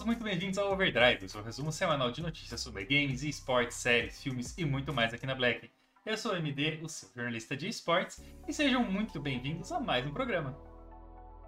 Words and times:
todos 0.00 0.06
muito 0.06 0.24
bem-vindos 0.24 0.56
ao 0.56 0.72
Overdrive, 0.72 1.26
o 1.26 1.28
seu 1.28 1.42
resumo 1.42 1.70
semanal 1.70 2.10
de 2.10 2.22
notícias 2.22 2.62
sobre 2.62 2.86
games, 2.86 3.22
esportes, 3.22 3.76
séries, 3.76 4.22
filmes 4.22 4.56
e 4.56 4.64
muito 4.64 4.94
mais 4.94 5.12
aqui 5.12 5.26
na 5.26 5.34
Black. 5.34 5.70
Eu 6.06 6.16
sou 6.16 6.32
o 6.32 6.36
MD, 6.36 6.80
o 6.82 6.88
seu 6.88 7.10
jornalista 7.14 7.54
de 7.54 7.68
esportes, 7.68 8.22
e 8.48 8.52
sejam 8.52 8.82
muito 8.82 9.20
bem-vindos 9.20 9.70
a 9.70 9.78
mais 9.78 10.06
um 10.06 10.10
programa. 10.10 10.56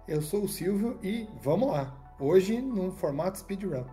Eu 0.07 0.21
sou 0.21 0.43
o 0.43 0.47
Silvio 0.47 0.99
e 1.01 1.27
vamos 1.41 1.71
lá. 1.71 2.15
Hoje 2.19 2.61
no 2.61 2.91
formato 2.91 3.39
speedrun. 3.39 3.85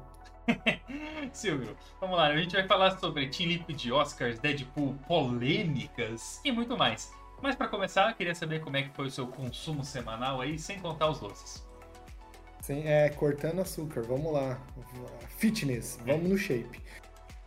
Silvio, 1.32 1.74
vamos 1.98 2.18
lá. 2.18 2.27
A 2.27 2.37
gente 2.37 2.54
vai 2.54 2.66
falar 2.68 2.98
sobre 2.98 3.30
Team 3.30 3.48
Liquid, 3.48 3.90
Oscars, 3.90 4.40
Deadpool, 4.40 4.95
polêmicas 5.09 6.38
e 6.45 6.52
muito 6.52 6.77
mais. 6.77 7.10
Mas 7.40 7.56
para 7.56 7.68
começar, 7.68 8.12
queria 8.12 8.34
saber 8.34 8.60
como 8.60 8.77
é 8.77 8.82
que 8.82 8.95
foi 8.95 9.06
o 9.06 9.10
seu 9.10 9.27
consumo 9.27 9.82
semanal 9.82 10.38
aí, 10.38 10.59
sem 10.59 10.79
contar 10.79 11.09
os 11.09 11.18
doces. 11.18 11.70
Sim, 12.70 12.84
é, 12.87 13.09
cortando 13.09 13.60
açúcar, 13.60 14.01
vamos 14.02 14.33
lá. 14.33 14.56
Fitness, 15.38 15.99
vamos 16.07 16.29
no 16.29 16.38
shape. 16.38 16.80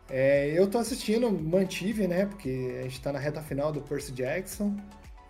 É, 0.10 0.52
eu 0.54 0.70
tô 0.70 0.78
assistindo, 0.78 1.32
mantive, 1.32 2.10
né? 2.10 2.26
Porque 2.26 2.76
a 2.78 2.84
gente 2.84 3.00
tá 3.02 3.14
na 3.14 3.20
reta 3.20 3.42
final 3.42 3.72
do 3.72 3.80
Percy 3.80 4.12
Jackson, 4.12 4.76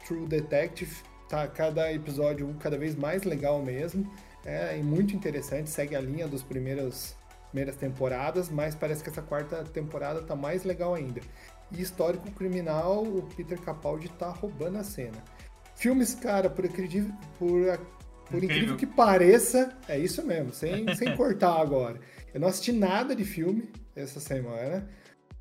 True 0.07 0.25
Detective, 0.25 0.91
tá 1.29 1.47
cada 1.47 1.93
episódio 1.93 2.51
cada 2.59 2.75
vez 2.75 2.95
mais 2.95 3.21
legal 3.21 3.61
mesmo. 3.61 4.11
É 4.43 4.75
muito 4.77 5.15
interessante, 5.15 5.69
segue 5.69 5.95
a 5.95 6.01
linha 6.01 6.27
dos 6.27 6.41
primeiros 6.41 7.15
primeiras 7.51 7.75
temporadas, 7.75 8.49
mas 8.49 8.73
parece 8.73 9.03
que 9.03 9.11
essa 9.11 9.21
quarta 9.21 9.63
temporada 9.63 10.23
tá 10.23 10.35
mais 10.35 10.63
legal 10.63 10.95
ainda. 10.95 11.21
E 11.71 11.79
histórico 11.79 12.31
criminal, 12.31 13.03
o 13.03 13.21
Peter 13.37 13.61
Capaldi 13.61 14.09
tá 14.09 14.29
roubando 14.29 14.79
a 14.79 14.83
cena. 14.83 15.23
Filmes, 15.75 16.15
cara, 16.15 16.49
por, 16.49 16.65
acredito, 16.65 17.13
por, 17.37 17.67
por 18.29 18.43
incrível 18.43 18.75
que 18.75 18.85
pareça, 18.85 19.77
é 19.87 19.97
isso 19.97 20.25
mesmo, 20.25 20.53
sem, 20.53 20.93
sem 20.95 21.15
cortar 21.15 21.59
agora. 21.59 21.99
Eu 22.33 22.39
não 22.39 22.47
assisti 22.47 22.71
nada 22.71 23.15
de 23.15 23.23
filme 23.23 23.69
essa 23.95 24.19
semana. 24.19 24.89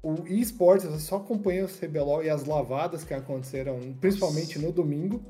O 0.03 0.27
eSports, 0.27 0.85
eu 0.85 0.99
só 0.99 1.17
acompanhei 1.17 1.63
o 1.63 1.69
CBLOL 1.69 2.25
e 2.25 2.29
as 2.31 2.45
lavadas 2.45 3.05
que 3.05 3.15
aconteceram, 3.15 3.79
principalmente 4.01 4.59
no 4.59 4.73
domingo. 4.73 5.25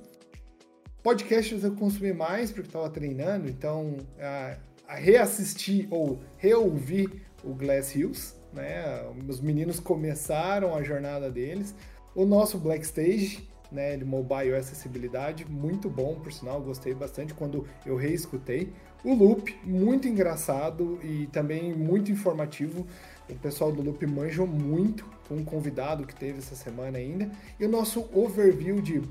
Podcasts 1.02 1.62
eu 1.62 1.74
consumi 1.74 2.12
mais 2.12 2.50
porque 2.50 2.68
estava 2.68 2.88
treinando, 2.88 3.48
então 3.48 3.98
a, 4.18 4.56
a 4.88 4.94
reassistir 4.94 5.86
ou 5.90 6.20
reouvir 6.38 7.22
o 7.44 7.54
Glass 7.54 7.94
Hills, 7.94 8.34
né? 8.52 9.02
Os 9.28 9.40
meninos 9.40 9.80
começaram 9.80 10.74
a 10.74 10.82
jornada 10.82 11.30
deles. 11.30 11.74
O 12.14 12.24
nosso 12.24 12.58
Black 12.58 12.84
Stage, 12.84 13.48
né, 13.72 13.96
mobile 13.96 14.54
acessibilidade, 14.54 15.46
muito 15.48 15.88
bom, 15.88 16.16
por 16.16 16.32
sinal, 16.32 16.60
gostei 16.60 16.94
bastante 16.94 17.32
quando 17.34 17.66
eu 17.86 17.96
reescutei. 17.96 18.72
O 19.04 19.14
Loop, 19.14 19.58
muito 19.64 20.06
engraçado 20.06 21.00
e 21.02 21.26
também 21.32 21.74
muito 21.74 22.12
informativo. 22.12 22.86
O 23.28 23.34
pessoal 23.34 23.72
do 23.72 23.82
Loop 23.82 24.06
manjou 24.06 24.46
muito 24.46 25.04
com 25.26 25.36
um 25.36 25.44
convidado 25.44 26.06
que 26.06 26.14
teve 26.14 26.38
essa 26.38 26.54
semana 26.54 26.98
ainda. 26.98 27.30
E 27.58 27.64
o 27.64 27.68
nosso 27.68 28.08
overview 28.12 28.80
de 28.80 29.02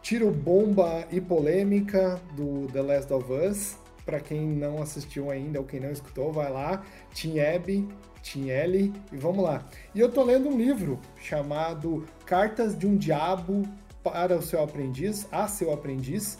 tiro, 0.00 0.30
bomba 0.30 1.06
e 1.10 1.20
polêmica 1.20 2.18
do 2.34 2.66
The 2.72 2.80
Last 2.80 3.12
of 3.12 3.30
Us. 3.30 3.76
Para 4.06 4.20
quem 4.20 4.46
não 4.46 4.80
assistiu 4.80 5.30
ainda 5.30 5.58
ou 5.58 5.66
quem 5.66 5.80
não 5.80 5.90
escutou, 5.90 6.32
vai 6.32 6.50
lá. 6.50 6.82
Team 7.14 7.34
Abby, 7.54 7.86
Team 8.22 8.48
Ellie 8.48 8.92
e 9.12 9.16
vamos 9.16 9.44
lá. 9.44 9.66
E 9.94 10.00
eu 10.00 10.10
tô 10.10 10.22
lendo 10.22 10.48
um 10.48 10.56
livro 10.56 10.98
chamado 11.20 12.06
Cartas 12.24 12.78
de 12.78 12.86
um 12.86 12.96
Diabo 12.96 13.62
para 14.10 14.36
o 14.36 14.42
seu 14.42 14.62
aprendiz, 14.62 15.26
a 15.32 15.48
seu 15.48 15.72
aprendiz, 15.72 16.38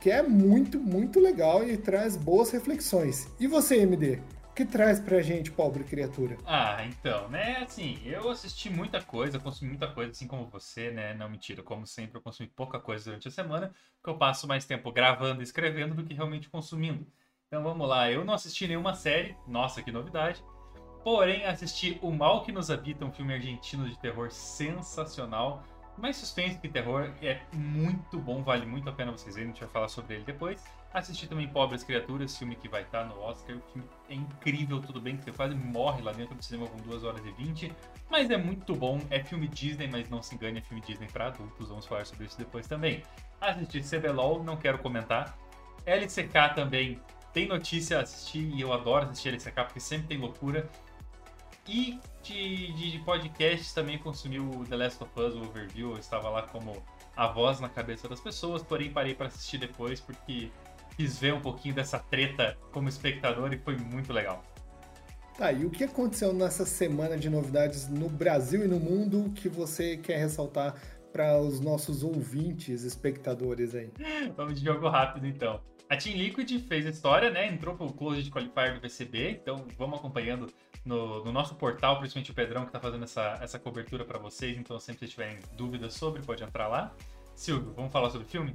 que 0.00 0.10
é 0.10 0.22
muito, 0.22 0.78
muito 0.78 1.20
legal 1.20 1.66
e 1.66 1.76
traz 1.76 2.16
boas 2.16 2.50
reflexões. 2.50 3.28
E 3.38 3.46
você, 3.46 3.78
MD? 3.78 4.20
O 4.50 4.54
que 4.54 4.64
traz 4.64 4.98
pra 4.98 5.22
gente, 5.22 5.52
pobre 5.52 5.84
criatura? 5.84 6.36
Ah, 6.44 6.84
então, 6.84 7.28
né, 7.28 7.58
assim, 7.58 8.00
eu 8.04 8.28
assisti 8.28 8.68
muita 8.68 9.00
coisa, 9.00 9.38
consumi 9.38 9.70
muita 9.70 9.86
coisa, 9.86 10.10
assim 10.10 10.26
como 10.26 10.46
você, 10.46 10.90
né, 10.90 11.14
não 11.14 11.28
mentira, 11.28 11.62
como 11.62 11.86
sempre, 11.86 12.18
eu 12.18 12.22
consumi 12.22 12.48
pouca 12.48 12.80
coisa 12.80 13.04
durante 13.04 13.28
a 13.28 13.30
semana, 13.30 13.72
porque 13.96 14.10
eu 14.10 14.18
passo 14.18 14.48
mais 14.48 14.64
tempo 14.64 14.90
gravando 14.90 15.42
e 15.42 15.44
escrevendo 15.44 15.94
do 15.94 16.02
que 16.02 16.14
realmente 16.14 16.48
consumindo. 16.48 17.06
Então 17.46 17.62
vamos 17.62 17.88
lá, 17.88 18.10
eu 18.10 18.24
não 18.24 18.34
assisti 18.34 18.66
nenhuma 18.66 18.94
série, 18.94 19.36
nossa, 19.46 19.80
que 19.80 19.92
novidade, 19.92 20.42
porém 21.04 21.44
assisti 21.44 21.98
O 22.02 22.10
Mal 22.10 22.42
Que 22.42 22.50
Nos 22.50 22.68
Habita, 22.68 23.04
um 23.04 23.12
filme 23.12 23.32
argentino 23.32 23.88
de 23.88 23.98
terror 24.00 24.30
sensacional, 24.30 25.62
mais 26.00 26.16
suspense 26.16 26.58
que 26.58 26.68
terror, 26.68 27.10
é 27.22 27.40
muito 27.52 28.18
bom, 28.18 28.42
vale 28.42 28.64
muito 28.66 28.88
a 28.88 28.92
pena 28.92 29.12
vocês 29.12 29.34
verem, 29.34 29.50
a 29.50 29.52
gente 29.52 29.60
vai 29.60 29.70
falar 29.70 29.88
sobre 29.88 30.14
ele 30.16 30.24
depois. 30.24 30.64
Assisti 30.92 31.26
também 31.26 31.48
Pobres 31.48 31.82
Criaturas, 31.82 32.36
filme 32.36 32.56
que 32.56 32.68
vai 32.68 32.82
estar 32.82 33.04
no 33.04 33.20
Oscar, 33.20 33.56
o 33.56 33.60
filme 33.72 33.88
é 34.08 34.14
incrível, 34.14 34.80
tudo 34.80 35.00
bem 35.00 35.16
que 35.16 35.24
você 35.24 35.32
quase 35.32 35.54
morre 35.54 36.02
lá 36.02 36.12
dentro 36.12 36.34
do 36.34 36.42
cinema 36.42 36.66
com 36.66 36.78
2 36.78 37.04
horas 37.04 37.24
e 37.26 37.30
20, 37.32 37.72
mas 38.10 38.30
é 38.30 38.36
muito 38.36 38.74
bom, 38.74 39.00
é 39.10 39.22
filme 39.22 39.48
Disney, 39.48 39.88
mas 39.90 40.08
não 40.08 40.22
se 40.22 40.34
engane, 40.34 40.58
é 40.58 40.62
filme 40.62 40.80
Disney 40.80 41.08
para 41.08 41.26
adultos, 41.26 41.68
vamos 41.68 41.86
falar 41.86 42.06
sobre 42.06 42.26
isso 42.26 42.38
depois 42.38 42.66
também. 42.66 43.02
Assisti 43.40 43.80
CBLOL, 43.80 44.42
não 44.42 44.56
quero 44.56 44.78
comentar. 44.78 45.36
LCK 45.84 46.54
também 46.54 47.00
tem 47.32 47.46
notícia 47.46 47.98
a 47.98 48.02
assistir 48.02 48.50
e 48.54 48.60
eu 48.60 48.72
adoro 48.72 49.06
assistir 49.06 49.28
LCK 49.28 49.64
porque 49.64 49.80
sempre 49.80 50.08
tem 50.08 50.18
loucura. 50.18 50.68
E 51.68 52.00
de, 52.22 52.72
de, 52.72 52.92
de 52.92 52.98
podcasts 53.00 53.74
também 53.74 53.98
consumi 53.98 54.40
o 54.40 54.64
The 54.64 54.76
Last 54.76 55.04
of 55.04 55.12
Us, 55.20 55.34
o 55.34 55.42
overview. 55.42 55.90
Eu 55.92 55.98
estava 55.98 56.30
lá 56.30 56.42
como 56.42 56.82
a 57.14 57.26
voz 57.26 57.60
na 57.60 57.68
cabeça 57.68 58.08
das 58.08 58.20
pessoas, 58.20 58.62
porém 58.62 58.90
parei 58.90 59.14
para 59.14 59.26
assistir 59.26 59.58
depois 59.58 60.00
porque 60.00 60.50
quis 60.96 61.18
ver 61.18 61.34
um 61.34 61.40
pouquinho 61.40 61.74
dessa 61.74 61.98
treta 61.98 62.56
como 62.72 62.88
espectador 62.88 63.52
e 63.52 63.58
foi 63.58 63.76
muito 63.76 64.12
legal. 64.12 64.42
Tá, 65.36 65.52
e 65.52 65.64
o 65.64 65.70
que 65.70 65.84
aconteceu 65.84 66.32
nessa 66.32 66.66
semana 66.66 67.16
de 67.16 67.30
novidades 67.30 67.88
no 67.88 68.08
Brasil 68.08 68.64
e 68.64 68.66
no 68.66 68.80
mundo 68.80 69.30
que 69.36 69.48
você 69.48 69.96
quer 69.96 70.18
ressaltar 70.18 70.74
para 71.12 71.38
os 71.38 71.60
nossos 71.60 72.02
ouvintes, 72.02 72.82
espectadores 72.82 73.74
aí? 73.74 73.92
Vamos 74.36 74.58
de 74.58 74.64
jogo 74.64 74.88
rápido 74.88 75.26
então. 75.26 75.60
A 75.88 75.96
Team 75.96 76.16
Liquid 76.16 76.50
fez 76.66 76.84
a 76.86 76.90
história, 76.90 77.30
né? 77.30 77.46
Entrou 77.46 77.76
pro 77.76 77.92
Closed 77.92 78.28
Qualifier 78.30 78.74
do 78.74 78.80
VCB, 78.80 79.30
então 79.30 79.64
vamos 79.78 79.98
acompanhando 79.98 80.52
no, 80.84 81.24
no, 81.24 81.32
nosso 81.32 81.54
portal, 81.54 81.98
principalmente 81.98 82.30
o 82.30 82.34
Pedrão 82.34 82.62
que 82.62 82.68
está 82.68 82.80
fazendo 82.80 83.04
essa, 83.04 83.38
essa 83.40 83.58
cobertura 83.58 84.04
para 84.04 84.18
vocês, 84.18 84.56
então 84.56 84.78
sempre 84.78 85.06
que 85.06 85.12
tiverem 85.12 85.38
dúvidas 85.54 85.94
sobre, 85.94 86.22
pode 86.22 86.42
entrar 86.42 86.68
lá. 86.68 86.94
Silvio, 87.34 87.72
vamos 87.74 87.92
falar 87.92 88.10
sobre 88.10 88.26
filme? 88.26 88.54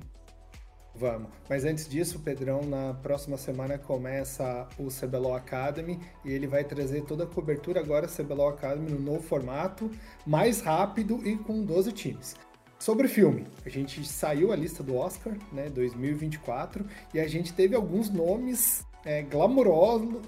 Vamos. 0.96 1.32
Mas 1.50 1.66
antes 1.66 1.90
disso, 1.90 2.18
o 2.18 2.22
Pedrão, 2.22 2.62
na 2.64 2.94
próxima 2.94 3.36
semana 3.36 3.80
começa 3.80 4.68
o 4.78 4.90
CBLOL 4.90 5.36
Academy 5.36 6.00
e 6.24 6.32
ele 6.32 6.46
vai 6.46 6.64
trazer 6.64 7.04
toda 7.04 7.24
a 7.24 7.28
cobertura 7.28 7.80
agora 7.80 8.08
CBLOL 8.08 8.50
Academy 8.50 8.92
no 8.92 9.00
novo 9.00 9.24
formato, 9.24 9.90
mais 10.26 10.62
rápido 10.62 11.20
e 11.28 11.36
com 11.36 11.64
12 11.64 11.92
times. 11.94 12.36
Sobre 12.78 13.08
filme, 13.08 13.48
a 13.66 13.70
gente 13.70 14.06
saiu 14.06 14.52
a 14.52 14.56
lista 14.56 14.84
do 14.84 14.96
Oscar, 14.98 15.34
né, 15.52 15.70
2024, 15.70 16.86
e 17.14 17.20
a 17.20 17.28
gente 17.28 17.54
teve 17.54 17.76
alguns 17.76 18.10
nomes 18.10 18.86
é, 19.06 19.22
glamuroso, 19.22 20.22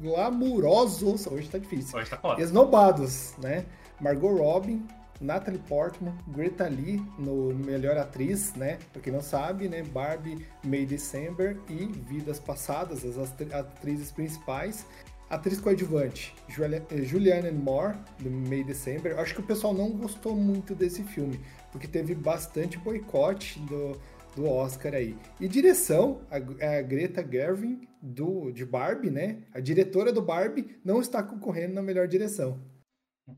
glamurosos, 0.00 1.26
hoje 1.26 1.48
tá 1.48 1.58
difícil, 1.58 1.98
hoje 1.98 2.10
tá 2.10 2.16
foda. 2.16 2.42
esnobados, 2.42 3.34
né? 3.38 3.64
Margot 4.00 4.34
Robin, 4.36 4.86
Natalie 5.20 5.60
Portman, 5.68 6.14
Greta 6.28 6.68
Lee 6.68 7.02
no 7.18 7.54
Melhor 7.54 7.98
Atriz, 7.98 8.54
né? 8.54 8.78
Pra 8.92 9.02
quem 9.02 9.12
não 9.12 9.20
sabe, 9.20 9.68
né? 9.68 9.82
Barbie, 9.82 10.46
May 10.64 10.86
December 10.86 11.58
e 11.68 11.86
Vidas 11.86 12.38
Passadas, 12.38 13.04
as 13.04 13.18
atrizes 13.52 14.10
principais. 14.10 14.86
Atriz 15.28 15.60
coadjuvante, 15.60 16.34
eh, 16.48 17.02
Julianne 17.02 17.50
Moore, 17.50 17.98
do 18.18 18.30
May 18.30 18.64
December. 18.64 19.18
Acho 19.18 19.34
que 19.34 19.40
o 19.40 19.44
pessoal 19.44 19.74
não 19.74 19.90
gostou 19.90 20.34
muito 20.34 20.74
desse 20.74 21.02
filme, 21.02 21.38
porque 21.70 21.86
teve 21.86 22.14
bastante 22.14 22.78
boicote 22.78 23.60
do, 23.60 23.94
do 24.38 24.48
Oscar 24.48 24.94
aí. 24.94 25.18
E 25.40 25.48
direção, 25.48 26.22
a, 26.30 26.36
a 26.36 26.82
Greta 26.82 27.26
Gerwig, 27.28 27.88
do, 28.00 28.52
de 28.52 28.64
Barbie, 28.64 29.10
né? 29.10 29.42
A 29.52 29.58
diretora 29.58 30.12
do 30.12 30.22
Barbie 30.22 30.78
não 30.84 31.00
está 31.00 31.22
concorrendo 31.22 31.74
na 31.74 31.82
melhor 31.82 32.06
direção. 32.06 32.60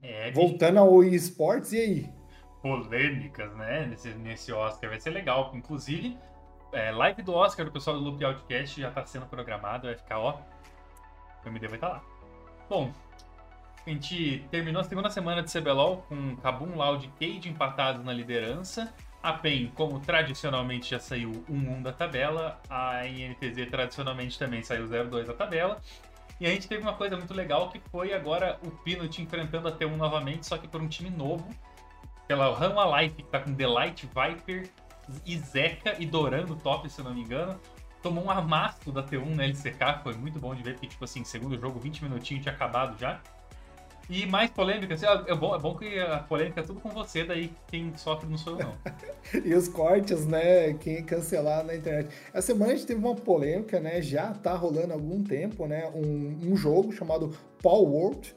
É, 0.02 0.31
Voltando 0.31 0.79
ao 0.79 1.02
esportes, 1.02 1.73
e 1.73 1.79
aí? 1.79 2.11
Polêmicas, 2.61 3.56
né? 3.56 3.87
Nesse, 3.87 4.11
nesse 4.11 4.52
Oscar. 4.52 4.91
Vai 4.91 5.00
ser 5.00 5.11
legal. 5.11 5.50
Inclusive, 5.55 6.19
é, 6.73 6.91
live 6.91 7.23
do 7.23 7.32
Oscar 7.32 7.64
do 7.64 7.73
pessoal 7.73 7.96
do 7.96 8.05
Loop 8.05 8.23
Outcast 8.23 8.79
já 8.79 8.91
está 8.91 9.05
sendo 9.06 9.25
programado. 9.25 9.87
Vai 9.87 9.96
ficar, 9.96 10.19
ó. 10.19 10.43
O 11.43 11.49
MD 11.49 11.67
vai 11.67 11.79
estar 11.79 11.88
tá 11.88 11.94
lá. 11.94 12.05
Bom, 12.69 12.93
a 13.87 13.91
gente 13.91 14.46
terminou 14.50 14.82
a 14.82 14.85
segunda 14.85 15.08
semana 15.08 15.43
de 15.43 15.50
CBLOL 15.50 16.05
com 16.08 16.37
Kabum, 16.37 16.76
Loud 16.76 17.06
e 17.06 17.32
Cade 17.32 17.49
empatados 17.49 18.05
na 18.05 18.12
liderança. 18.12 18.93
A 19.22 19.34
PEN, 19.34 19.70
como 19.75 20.00
tradicionalmente 20.00 20.90
já 20.90 20.99
saiu 20.99 21.44
1-1 21.50 21.82
da 21.82 21.93
tabela, 21.93 22.58
a 22.70 23.06
INTZ 23.06 23.69
tradicionalmente 23.70 24.38
também 24.38 24.62
saiu 24.62 24.87
0-2 24.87 25.25
da 25.26 25.34
tabela. 25.34 25.81
E 26.40 26.46
a 26.46 26.49
gente 26.49 26.67
teve 26.67 26.81
uma 26.81 26.94
coisa 26.94 27.19
muito 27.19 27.34
legal 27.34 27.69
que 27.69 27.78
foi 27.90 28.14
agora 28.14 28.58
o 28.64 28.70
Pinot 28.70 29.20
enfrentando 29.20 29.69
a 29.69 29.72
T1 29.72 29.94
novamente, 29.94 30.46
só 30.46 30.56
que 30.56 30.67
por 30.67 30.81
um 30.81 30.88
time 30.88 31.11
novo. 31.11 31.46
Pela 32.26 32.55
Rama 32.56 33.02
Life, 33.02 33.17
que 33.17 33.25
tá 33.25 33.40
com 33.40 33.52
Delight, 33.52 34.06
Viper, 34.06 34.70
e 35.26 35.37
Zeca 35.38 35.96
e 35.99 36.06
Doran 36.06 36.46
no 36.46 36.56
top, 36.56 36.88
se 36.88 37.02
não 37.02 37.12
me 37.12 37.20
engano. 37.20 37.61
tomou 38.02 38.25
um 38.25 38.31
amasso 38.31 38.90
da 38.90 39.02
T1 39.02 39.34
na 39.34 39.44
LCK, 39.44 40.02
foi 40.02 40.14
muito 40.14 40.38
bom 40.38 40.55
de 40.55 40.62
ver, 40.62 40.72
porque, 40.72 40.87
tipo 40.87 41.05
assim, 41.05 41.22
segundo 41.25 41.61
jogo, 41.61 41.78
20 41.78 42.05
minutinhos 42.05 42.43
tinha 42.43 42.55
acabado 42.55 42.99
já. 42.99 43.20
E 44.10 44.26
mais 44.26 44.50
polêmica, 44.50 44.94
assim, 44.94 45.06
é, 45.06 45.34
bom, 45.36 45.54
é 45.54 45.58
bom 45.60 45.76
que 45.76 46.00
a 46.00 46.18
polêmica 46.18 46.60
é 46.60 46.64
tudo 46.64 46.80
com 46.80 46.88
você, 46.88 47.22
daí 47.22 47.52
quem 47.68 47.96
sofre 47.96 48.28
não 48.28 48.36
sou 48.36 48.58
eu, 48.58 48.66
não. 48.66 48.74
e 49.46 49.54
os 49.54 49.68
cortes, 49.68 50.26
né? 50.26 50.74
Quem 50.74 51.04
cancelar 51.04 51.64
na 51.64 51.76
internet. 51.76 52.10
Essa 52.34 52.48
semana 52.48 52.72
a 52.72 52.74
gente 52.74 52.88
teve 52.88 52.98
uma 52.98 53.14
polêmica, 53.14 53.78
né? 53.78 54.02
Já 54.02 54.32
tá 54.32 54.52
rolando 54.54 54.92
há 54.92 54.96
algum 54.96 55.22
tempo, 55.22 55.64
né? 55.64 55.88
Um, 55.94 56.50
um 56.50 56.56
jogo 56.56 56.90
chamado 56.90 57.30
Paul 57.62 57.88
World, 57.88 58.34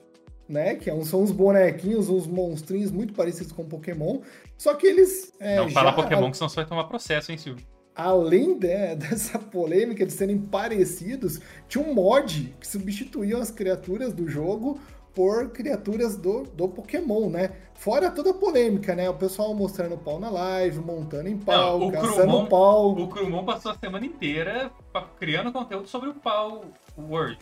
né? 0.48 0.76
Que 0.76 0.92
é 0.92 1.04
são 1.04 1.24
uns 1.24 1.32
bonequinhos, 1.32 2.08
uns 2.08 2.28
monstrinhos 2.28 2.92
muito 2.92 3.16
parecidos 3.16 3.52
com 3.52 3.66
Pokémon. 3.66 4.20
Só 4.56 4.76
que 4.76 4.86
eles. 4.86 5.34
É, 5.40 5.56
não 5.56 5.72
fala 5.72 5.92
Pokémon, 5.92 6.30
que 6.30 6.38
senão 6.38 6.50
você 6.50 6.58
vai 6.58 6.66
tomar 6.68 6.84
processo, 6.84 7.32
hein, 7.32 7.38
Silvio? 7.40 7.66
além 7.96 8.58
de, 8.58 8.96
dessa 8.98 9.38
polêmica 9.38 10.06
de 10.06 10.12
serem 10.12 10.38
parecidos, 10.38 11.40
tinha 11.68 11.84
um 11.84 11.94
mod 11.94 12.54
que 12.60 12.68
substituía 12.68 13.38
as 13.38 13.52
criaturas 13.52 14.14
do 14.14 14.28
jogo 14.28 14.80
por 15.14 15.50
criaturas 15.50 16.16
do, 16.18 16.44
do 16.44 16.68
Pokémon, 16.68 17.30
né? 17.30 17.52
Fora 17.76 18.10
toda 18.10 18.32
a 18.32 18.34
polêmica, 18.34 18.96
né? 18.96 19.10
O 19.10 19.14
pessoal 19.14 19.54
mostrando 19.54 19.98
pau 19.98 20.20
na 20.20 20.30
live, 20.30 20.80
montando 20.80 21.30
em 21.30 21.38
pau, 21.38 21.80
Não, 21.80 21.92
caçando 21.92 22.14
Krumon, 22.16 22.46
pau. 22.48 22.92
O 22.92 23.08
Krumon 23.08 23.46
passou 23.46 23.72
a 23.72 23.76
semana 23.76 24.06
inteira 24.06 24.72
criando 25.20 25.52
conteúdo 25.52 25.88
sobre 25.88 26.10
o 26.10 26.14
pau 26.14 26.66
World. 26.98 27.38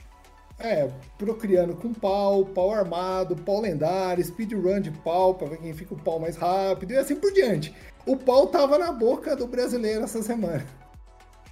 É, 0.59 0.87
procriando 1.17 1.75
com 1.75 1.91
pau, 1.91 2.45
pau 2.45 2.71
armado, 2.71 3.35
pau 3.35 3.61
lendário, 3.61 4.23
speedrun 4.23 4.79
de 4.79 4.91
pau, 4.91 5.33
pra 5.33 5.47
ver 5.47 5.57
quem 5.57 5.73
fica 5.73 5.93
o 5.93 5.99
pau 5.99 6.19
mais 6.19 6.35
rápido 6.35 6.91
e 6.91 6.97
assim 6.97 7.15
por 7.15 7.31
diante. 7.31 7.73
O 8.05 8.15
pau 8.15 8.47
tava 8.47 8.77
na 8.77 8.91
boca 8.91 9.35
do 9.35 9.47
brasileiro 9.47 10.03
essa 10.03 10.21
semana. 10.21 10.65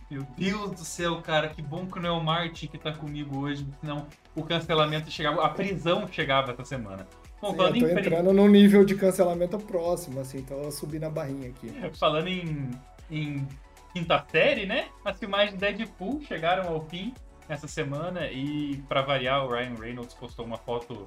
Meu 0.10 0.24
Deus 0.36 0.72
do 0.72 0.84
céu, 0.84 1.22
cara, 1.22 1.50
que 1.50 1.62
bom 1.62 1.86
que 1.86 2.00
não 2.00 2.10
é 2.10 2.12
o 2.12 2.24
Martin 2.24 2.68
que 2.68 2.78
tá 2.80 2.92
comigo 2.92 3.40
hoje, 3.40 3.68
senão 3.80 4.08
o 4.36 4.44
cancelamento 4.44 5.12
chegava, 5.12 5.46
a 5.46 5.50
prisão 5.50 6.08
chegava 6.08 6.52
essa 6.52 6.66
semana. 6.66 7.08
Bom, 7.40 7.52
Sim, 7.52 7.80
eu 7.80 7.94
tô 7.94 8.00
entrando 8.00 8.34
no 8.34 8.48
nível 8.48 8.84
de 8.84 8.96
cancelamento 8.96 9.58
próximo, 9.60 10.20
assim, 10.20 10.40
então 10.40 10.58
eu 10.62 10.72
subi 10.72 10.98
na 10.98 11.10
barrinha 11.10 11.50
aqui. 11.50 11.72
Falando 11.98 12.28
em, 12.28 12.72
em 13.10 13.48
quinta 13.94 14.26
série, 14.30 14.66
né? 14.66 14.90
As 15.06 15.18
filmagens 15.20 15.54
de 15.54 15.60
Deadpool 15.60 16.22
chegaram 16.22 16.68
ao 16.68 16.86
fim 16.88 17.14
essa 17.48 17.68
semana 17.68 18.28
e, 18.32 18.78
para 18.88 19.02
variar, 19.02 19.46
o 19.46 19.50
Ryan 19.50 19.76
Reynolds 19.76 20.14
postou 20.16 20.46
uma 20.46 20.58
foto 20.58 21.06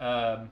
uh, 0.00 0.48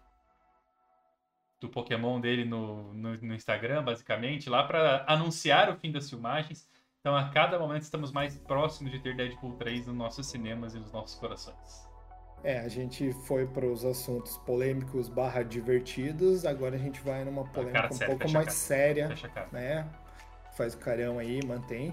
do 1.61 1.69
Pokémon 1.69 2.21
dele 2.21 2.45
no, 2.45 2.95
no, 2.95 3.13
no 3.15 3.35
Instagram, 3.35 3.85
basicamente, 3.85 4.49
lá 4.49 4.65
para 4.65 5.05
anunciar 5.07 5.71
o 5.71 5.77
fim 5.77 5.93
das 5.93 6.09
filmagens. 6.09 6.69
Então, 7.03 7.17
a 7.17 7.29
cada 7.31 7.59
momento 7.59 7.83
estamos 7.83 8.13
mais 8.13 8.39
próximos 8.39 8.93
de 8.93 9.01
ter 9.01 9.17
Deadpool 9.17 9.55
3 9.55 9.89
nos 9.89 9.97
nossos 9.97 10.25
cinemas 10.29 10.73
e 10.73 10.79
nos 10.79 10.93
nossos 10.93 11.17
corações. 11.17 11.85
É, 12.45 12.61
a 12.61 12.69
gente 12.69 13.13
foi 13.27 13.45
para 13.45 13.67
os 13.67 13.85
assuntos 13.85 14.37
polêmicos 14.39 15.09
barra 15.09 15.43
divertidos, 15.43 16.47
agora 16.47 16.77
a 16.77 16.79
gente 16.79 17.01
vai 17.01 17.25
numa 17.25 17.45
polêmica 17.45 17.89
um 17.91 17.93
sério, 17.93 18.17
pouco 18.17 18.33
mais 18.33 18.55
séria, 18.55 19.09
né? 19.51 19.85
Faz 20.57 20.75
o 20.75 20.79
carão 20.79 21.19
aí, 21.19 21.45
mantém. 21.45 21.93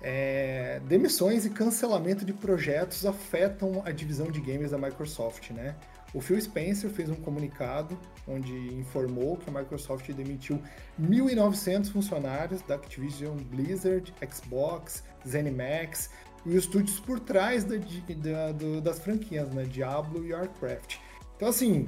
É, 0.00 0.80
demissões 0.86 1.44
e 1.44 1.50
cancelamento 1.50 2.24
de 2.24 2.32
projetos 2.32 3.04
afetam 3.04 3.82
a 3.84 3.90
divisão 3.90 4.30
de 4.30 4.40
games 4.40 4.70
da 4.70 4.78
Microsoft, 4.78 5.50
né? 5.50 5.76
O 6.16 6.20
Phil 6.22 6.40
Spencer 6.40 6.88
fez 6.88 7.10
um 7.10 7.14
comunicado 7.14 7.98
onde 8.26 8.50
informou 8.74 9.36
que 9.36 9.50
a 9.50 9.52
Microsoft 9.52 10.10
demitiu 10.12 10.58
1.900 10.98 11.92
funcionários 11.92 12.62
da 12.62 12.76
Activision 12.76 13.36
Blizzard, 13.36 14.14
Xbox, 14.26 15.04
ZeniMax 15.28 16.08
e 16.46 16.56
os 16.56 16.64
estúdios 16.64 16.98
por 16.98 17.20
trás 17.20 17.64
da, 17.64 17.76
da, 17.76 18.52
do, 18.52 18.80
das 18.80 18.98
franquias, 18.98 19.50
né? 19.50 19.64
Diablo 19.64 20.26
e 20.26 20.32
Warcraft. 20.32 20.96
Então, 21.36 21.48
assim, 21.48 21.86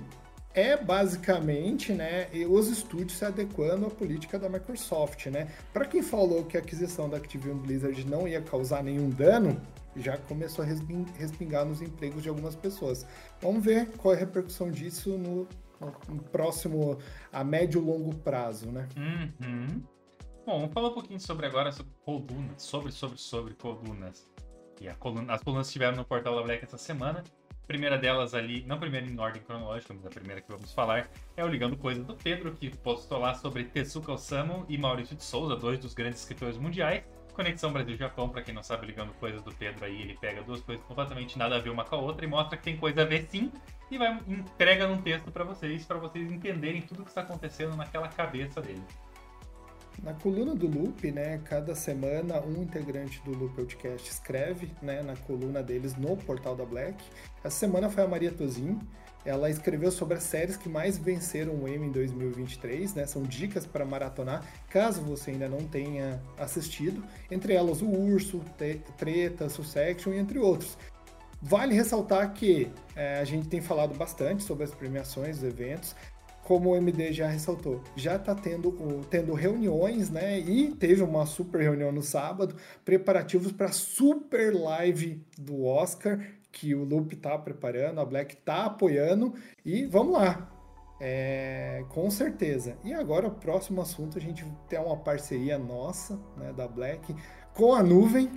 é 0.53 0.77
basicamente 0.77 1.95
né, 1.95 2.29
os 2.51 2.69
estúdios 2.69 3.17
se 3.17 3.25
adequando 3.25 3.87
à 3.87 3.91
política 3.91 4.39
da 4.39 4.51
Microsoft. 4.51 5.25
Né? 5.29 5.49
Para 5.73 5.87
quem 5.87 6.03
falou 6.03 6.45
que 6.45 6.59
a 6.59 6.61
aquisição 6.61 7.09
da 7.09 7.17
Activision 7.17 7.57
Blizzard 7.57 8.07
não 8.07 8.29
ia 8.29 8.43
causar 8.43 8.85
nenhum 8.85 9.09
dano, 9.09 9.59
já 10.01 10.17
começou 10.17 10.65
a 10.65 10.69
respingar 11.19 11.65
nos 11.65 11.83
empregos 11.83 12.23
de 12.23 12.29
algumas 12.29 12.55
pessoas. 12.55 13.07
Vamos 13.41 13.65
ver 13.65 13.91
qual 13.97 14.15
é 14.15 14.17
a 14.17 14.21
repercussão 14.21 14.71
disso 14.71 15.17
no, 15.19 15.47
no 16.09 16.23
próximo, 16.25 16.99
a 17.33 17.43
médio 17.45 17.81
e 17.81 17.85
longo 17.85 18.15
prazo. 18.17 18.71
Né? 18.71 18.89
Uhum. 18.97 19.83
Bom, 20.47 20.61
vamos 20.61 20.73
falar 20.73 20.89
um 20.89 20.95
pouquinho 20.95 21.21
sobre 21.21 21.47
agora 21.47 21.73
sobre 21.73 21.93
colunas, 22.05 22.63
sobre, 22.63 22.93
sobre, 22.93 23.19
sobre 23.19 23.55
colunas. 23.55 24.27
E 24.81 24.89
coluna, 24.95 25.35
as 25.35 25.43
colunas 25.43 25.67
estiveram 25.67 25.97
no 25.97 26.05
portal 26.05 26.37
da 26.37 26.43
Black 26.43 26.65
essa 26.65 26.79
semana 26.79 27.25
primeira 27.69 27.99
delas 27.99 28.33
ali, 28.33 28.65
não 28.67 28.81
primeira 28.81 29.07
em 29.07 29.21
ordem 29.21 29.43
cronológica, 29.43 29.93
mas 29.93 30.07
a 30.07 30.09
primeira 30.09 30.41
que 30.41 30.51
vamos 30.51 30.73
falar, 30.73 31.11
é 31.37 31.45
o 31.45 31.49
Ligando 31.49 31.77
Coisas 31.77 32.05
do 32.05 32.17
Pedro, 32.17 32.53
que 32.53 32.75
postou 32.75 33.19
lá 33.19 33.35
sobre 33.35 33.65
Tetsuka 33.65 34.11
Osamu 34.11 34.65
e 34.71 34.79
Maurício 34.79 35.15
de 35.15 35.23
Souza, 35.23 35.55
dois 35.55 35.79
dos 35.79 35.93
grandes 35.93 36.21
escritores 36.21 36.57
mundiais. 36.57 37.05
Conexão 37.39 37.73
Brasil-Japão, 37.73 38.29
para 38.29 38.43
quem 38.43 38.53
não 38.53 38.65
sabe, 38.65 38.85
Ligando 38.85 39.13
Coisas 39.21 39.41
do 39.43 39.55
Pedro 39.55 39.85
aí, 39.85 40.03
ele 40.03 40.19
pega 40.21 40.43
duas 40.43 40.61
coisas 40.61 40.85
completamente 40.85 41.39
nada 41.39 41.55
a 41.55 41.61
ver 41.61 41.71
uma 41.71 41.85
com 41.85 41.95
a 41.95 41.99
outra 42.01 42.25
e 42.25 42.29
mostra 42.29 42.59
que 42.59 42.65
tem 42.65 42.77
coisa 42.77 43.03
a 43.03 43.05
ver 43.05 43.29
sim, 43.31 43.53
e 43.89 43.97
vai 43.97 44.21
entrega 44.27 44.89
num 44.89 45.01
texto 45.01 45.31
para 45.31 45.45
vocês, 45.45 45.85
para 45.85 45.99
vocês 45.99 46.33
entenderem 46.33 46.83
tudo 46.83 47.05
que 47.05 47.11
está 47.11 47.21
acontecendo 47.21 47.77
naquela 47.77 48.09
cabeça 48.09 48.61
dele. 48.61 48.83
Na 50.03 50.15
coluna 50.15 50.53
do 50.53 50.67
Loop, 50.67 51.13
né, 51.13 51.41
cada 51.45 51.77
semana 51.77 52.41
um 52.41 52.61
integrante 52.61 53.23
do 53.25 53.31
Loop 53.31 53.55
Podcast 53.55 54.11
escreve, 54.11 54.73
né, 54.83 55.01
na 55.03 55.15
coluna 55.15 55.63
deles 55.63 55.95
no 55.95 56.17
portal 56.17 56.57
da 56.57 56.65
Black. 56.65 57.05
Essa 57.45 57.57
semana 57.57 57.89
foi 57.89 58.03
a 58.03 58.09
Maria 58.09 58.33
Tozin. 58.33 58.81
Ela 59.25 59.51
escreveu 59.51 59.91
sobre 59.91 60.17
as 60.17 60.23
séries 60.23 60.57
que 60.57 60.69
mais 60.69 60.97
venceram 60.97 61.55
o 61.55 61.69
Emmy 61.69 61.89
em 61.89 61.93
2023, 61.93 62.95
né? 62.95 63.07
São 63.07 63.23
dicas 63.23 63.67
para 63.67 63.85
maratonar, 63.85 64.45
caso 64.71 65.03
você 65.03 65.33
ainda 65.33 65.49
não 65.49 65.67
tenha 65.67 66.21
assistido. 66.39 67.03
Entre 67.31 67.53
elas, 67.53 67.83
O 67.83 67.89
Urso, 67.89 68.41
Treta, 68.97 69.49
Sussection, 69.49 70.13
entre 70.13 70.39
outros. 70.39 70.79
Vale 71.41 71.75
ressaltar 71.75 72.33
que 72.33 72.71
é, 72.97 73.21
a 73.21 73.25
gente 73.25 73.49
tem 73.49 73.61
falado 73.61 73.95
bastante 73.95 74.43
sobre 74.43 74.65
as 74.65 74.75
premiações, 74.75 75.39
os 75.39 75.45
eventos 75.45 75.95
como 76.49 76.71
o 76.71 76.77
MD 76.77 77.13
já 77.13 77.29
ressaltou, 77.29 77.83
já 77.95 78.17
está 78.17 78.35
tendo, 78.35 78.73
tendo 79.11 79.35
reuniões, 79.35 80.09
né? 80.09 80.41
E 80.41 80.75
teve 80.75 81.03
uma 81.03 81.27
super 81.27 81.61
reunião 81.61 81.93
no 81.93 82.01
sábado, 82.03 82.57
preparativos 82.87 83.53
para 83.53 83.67
a 83.67 83.73
super 83.73 84.55
live 84.55 85.23
do 85.37 85.63
Oscar, 85.67 86.19
que 86.59 86.75
o 86.75 86.85
Loop 86.85 87.15
está 87.15 87.39
preparando, 87.39 88.01
a 88.01 88.05
Black 88.05 88.35
está 88.35 88.65
apoiando, 88.67 89.33
e 89.65 89.87
vamos 89.87 90.15
lá. 90.15 90.51
É, 91.01 91.85
com 91.91 92.11
certeza. 92.11 92.77
E 92.85 92.93
agora 92.93 93.29
o 93.29 93.31
próximo 93.31 93.81
assunto, 93.81 94.19
a 94.19 94.21
gente 94.21 94.45
tem 94.69 94.81
uma 94.81 94.97
parceria 94.97 95.57
nossa, 95.57 96.19
né, 96.37 96.53
da 96.53 96.67
Black, 96.67 97.15
com 97.55 97.73
a 97.73 97.83
nuvem, 97.83 98.29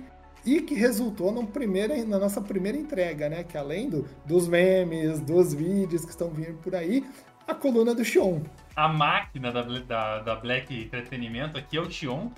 e 0.46 0.60
que 0.60 0.74
resultou 0.74 1.32
no 1.32 1.46
primeira, 1.46 2.04
na 2.04 2.18
nossa 2.18 2.40
primeira 2.40 2.78
entrega, 2.78 3.28
né? 3.28 3.44
Que 3.44 3.56
além 3.56 3.88
do, 3.88 4.08
dos 4.24 4.48
memes, 4.48 5.20
dos 5.20 5.54
vídeos 5.54 6.04
que 6.04 6.10
estão 6.10 6.30
vindo 6.30 6.58
por 6.58 6.74
aí, 6.74 7.04
a 7.46 7.54
coluna 7.54 7.94
do 7.94 8.04
Xion. 8.04 8.40
A 8.74 8.88
máquina 8.88 9.52
da, 9.52 9.62
da, 9.62 10.18
da 10.20 10.34
Black 10.36 10.74
Entretenimento 10.74 11.58
aqui 11.58 11.76
é 11.76 11.80
o 11.80 11.90
Xion. 11.90 12.28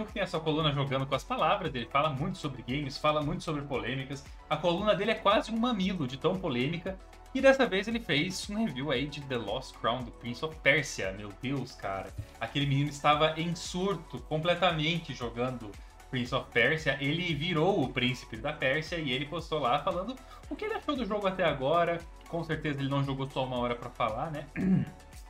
Que 0.00 0.12
tem 0.14 0.22
essa 0.22 0.40
coluna 0.40 0.72
jogando 0.72 1.04
com 1.04 1.14
as 1.14 1.22
palavras 1.22 1.70
dele, 1.70 1.86
fala 1.90 2.08
muito 2.08 2.38
sobre 2.38 2.62
games, 2.62 2.96
fala 2.96 3.20
muito 3.20 3.44
sobre 3.44 3.60
polêmicas. 3.60 4.24
A 4.48 4.56
coluna 4.56 4.94
dele 4.94 5.10
é 5.10 5.14
quase 5.14 5.52
um 5.52 5.58
mamilo 5.58 6.06
de 6.06 6.16
tão 6.16 6.38
polêmica. 6.38 6.98
E 7.34 7.40
dessa 7.40 7.66
vez 7.66 7.88
ele 7.88 8.00
fez 8.00 8.48
um 8.48 8.64
review 8.64 8.90
aí 8.90 9.06
de 9.06 9.20
The 9.22 9.36
Lost 9.36 9.74
Crown 9.76 10.02
do 10.02 10.10
Prince 10.10 10.44
of 10.44 10.56
Persia. 10.62 11.12
Meu 11.12 11.30
Deus, 11.42 11.72
cara. 11.72 12.10
Aquele 12.40 12.66
menino 12.66 12.88
estava 12.88 13.38
em 13.38 13.54
surto, 13.54 14.18
completamente 14.28 15.14
jogando 15.14 15.70
Prince 16.10 16.34
of 16.34 16.50
Persia. 16.50 16.96
Ele 17.00 17.34
virou 17.34 17.82
o 17.82 17.88
príncipe 17.88 18.36
da 18.36 18.52
Pérsia 18.52 18.96
e 18.96 19.10
ele 19.10 19.26
postou 19.26 19.58
lá 19.58 19.78
falando 19.78 20.14
o 20.48 20.56
que 20.56 20.64
ele 20.66 20.74
achou 20.74 20.94
do 20.94 21.06
jogo 21.06 21.26
até 21.26 21.44
agora, 21.44 22.00
com 22.28 22.44
certeza 22.44 22.80
ele 22.80 22.88
não 22.88 23.02
jogou 23.02 23.28
só 23.30 23.44
uma 23.44 23.58
hora 23.58 23.74
para 23.74 23.88
falar, 23.90 24.30
né? 24.30 24.46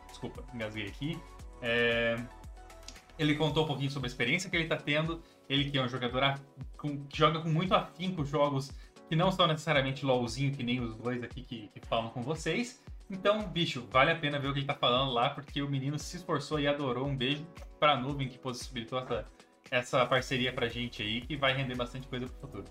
Desculpa, 0.08 0.42
engasguei 0.52 0.86
aqui. 0.86 1.18
É... 1.60 2.16
Ele 3.22 3.34
contou 3.36 3.64
um 3.64 3.66
pouquinho 3.66 3.90
sobre 3.90 4.08
a 4.08 4.10
experiência 4.10 4.50
que 4.50 4.56
ele 4.56 4.64
está 4.64 4.76
tendo. 4.76 5.22
Ele 5.48 5.70
que 5.70 5.78
é 5.78 5.82
um 5.82 5.88
jogador 5.88 6.34
com... 6.76 7.04
que 7.06 7.16
joga 7.16 7.40
com 7.40 7.48
muito 7.48 7.74
afinco 7.74 8.24
jogos 8.24 8.72
que 9.08 9.16
não 9.16 9.30
são 9.30 9.46
necessariamente 9.46 10.04
LOLzinho, 10.04 10.52
que 10.52 10.62
nem 10.62 10.80
os 10.80 10.94
dois 10.96 11.22
aqui 11.22 11.42
que, 11.42 11.68
que 11.68 11.86
falam 11.86 12.10
com 12.10 12.22
vocês. 12.22 12.82
Então, 13.10 13.46
bicho, 13.46 13.86
vale 13.90 14.10
a 14.10 14.16
pena 14.16 14.38
ver 14.38 14.48
o 14.48 14.52
que 14.52 14.60
ele 14.60 14.66
tá 14.66 14.74
falando 14.74 15.12
lá, 15.12 15.28
porque 15.30 15.60
o 15.60 15.68
menino 15.68 15.98
se 15.98 16.16
esforçou 16.16 16.58
e 16.58 16.66
adorou. 16.66 17.06
Um 17.06 17.14
beijo 17.14 17.46
pra 17.78 17.94
nuvem 17.94 18.26
que 18.26 18.38
possibilitou 18.38 18.98
essa, 18.98 19.26
essa 19.70 20.06
parceria 20.06 20.52
pra 20.52 20.66
gente 20.66 21.02
aí, 21.02 21.20
que 21.20 21.36
vai 21.36 21.54
render 21.54 21.76
bastante 21.76 22.08
coisa 22.08 22.26
pro 22.26 22.40
futuro. 22.40 22.64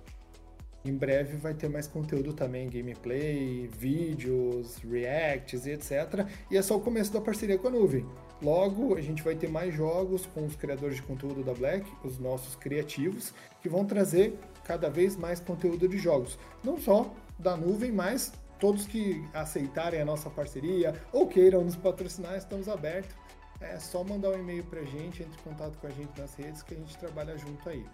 Em 0.84 0.98
breve 0.98 1.38
vai 1.38 1.54
ter 1.54 1.70
mais 1.70 1.86
conteúdo 1.86 2.34
também, 2.34 2.68
gameplay, 2.68 3.68
vídeos, 3.68 4.78
reacts 4.78 5.68
e 5.68 5.72
etc. 5.74 6.28
E 6.50 6.58
é 6.58 6.62
só 6.64 6.76
o 6.76 6.82
começo 6.82 7.14
da 7.14 7.22
parceria 7.22 7.60
com 7.60 7.68
a 7.68 7.72
nuvem. 7.72 8.04
Logo, 8.42 8.96
a 8.96 9.02
gente 9.02 9.22
vai 9.22 9.36
ter 9.36 9.48
mais 9.48 9.74
jogos 9.74 10.26
com 10.26 10.46
os 10.46 10.56
criadores 10.56 10.96
de 10.96 11.04
conteúdo 11.04 11.44
da 11.44 11.54
Black, 11.54 11.86
os 12.04 12.18
nossos 12.18 12.56
criativos, 12.56 13.34
que 13.62 13.70
vão 13.70 13.86
trazer 13.86 14.38
cada 14.64 14.90
vez 14.90 15.16
mais 15.16 15.40
conteúdo 15.40 15.88
de 15.88 15.98
jogos. 15.98 16.40
Não 16.64 16.80
só 16.80 17.14
da 17.38 17.56
nuvem, 17.56 17.92
mas 17.92 18.34
todos 18.60 18.88
que 18.88 19.24
aceitarem 19.34 20.02
a 20.02 20.06
nossa 20.06 20.30
parceria 20.30 21.00
ou 21.12 21.28
queiram 21.28 21.64
nos 21.64 21.76
patrocinar, 21.76 22.36
estamos 22.36 22.68
abertos. 22.68 23.16
É 23.60 23.78
só 23.78 24.04
mandar 24.04 24.30
um 24.30 24.40
e-mail 24.40 24.64
pra 24.64 24.82
gente, 24.82 25.22
entre 25.22 25.40
em 25.40 25.44
contato 25.44 25.78
com 25.78 25.86
a 25.86 25.92
gente 25.92 26.20
nas 26.20 26.34
redes 26.34 26.64
que 26.64 26.74
a 26.74 26.78
gente 26.78 26.98
trabalha 26.98 27.38
junto 27.38 27.70
aí. 27.70 27.86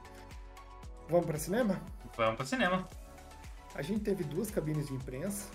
Vamos 1.10 1.26
para 1.26 1.38
cinema? 1.38 1.82
Vamos 2.16 2.38
para 2.38 2.46
cinema. 2.46 2.88
A 3.76 3.82
gente 3.82 4.00
teve 4.00 4.24
duas 4.24 4.50
cabines 4.50 4.88
de 4.88 4.94
imprensa, 4.94 5.50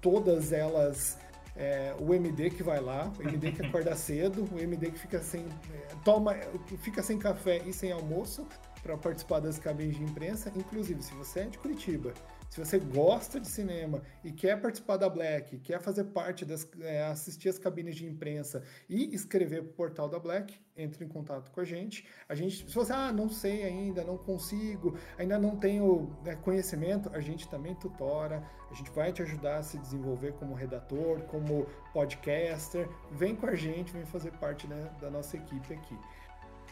todas 0.00 0.52
elas 0.52 1.18
é, 1.56 1.94
o 1.98 2.14
MD 2.14 2.50
que 2.50 2.62
vai 2.62 2.80
lá, 2.80 3.12
o 3.18 3.22
MD 3.22 3.52
que 3.52 3.66
acorda 3.66 3.94
cedo, 3.96 4.48
o 4.52 4.58
MD 4.58 4.90
que 4.90 4.98
fica 4.98 5.20
sem 5.20 5.44
é, 5.72 5.94
toma, 6.04 6.34
fica 6.78 7.02
sem 7.02 7.18
café 7.18 7.62
e 7.66 7.72
sem 7.72 7.92
almoço 7.92 8.46
para 8.82 8.96
participar 8.96 9.40
das 9.40 9.58
cabines 9.58 9.96
de 9.96 10.02
imprensa. 10.02 10.52
Inclusive, 10.56 11.02
se 11.02 11.14
você 11.14 11.40
é 11.40 11.44
de 11.44 11.58
Curitiba 11.58 12.12
se 12.52 12.60
você 12.60 12.78
gosta 12.78 13.40
de 13.40 13.48
cinema 13.48 14.02
e 14.22 14.30
quer 14.30 14.60
participar 14.60 14.98
da 14.98 15.08
Black, 15.08 15.56
quer 15.60 15.80
fazer 15.80 16.04
parte 16.04 16.44
das, 16.44 16.68
é, 16.82 17.02
assistir 17.04 17.48
as 17.48 17.58
cabines 17.58 17.96
de 17.96 18.04
imprensa 18.04 18.62
e 18.90 19.14
escrever 19.14 19.62
para 19.62 19.70
o 19.70 19.72
portal 19.72 20.06
da 20.06 20.18
Black, 20.18 20.60
entre 20.76 21.02
em 21.02 21.08
contato 21.08 21.50
com 21.50 21.60
a 21.62 21.64
gente. 21.64 22.06
A 22.28 22.34
gente, 22.34 22.68
se 22.68 22.74
você, 22.74 22.92
ah, 22.92 23.10
não 23.10 23.30
sei 23.30 23.64
ainda, 23.64 24.04
não 24.04 24.18
consigo, 24.18 24.98
ainda 25.16 25.38
não 25.38 25.56
tenho 25.56 26.14
né, 26.22 26.36
conhecimento, 26.36 27.08
a 27.14 27.20
gente 27.22 27.48
também 27.48 27.74
tutora, 27.74 28.46
a 28.70 28.74
gente 28.74 28.90
vai 28.90 29.14
te 29.14 29.22
ajudar 29.22 29.56
a 29.56 29.62
se 29.62 29.78
desenvolver 29.78 30.34
como 30.34 30.52
redator, 30.52 31.22
como 31.22 31.66
podcaster. 31.94 32.86
Vem 33.12 33.34
com 33.34 33.46
a 33.46 33.54
gente, 33.54 33.94
vem 33.94 34.04
fazer 34.04 34.30
parte 34.32 34.66
né, 34.66 34.90
da 35.00 35.10
nossa 35.10 35.38
equipe 35.38 35.72
aqui. 35.72 35.98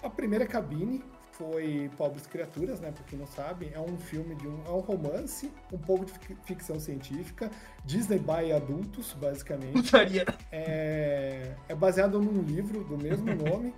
A 0.03 0.11
primeira 0.11 0.47
cabine 0.47 1.03
foi 1.41 1.91
Pobres 1.97 2.27
Criaturas, 2.27 2.81
né? 2.81 2.93
Pra 2.93 3.03
quem 3.05 3.19
não 3.19 3.27
sabe, 3.27 3.71
é 3.73 3.81
um 3.81 3.97
filme 3.97 4.35
de 4.35 4.47
um, 4.47 4.63
é 4.67 4.71
um 4.71 4.81
romance, 4.81 5.51
um 5.73 5.79
pouco 5.79 6.05
de 6.05 6.13
ficção 6.45 6.79
científica, 6.79 7.51
Disney 7.83 8.19
by 8.19 8.53
adultos, 8.53 9.15
basicamente. 9.15 9.73
Putaria. 9.81 10.27
É, 10.53 11.55
é 11.67 11.75
baseado 11.75 12.21
num 12.21 12.43
livro 12.43 12.85
do 12.85 12.99
mesmo 12.99 13.35
nome 13.35 13.73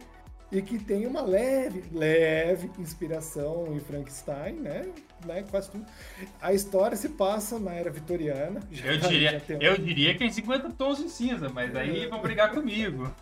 e 0.50 0.60
que 0.60 0.76
tem 0.76 1.06
uma 1.06 1.22
leve, 1.22 1.84
leve 1.92 2.68
inspiração 2.80 3.72
em 3.72 3.78
Frankenstein, 3.78 4.54
né? 4.54 4.88
né? 5.24 5.44
Quase 5.48 5.70
tudo. 5.70 5.86
A 6.40 6.52
história 6.52 6.96
se 6.96 7.10
passa 7.10 7.60
na 7.60 7.72
era 7.72 7.90
vitoriana. 7.90 8.60
eu 8.84 8.98
diria, 8.98 9.42
eu 9.60 9.78
diria 9.78 10.16
que 10.16 10.24
é 10.24 10.26
em 10.26 10.32
50 10.32 10.72
tons 10.72 10.98
de 10.98 11.08
cinza, 11.08 11.48
mas 11.48 11.76
aí 11.76 12.08
vão 12.08 12.20
brigar 12.20 12.50
comigo. 12.50 13.14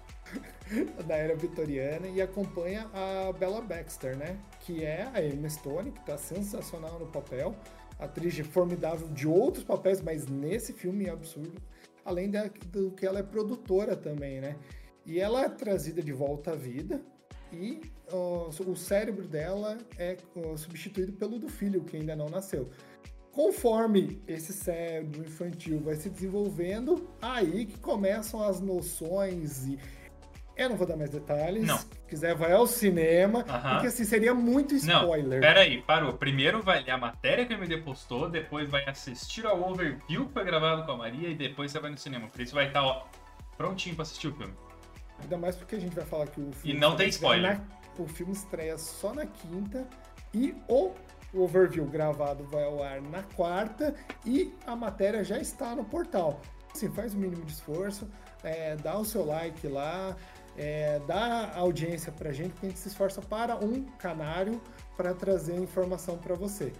da 1.07 1.17
era 1.17 1.35
vitoriana 1.35 2.09
e 2.09 2.21
acompanha 2.21 2.89
a 2.95 3.33
Bella 3.33 3.61
Baxter, 3.61 4.17
né? 4.17 4.39
Que 4.61 4.85
é 4.85 5.09
a 5.13 5.23
Emma 5.23 5.49
Stone, 5.49 5.91
que 5.93 6.01
tá 6.05 6.17
sensacional 6.17 6.99
no 6.99 7.07
papel, 7.07 7.55
atriz 7.99 8.39
formidável 8.39 9.09
de 9.09 9.27
outros 9.27 9.65
papéis, 9.65 10.01
mas 10.01 10.27
nesse 10.27 10.73
filme 10.73 11.07
é 11.07 11.11
absurdo, 11.11 11.61
além 12.05 12.31
da, 12.31 12.51
do 12.67 12.93
que 12.93 13.05
ela 13.05 13.19
é 13.19 13.23
produtora 13.23 13.97
também, 13.97 14.41
né? 14.41 14.57
E 15.05 15.19
ela 15.19 15.45
é 15.45 15.49
trazida 15.49 16.03
de 16.03 16.13
volta 16.13 16.53
à 16.53 16.55
vida 16.55 17.01
e 17.53 17.81
o 18.13 18.77
cérebro 18.77 19.27
dela 19.27 19.79
é 19.99 20.17
substituído 20.57 21.13
pelo 21.13 21.39
do 21.39 21.49
filho, 21.49 21.83
que 21.83 21.97
ainda 21.97 22.15
não 22.15 22.27
nasceu. 22.27 22.69
Conforme 23.33 24.21
esse 24.27 24.53
cérebro 24.53 25.23
infantil 25.23 25.81
vai 25.81 25.97
se 25.97 26.11
desenvolvendo, 26.11 27.09
aí 27.23 27.67
que 27.67 27.79
começam 27.79 28.43
as 28.43 28.61
noções 28.61 29.67
e 29.67 29.79
eu 30.65 30.71
não 30.71 30.77
vou 30.77 30.87
dar 30.87 30.97
mais 30.97 31.11
detalhes. 31.11 31.67
Não. 31.67 31.79
Se 31.79 31.87
quiser, 32.09 32.35
vai 32.35 32.53
ao 32.53 32.67
cinema. 32.67 33.45
Porque 33.45 33.87
assim, 33.87 34.05
seria 34.05 34.35
muito 34.35 34.75
spoiler. 34.75 35.41
Não, 35.41 35.49
peraí, 35.49 35.83
parou. 35.83 36.13
Primeiro 36.15 36.63
vai 36.63 36.83
ler 36.83 36.93
a 36.93 36.99
matéria 36.99 37.47
que 37.47 37.55
o 37.55 37.57
MD 37.57 37.79
postou, 37.79 38.29
depois 38.29 38.69
vai 38.69 38.85
assistir 38.89 39.47
ao 39.47 39.63
overview 39.71 40.27
que 40.27 40.33
foi 40.33 40.45
gravado 40.45 40.85
com 40.85 40.93
a 40.93 40.97
Maria 40.97 41.29
e 41.29 41.35
depois 41.35 41.71
você 41.71 41.81
vai 41.81 41.91
no 41.91 41.99
cinema. 41.99 42.29
Por 42.29 42.41
isso 42.41 42.55
vai 42.55 42.67
estar, 42.67 42.83
ó, 42.83 43.07
prontinho 43.57 43.95
pra 43.95 44.03
assistir 44.03 44.29
o 44.29 44.35
filme. 44.35 44.55
Ainda 45.21 45.37
mais 45.37 45.57
porque 45.57 45.77
a 45.77 45.81
gente 45.81 45.95
vai 45.95 46.05
falar 46.05 46.27
que 46.27 46.41
o 46.41 46.53
filme. 46.53 46.77
E 46.77 46.81
não 46.81 46.97
tem 46.97 47.09
spoiler. 47.09 47.59
Na... 47.59 48.05
o 48.05 48.09
filme 48.09 48.33
estreia 48.33 48.79
só 48.79 49.13
na 49.13 49.27
quinta 49.27 49.87
e 50.33 50.55
o 50.69 50.93
overview 51.33 51.85
gravado 51.87 52.45
vai 52.45 52.65
ao 52.65 52.83
ar 52.83 53.01
na 53.01 53.23
quarta 53.23 53.95
e 54.25 54.53
a 54.67 54.75
matéria 54.75 55.23
já 55.23 55.39
está 55.39 55.75
no 55.75 55.85
portal. 55.85 56.41
Assim, 56.75 56.89
faz 56.91 57.15
o 57.15 57.19
mínimo 57.19 57.45
de 57.45 57.53
esforço, 57.53 58.09
é, 58.43 58.77
dá 58.77 58.97
o 58.97 59.05
seu 59.05 59.25
like 59.25 59.67
lá, 59.67 60.17
é, 60.57 60.99
dá 61.07 61.55
audiência 61.57 62.13
para 62.13 62.31
a 62.31 62.33
gente, 62.33 62.51
porque 62.53 62.67
a 62.67 62.69
gente 62.71 62.79
se 62.79 62.89
esforça 62.89 63.21
para 63.23 63.57
um 63.57 63.85
canário 63.99 64.61
para 64.97 65.15
trazer 65.15 65.57
informação 65.57 66.19
para 66.19 66.35
você. 66.35 66.73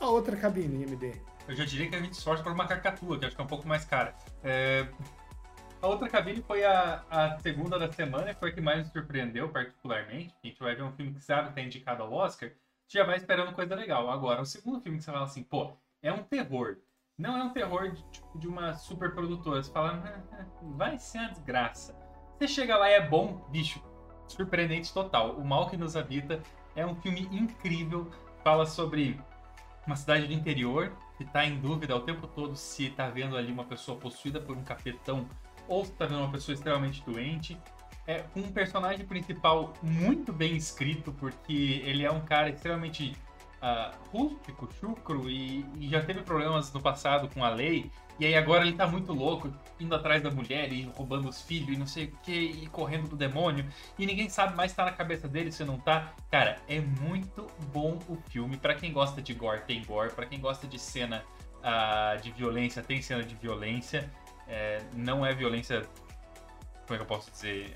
A 0.00 0.08
outra 0.08 0.36
cabine, 0.36 0.82
MD. 0.82 1.12
Eu 1.46 1.54
já 1.54 1.64
diria 1.64 1.88
que 1.88 1.96
a 1.96 2.00
gente 2.00 2.14
esforça 2.14 2.42
para 2.42 2.52
uma 2.52 2.66
cacatua, 2.66 3.18
que 3.18 3.26
acho 3.26 3.34
que 3.34 3.40
é 3.40 3.44
um 3.44 3.48
pouco 3.48 3.66
mais 3.66 3.84
cara. 3.84 4.14
É... 4.42 4.86
A 5.82 5.86
outra 5.86 6.08
cabine 6.08 6.42
foi 6.42 6.64
a, 6.64 7.02
a 7.10 7.38
segunda 7.38 7.78
da 7.78 7.90
semana, 7.90 8.34
foi 8.34 8.50
a 8.50 8.52
que 8.52 8.60
mais 8.60 8.78
nos 8.80 8.92
surpreendeu 8.92 9.48
particularmente. 9.48 10.34
A 10.42 10.46
gente 10.46 10.60
vai 10.60 10.74
ver 10.74 10.82
um 10.82 10.92
filme 10.92 11.14
que 11.14 11.20
sabe 11.22 11.44
que 11.44 11.48
está 11.50 11.62
indicado 11.62 12.02
ao 12.02 12.12
Oscar, 12.12 12.50
já 12.86 13.04
vai 13.04 13.16
esperando 13.16 13.52
coisa 13.52 13.74
legal. 13.74 14.10
Agora, 14.10 14.42
o 14.42 14.44
segundo 14.44 14.80
filme 14.80 14.98
que 14.98 15.04
você 15.04 15.12
fala 15.12 15.24
assim, 15.24 15.42
pô, 15.42 15.72
é 16.02 16.12
um 16.12 16.22
terror. 16.22 16.76
Não 17.16 17.36
é 17.36 17.44
um 17.44 17.50
terror 17.50 17.90
de, 17.92 18.02
tipo, 18.10 18.38
de 18.38 18.48
uma 18.48 18.74
super 18.74 19.12
produtora. 19.14 19.62
Você 19.62 19.70
fala, 19.70 20.02
ah, 20.32 20.44
vai 20.62 20.98
ser 20.98 21.18
uma 21.18 21.28
desgraça. 21.28 22.09
Você 22.40 22.48
chega 22.48 22.74
lá 22.78 22.88
e 22.88 22.94
é 22.94 23.06
bom, 23.06 23.46
bicho, 23.50 23.82
surpreendente 24.26 24.94
total. 24.94 25.32
O 25.32 25.44
Mal 25.44 25.68
que 25.68 25.76
nos 25.76 25.94
habita 25.94 26.42
é 26.74 26.86
um 26.86 26.94
filme 26.94 27.28
incrível, 27.30 28.10
fala 28.42 28.64
sobre 28.64 29.20
uma 29.86 29.94
cidade 29.94 30.26
do 30.26 30.32
interior 30.32 30.90
que 31.18 31.22
está 31.22 31.44
em 31.44 31.60
dúvida 31.60 31.94
o 31.94 32.00
tempo 32.00 32.26
todo 32.26 32.56
se 32.56 32.86
está 32.86 33.10
vendo 33.10 33.36
ali 33.36 33.52
uma 33.52 33.64
pessoa 33.64 33.98
possuída 33.98 34.40
por 34.40 34.56
um 34.56 34.64
capetão 34.64 35.28
ou 35.68 35.84
se 35.84 35.92
está 35.92 36.06
vendo 36.06 36.20
uma 36.20 36.32
pessoa 36.32 36.54
extremamente 36.54 37.04
doente. 37.04 37.58
É 38.06 38.24
um 38.34 38.50
personagem 38.50 39.04
principal 39.04 39.74
muito 39.82 40.32
bem 40.32 40.56
escrito, 40.56 41.12
porque 41.12 41.82
ele 41.84 42.06
é 42.06 42.10
um 42.10 42.22
cara 42.22 42.48
extremamente 42.48 43.14
uh, 43.62 43.94
rústico, 44.10 44.68
chucro 44.80 45.28
e, 45.28 45.64
e, 45.78 45.88
já 45.88 46.02
teve 46.02 46.22
problemas 46.22 46.72
no 46.72 46.80
passado 46.80 47.28
com 47.28 47.44
a 47.44 47.50
lei. 47.50 47.90
E 48.18 48.26
aí 48.26 48.34
agora 48.34 48.66
ele 48.66 48.76
tá 48.76 48.86
muito 48.86 49.14
louco, 49.14 49.50
indo 49.78 49.94
atrás 49.94 50.22
da 50.22 50.30
mulher 50.30 50.70
e 50.72 50.82
roubando 50.94 51.26
os 51.26 51.40
filhos 51.40 51.74
e 51.74 51.78
não 51.78 51.86
sei 51.86 52.04
o 52.04 52.12
que, 52.22 52.32
e 52.32 52.66
correndo 52.66 53.08
do 53.08 53.16
demônio. 53.16 53.64
E 53.98 54.04
ninguém 54.04 54.28
sabe 54.28 54.54
mais 54.54 54.72
se 54.72 54.76
tá 54.76 54.84
na 54.84 54.92
cabeça 54.92 55.26
dele 55.26 55.50
se 55.50 55.64
não 55.64 55.78
tá. 55.78 56.12
Cara, 56.30 56.58
é 56.68 56.80
muito 56.80 57.46
bom 57.72 57.98
o 58.08 58.16
filme. 58.28 58.58
para 58.58 58.74
quem 58.74 58.92
gosta 58.92 59.22
de 59.22 59.32
gore, 59.32 59.62
tem 59.62 59.82
gore. 59.84 60.12
para 60.12 60.26
quem 60.26 60.38
gosta 60.38 60.66
de 60.66 60.78
cena 60.78 61.24
uh, 61.60 62.20
de 62.20 62.30
violência, 62.30 62.82
tem 62.82 63.00
cena 63.00 63.22
de 63.22 63.34
violência. 63.34 64.10
É, 64.46 64.82
não 64.94 65.24
é 65.24 65.32
violência. 65.32 65.82
Como 66.86 66.94
é 66.94 66.96
que 66.96 67.02
eu 67.02 67.06
posso 67.06 67.30
dizer? 67.30 67.74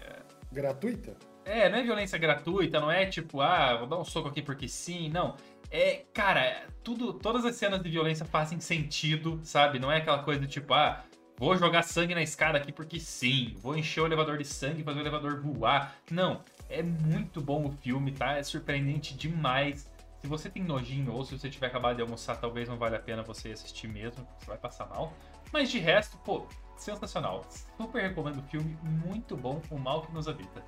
Gratuita? 0.52 1.16
É, 1.44 1.68
não 1.68 1.78
é 1.78 1.82
violência 1.82 2.18
gratuita, 2.18 2.80
não 2.80 2.90
é 2.90 3.04
tipo, 3.04 3.40
ah, 3.40 3.76
vou 3.76 3.86
dar 3.86 3.98
um 3.98 4.04
soco 4.04 4.28
aqui 4.28 4.40
porque 4.40 4.66
sim, 4.66 5.10
não. 5.10 5.36
É, 5.76 6.04
cara, 6.14 6.68
tudo, 6.84 7.12
todas 7.14 7.44
as 7.44 7.56
cenas 7.56 7.82
de 7.82 7.90
violência 7.90 8.24
fazem 8.24 8.60
sentido, 8.60 9.40
sabe? 9.42 9.80
Não 9.80 9.90
é 9.90 9.96
aquela 9.96 10.22
coisa 10.22 10.40
do 10.40 10.46
tipo, 10.46 10.72
ah, 10.72 11.04
vou 11.36 11.56
jogar 11.56 11.82
sangue 11.82 12.14
na 12.14 12.22
escada 12.22 12.56
aqui 12.56 12.70
porque 12.70 13.00
sim, 13.00 13.56
vou 13.58 13.76
encher 13.76 14.00
o 14.00 14.06
elevador 14.06 14.38
de 14.38 14.44
sangue 14.44 14.84
fazer 14.84 15.00
o 15.00 15.02
elevador 15.02 15.42
voar. 15.42 15.96
Não, 16.08 16.44
é 16.70 16.80
muito 16.80 17.40
bom 17.40 17.66
o 17.66 17.72
filme, 17.72 18.12
tá? 18.12 18.38
É 18.38 18.42
surpreendente 18.44 19.16
demais. 19.16 19.90
Se 20.22 20.28
você 20.28 20.48
tem 20.48 20.62
nojinho 20.62 21.12
ou 21.12 21.24
se 21.24 21.36
você 21.36 21.50
tiver 21.50 21.66
acabado 21.66 21.96
de 21.96 22.02
almoçar, 22.02 22.36
talvez 22.36 22.68
não 22.68 22.78
valha 22.78 22.98
a 22.98 23.02
pena 23.02 23.24
você 23.24 23.50
assistir 23.50 23.88
mesmo, 23.88 24.24
você 24.38 24.46
vai 24.46 24.58
passar 24.58 24.86
mal. 24.86 25.12
Mas 25.52 25.72
de 25.72 25.80
resto, 25.80 26.16
pô, 26.18 26.46
sensacional. 26.76 27.44
Super 27.76 28.00
recomendo 28.00 28.38
o 28.38 28.42
filme, 28.42 28.78
muito 29.04 29.36
bom, 29.36 29.60
O 29.68 29.76
Mal 29.76 30.02
que 30.02 30.12
Nos 30.12 30.28
Habita. 30.28 30.64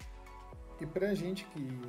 E 0.81 0.85
pra 0.85 1.15
gente 1.15 1.45
que. 1.45 1.81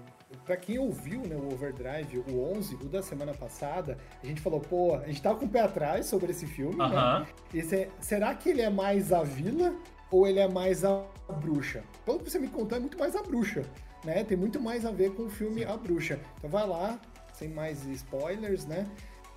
Pra 0.43 0.57
quem 0.57 0.77
ouviu 0.77 1.21
né, 1.21 1.35
o 1.35 1.53
Overdrive, 1.53 2.19
o 2.19 2.51
11, 2.57 2.75
o 2.75 2.89
da 2.89 3.01
semana 3.01 3.33
passada, 3.33 3.97
a 4.21 4.25
gente 4.25 4.41
falou, 4.41 4.59
pô, 4.59 4.95
a 4.95 5.07
gente 5.07 5.21
tava 5.21 5.39
com 5.39 5.45
o 5.45 5.49
pé 5.49 5.61
atrás 5.61 6.05
sobre 6.05 6.31
esse 6.31 6.45
filme, 6.45 6.75
uh 6.75 6.79
-huh. 6.79 7.19
né? 7.19 7.27
E 7.53 7.61
cê, 7.61 7.89
será 7.99 8.33
que 8.35 8.49
ele 8.49 8.61
é 8.61 8.69
mais 8.69 9.13
a 9.13 9.23
vila 9.23 9.73
ou 10.11 10.27
ele 10.27 10.39
é 10.39 10.47
mais 10.47 10.83
a 10.83 11.03
bruxa? 11.41 11.83
Pelo 12.05 12.19
que 12.19 12.29
você 12.29 12.39
me 12.39 12.49
contou, 12.49 12.77
é 12.77 12.81
muito 12.81 12.97
mais 12.97 13.15
a 13.15 13.23
bruxa, 13.23 13.63
né? 14.03 14.23
Tem 14.23 14.37
muito 14.37 14.59
mais 14.59 14.85
a 14.85 14.91
ver 14.91 15.11
com 15.13 15.23
o 15.23 15.29
filme 15.29 15.63
A 15.63 15.75
Bruxa. 15.77 16.19
Então 16.37 16.49
vai 16.49 16.67
lá, 16.67 16.99
sem 17.33 17.49
mais 17.49 17.85
spoilers, 17.85 18.65
né? 18.65 18.85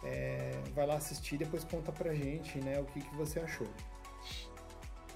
É, 0.03 0.53
vai 0.75 0.87
lá 0.87 0.95
assistir 0.95 1.35
e 1.35 1.39
depois 1.39 1.63
conta 1.65 1.93
pra 1.93 2.15
gente, 2.15 2.59
né, 2.59 2.81
o 2.81 2.85
que, 2.85 3.01
que 3.01 3.15
você 3.17 3.39
achou. 3.41 3.67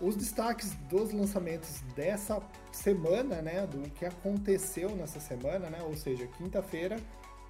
Os 0.04 0.16
destaques 0.16 0.75
dos 0.90 1.12
lançamentos 1.12 1.80
dessa 1.96 2.42
semana, 2.70 3.40
né, 3.40 3.66
do 3.66 3.88
que 3.88 4.04
aconteceu 4.04 4.94
nessa 4.94 5.18
semana, 5.18 5.70
né, 5.70 5.82
ou 5.82 5.96
seja, 5.96 6.26
quinta-feira, 6.26 6.96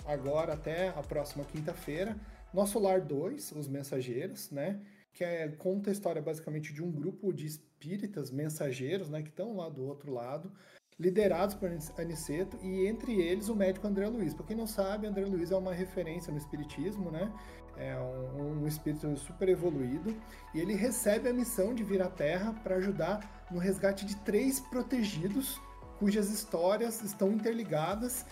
agora 0.07 0.53
até 0.53 0.91
a 0.91 1.03
próxima 1.03 1.45
quinta-feira, 1.45 2.17
Nosso 2.53 2.79
Lar 2.79 3.01
2, 3.01 3.51
Os 3.57 3.67
Mensageiros, 3.67 4.53
né, 4.53 4.81
que 5.13 5.25
é, 5.25 5.49
conta 5.49 5.91
a 5.91 5.93
história 5.93 6.23
basicamente 6.23 6.73
de 6.73 6.81
um 6.81 6.93
grupo 6.93 7.33
de 7.33 7.45
espíritas 7.45 8.31
mensageiros, 8.31 9.11
né, 9.11 9.21
que 9.21 9.31
estão 9.31 9.57
lá 9.57 9.69
do 9.69 9.83
outro 9.85 10.13
lado, 10.13 10.53
liderados 10.97 11.57
por 11.57 11.69
Aniceto, 11.99 12.57
e 12.63 12.87
entre 12.87 13.21
eles 13.21 13.49
o 13.49 13.57
médico 13.57 13.85
André 13.89 14.07
Luiz. 14.07 14.33
Para 14.33 14.47
quem 14.47 14.57
não 14.57 14.69
sabe, 14.69 15.09
André 15.09 15.25
Luiz 15.25 15.51
é 15.51 15.57
uma 15.57 15.75
referência 15.75 16.31
no 16.31 16.39
espiritismo, 16.39 17.11
né? 17.11 17.33
É 17.77 17.97
um, 17.99 18.63
um 18.63 18.67
espírito 18.67 19.17
super 19.17 19.49
evoluído, 19.49 20.17
e 20.55 20.61
ele 20.61 20.75
recebe 20.75 21.29
a 21.29 21.33
missão 21.33 21.75
de 21.75 21.83
vir 21.83 22.01
à 22.01 22.09
Terra 22.09 22.55
para 22.63 22.77
ajudar 22.77 23.47
no 23.51 23.59
resgate 23.59 24.05
de 24.05 24.17
três 24.17 24.61
protegidos 24.61 25.61
cujas 25.99 26.31
histórias 26.31 27.03
estão 27.03 27.33
interligadas, 27.33 28.27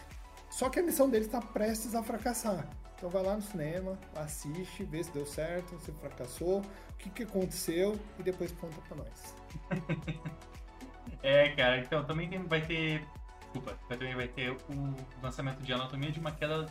só 0.51 0.69
que 0.69 0.81
a 0.81 0.83
missão 0.83 1.09
dele 1.09 1.25
está 1.25 1.41
prestes 1.41 1.95
a 1.95 2.03
fracassar. 2.03 2.69
Então 3.03 3.11
vai 3.11 3.23
lá 3.23 3.35
no 3.35 3.43
cinema, 3.43 3.99
assiste, 4.15 4.85
vê 4.85 5.03
se 5.03 5.11
deu 5.11 5.27
certo, 5.27 5.77
se 5.81 5.91
fracassou, 5.93 6.61
o 6.61 6.95
que, 6.99 7.11
que 7.11 7.23
aconteceu 7.25 7.99
e 8.19 8.23
depois 8.23 8.53
conta 8.53 8.81
para 8.83 8.99
nós. 8.99 9.35
é, 11.23 11.49
cara, 11.51 11.79
então 11.79 12.05
também 12.05 12.29
tem, 12.29 12.41
vai 12.45 12.61
ter. 12.61 13.05
Desculpa, 13.41 13.77
também 13.89 14.15
vai 14.15 14.29
ter 14.29 14.53
o 14.53 14.97
lançamento 15.21 15.63
de 15.63 15.73
Anatomia 15.73 16.13
de 16.13 16.21
uma 16.21 16.31
Queda. 16.31 16.67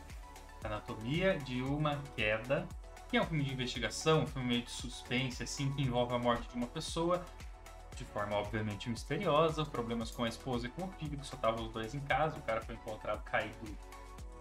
Anatomia 0.64 1.38
de 1.38 1.62
uma 1.62 2.02
Queda, 2.16 2.68
que 3.10 3.18
é 3.18 3.22
um 3.22 3.26
filme 3.26 3.44
de 3.44 3.54
investigação, 3.54 4.22
um 4.22 4.28
filme 4.28 4.48
meio 4.48 4.62
de 4.62 4.72
suspense, 4.72 5.44
assim, 5.44 5.72
que 5.74 5.82
envolve 5.82 6.14
a 6.14 6.20
morte 6.20 6.48
de 6.48 6.56
uma 6.56 6.68
pessoa, 6.68 7.26
de 7.96 8.06
forma 8.06 8.36
obviamente 8.36 8.90
misteriosa, 8.90 9.66
problemas 9.66 10.12
com 10.12 10.24
a 10.24 10.30
esposa 10.30 10.68
e 10.68 10.70
com 10.70 10.86
o 10.86 10.92
filho, 10.94 11.18
que 11.18 11.26
só 11.26 11.36
estavam 11.36 11.66
os 11.66 11.74
dois 11.74 11.94
em 11.94 12.00
casa, 12.00 12.38
o 12.38 12.42
cara 12.42 12.62
foi 12.62 12.76
encontrado 12.76 13.24
caído 13.24 13.78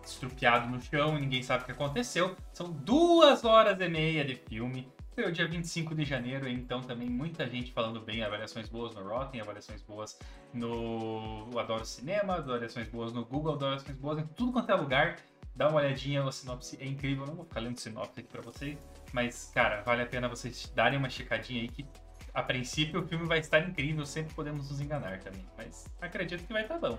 estrupiado 0.05 0.69
no 0.69 0.81
chão 0.81 1.17
e 1.17 1.21
ninguém 1.21 1.43
sabe 1.43 1.63
o 1.63 1.67
que 1.67 1.73
aconteceu. 1.73 2.37
São 2.53 2.71
duas 2.71 3.45
horas 3.45 3.79
e 3.81 3.89
meia 3.89 4.25
de 4.25 4.35
filme. 4.35 4.89
Foi 5.15 5.25
o 5.25 5.33
dia 5.33 5.47
25 5.47 5.95
de 5.95 6.05
janeiro, 6.05 6.49
então 6.49 6.81
também 6.81 7.11
muita 7.11 7.47
gente 7.49 7.73
falando 7.73 8.01
bem, 8.01 8.23
avaliações 8.23 8.69
boas 8.69 8.95
no 8.95 9.03
Rotten, 9.03 9.41
avaliações 9.41 9.83
boas 9.83 10.19
no 10.55 11.51
Adoro 11.59 11.85
Cinema, 11.85 12.37
avaliações 12.37 12.89
boas 12.89 13.13
no 13.13 13.25
Google, 13.25 13.55
avaliações 13.55 13.97
boas 13.99 14.19
em 14.19 14.27
tudo 14.29 14.53
quanto 14.53 14.71
é 14.71 14.75
lugar. 14.75 15.17
Dá 15.61 15.69
uma 15.69 15.77
olhadinha, 15.77 16.27
a 16.27 16.33
sinopse 16.33 16.79
é 16.81 16.87
incrível. 16.87 17.27
não 17.27 17.35
vou 17.35 17.45
ficar 17.45 17.61
lendo 17.61 17.79
sinopse 17.79 18.21
aqui 18.21 18.31
pra 18.31 18.41
vocês, 18.41 18.79
mas, 19.13 19.51
cara, 19.53 19.83
vale 19.83 20.01
a 20.01 20.07
pena 20.07 20.27
vocês 20.27 20.73
darem 20.75 20.99
uma 20.99 21.11
checadinha 21.11 21.61
aí 21.61 21.69
que 21.69 21.87
a 22.33 22.43
princípio 22.43 23.03
o 23.03 23.07
filme 23.07 23.27
vai 23.27 23.41
estar 23.41 23.61
incrível, 23.69 24.07
sempre 24.07 24.33
podemos 24.35 24.71
nos 24.71 24.81
enganar 24.81 25.19
também, 25.19 25.45
mas 25.59 25.85
acredito 26.01 26.47
que 26.47 26.53
vai 26.55 26.63
estar 26.63 26.79
bom. 26.79 26.99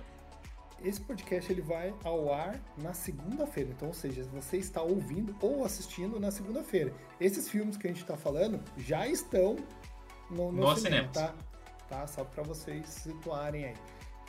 Esse 0.80 1.00
podcast 1.00 1.50
ele 1.50 1.60
vai 1.60 1.92
ao 2.04 2.32
ar 2.32 2.54
na 2.80 2.94
segunda-feira, 2.94 3.70
então, 3.70 3.88
ou 3.88 3.94
seja, 3.94 4.22
você 4.32 4.58
está 4.58 4.80
ouvindo 4.80 5.34
ou 5.40 5.64
assistindo 5.64 6.20
na 6.20 6.30
segunda-feira. 6.30 6.94
Esses 7.20 7.48
filmes 7.48 7.76
que 7.76 7.88
a 7.88 7.90
gente 7.90 8.02
está 8.02 8.16
falando 8.16 8.62
já 8.78 9.08
estão 9.08 9.56
no, 10.30 10.52
no, 10.52 10.62
no 10.68 10.76
cinema, 10.76 11.08
cinema, 11.08 11.08
tá? 11.08 11.34
tá? 11.88 12.06
Só 12.06 12.22
para 12.22 12.44
vocês 12.44 12.86
situarem 12.86 13.64
aí. 13.64 13.74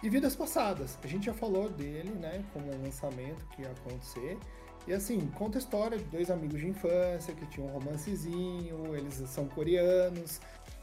E 0.03 0.10
Vidas 0.10 0.36
Passadas, 0.36 1.00
a 1.01 1.07
gente 1.07 1.27
já 1.27 1.33
falou 1.33 1.69
dele, 1.69 2.10
né, 2.19 2.43
como 2.51 2.69
um 2.69 2.83
lançamento 2.83 3.45
que 3.55 3.62
ia 3.62 3.72
acontecer. 3.72 4.38
E 4.86 4.91
assim, 4.91 5.31
conta 5.33 5.57
a 5.57 5.60
história 5.60 5.98
de 5.98 6.03
dois 6.03 6.29
amigos 6.29 6.60
de 6.60 6.67
infância 6.67 7.33
que 7.33 7.45
tinham 7.45 7.69
um 7.69 7.72
romancezinho, 7.72 8.93
eles 8.98 9.13
são 9.27 9.48
coreanos. 9.48 10.41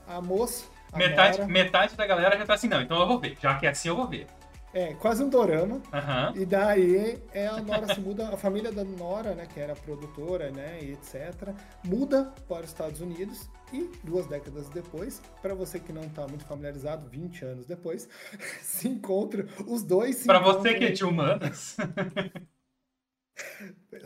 A 0.08 0.22
moça. 0.22 0.64
A 0.90 0.96
metade, 0.96 1.38
Nora... 1.38 1.52
metade 1.52 1.94
da 1.96 2.06
galera 2.06 2.38
já 2.38 2.46
tá 2.46 2.54
assim, 2.54 2.66
não, 2.66 2.80
então 2.80 2.98
eu 2.98 3.06
vou 3.06 3.18
ver. 3.18 3.36
Já 3.38 3.58
que 3.58 3.66
é 3.66 3.68
assim, 3.68 3.90
eu 3.90 3.96
vou 3.96 4.08
ver. 4.08 4.26
É, 4.72 4.94
quase 4.94 5.22
um 5.22 5.28
dorama. 5.28 5.76
Uhum. 5.76 6.42
E 6.42 6.46
daí 6.46 7.18
é, 7.32 7.48
a 7.48 7.60
Nora 7.60 7.92
se 7.92 8.00
muda, 8.00 8.28
a 8.28 8.36
família 8.36 8.70
da 8.70 8.84
Nora, 8.84 9.34
né, 9.34 9.46
que 9.52 9.58
era 9.58 9.74
produtora, 9.74 10.50
né, 10.50 10.78
e 10.82 10.92
etc, 10.92 11.52
muda 11.84 12.32
para 12.48 12.64
os 12.64 12.70
Estados 12.70 13.00
Unidos 13.00 13.48
e 13.72 13.90
duas 14.02 14.26
décadas 14.26 14.68
depois, 14.68 15.20
para 15.42 15.54
você 15.54 15.78
que 15.78 15.92
não 15.92 16.02
está 16.02 16.26
muito 16.26 16.44
familiarizado, 16.44 17.08
20 17.08 17.44
anos 17.44 17.66
depois, 17.66 18.08
se 18.62 18.88
encontram 18.88 19.46
os 19.66 19.82
dois 19.82 20.24
Para 20.24 20.38
você 20.38 20.74
que 20.74 20.84
é 20.84 20.90
de 20.90 21.04
humanas. 21.04 21.76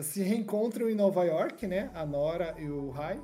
se 0.00 0.22
reencontram 0.22 0.88
em 0.88 0.94
Nova 0.94 1.24
York, 1.24 1.66
né, 1.66 1.90
a 1.94 2.06
Nora 2.06 2.54
e 2.58 2.68
o 2.68 2.90
Rai, 2.90 3.20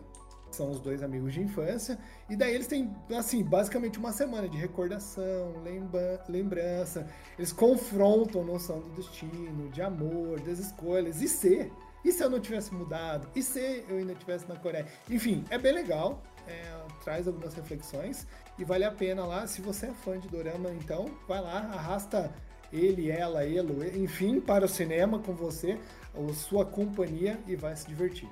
são 0.56 0.70
os 0.70 0.80
dois 0.80 1.02
amigos 1.02 1.32
de 1.32 1.40
infância, 1.40 1.98
e 2.28 2.36
daí 2.36 2.54
eles 2.54 2.66
têm, 2.66 2.94
assim, 3.16 3.42
basicamente 3.42 3.98
uma 3.98 4.12
semana 4.12 4.48
de 4.48 4.56
recordação, 4.56 5.54
lembra 5.62 6.22
lembrança, 6.28 7.06
eles 7.38 7.52
confrontam 7.52 8.44
noção 8.44 8.80
do 8.80 8.90
destino, 8.90 9.68
de 9.70 9.82
amor, 9.82 10.40
das 10.40 10.58
escolhas, 10.58 11.20
e 11.20 11.28
se, 11.28 11.70
e 12.04 12.12
se 12.12 12.22
eu 12.22 12.30
não 12.30 12.40
tivesse 12.40 12.74
mudado, 12.74 13.28
e 13.34 13.42
se 13.42 13.84
eu 13.88 13.98
ainda 13.98 14.12
estivesse 14.12 14.48
na 14.48 14.56
Coreia, 14.56 14.86
enfim, 15.08 15.44
é 15.50 15.58
bem 15.58 15.72
legal, 15.72 16.22
é, 16.46 16.80
traz 17.04 17.26
algumas 17.26 17.54
reflexões, 17.54 18.26
e 18.58 18.64
vale 18.64 18.84
a 18.84 18.90
pena 18.90 19.24
lá, 19.24 19.46
se 19.46 19.60
você 19.60 19.86
é 19.86 19.92
fã 19.92 20.18
de 20.18 20.28
Dorama, 20.28 20.70
então, 20.70 21.06
vai 21.26 21.40
lá, 21.40 21.58
arrasta 21.72 22.32
ele, 22.72 23.10
ela, 23.10 23.44
ele, 23.44 24.02
enfim, 24.02 24.40
para 24.40 24.64
o 24.64 24.68
cinema 24.68 25.18
com 25.18 25.34
você, 25.34 25.78
ou 26.14 26.32
sua 26.32 26.64
companhia, 26.64 27.38
e 27.46 27.56
vai 27.56 27.74
se 27.76 27.86
divertir. 27.86 28.28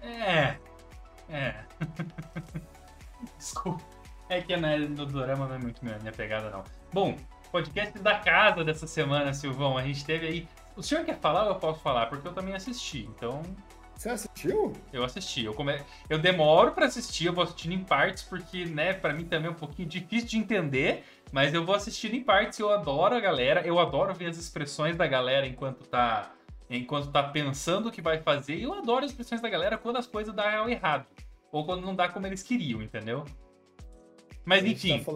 É, 0.00 0.56
é. 1.28 1.54
Desculpa. 3.38 3.82
É 4.28 4.40
que 4.40 4.56
né, 4.56 4.78
no 4.78 5.04
Dorama 5.04 5.46
não 5.46 5.56
é 5.56 5.58
muito 5.58 5.84
minha, 5.84 5.98
minha 5.98 6.12
pegada, 6.12 6.48
não. 6.50 6.64
Bom, 6.92 7.16
podcast 7.50 7.98
da 7.98 8.18
casa 8.18 8.64
dessa 8.64 8.86
semana, 8.86 9.34
Silvão. 9.34 9.76
A 9.76 9.82
gente 9.82 10.04
teve 10.04 10.26
aí. 10.26 10.48
O 10.74 10.82
senhor 10.82 11.04
quer 11.04 11.18
falar 11.18 11.44
ou 11.44 11.50
eu 11.50 11.56
posso 11.56 11.80
falar? 11.80 12.06
Porque 12.06 12.26
eu 12.26 12.32
também 12.32 12.54
assisti, 12.54 13.08
então. 13.14 13.42
Você 13.94 14.08
assistiu? 14.08 14.72
Eu 14.92 15.04
assisti. 15.04 15.44
Eu, 15.44 15.52
come... 15.52 15.78
eu 16.08 16.18
demoro 16.18 16.72
para 16.72 16.86
assistir, 16.86 17.26
eu 17.26 17.32
vou 17.32 17.44
assistindo 17.44 17.72
em 17.72 17.84
partes, 17.84 18.22
porque, 18.22 18.64
né, 18.64 18.94
para 18.94 19.12
mim 19.12 19.24
também 19.24 19.48
é 19.48 19.50
um 19.50 19.54
pouquinho 19.54 19.86
difícil 19.86 20.28
de 20.28 20.38
entender, 20.38 21.04
mas 21.30 21.52
eu 21.52 21.64
vou 21.64 21.74
assistindo 21.74 22.14
em 22.14 22.24
partes. 22.24 22.58
Eu 22.58 22.72
adoro 22.72 23.14
a 23.14 23.20
galera, 23.20 23.60
eu 23.66 23.78
adoro 23.78 24.14
ver 24.14 24.30
as 24.30 24.38
expressões 24.38 24.96
da 24.96 25.06
galera 25.06 25.46
enquanto 25.46 25.86
tá 25.86 26.32
enquanto 26.76 27.10
tá 27.10 27.22
pensando 27.22 27.88
o 27.88 27.92
que 27.92 28.00
vai 28.00 28.18
fazer. 28.18 28.56
E 28.56 28.62
eu 28.62 28.72
adoro 28.72 29.04
as 29.04 29.10
expressões 29.10 29.40
da 29.40 29.48
galera 29.48 29.78
quando 29.78 29.96
as 29.96 30.06
coisas 30.06 30.34
dão 30.34 30.68
errado. 30.68 31.06
Ou 31.50 31.64
quando 31.64 31.82
não 31.82 31.94
dá 31.94 32.08
como 32.08 32.26
eles 32.26 32.42
queriam, 32.42 32.82
entendeu? 32.82 33.24
Mas 34.44 34.64
enfim. 34.64 34.92
A 34.92 34.96
gente, 34.96 35.04
tá 35.04 35.12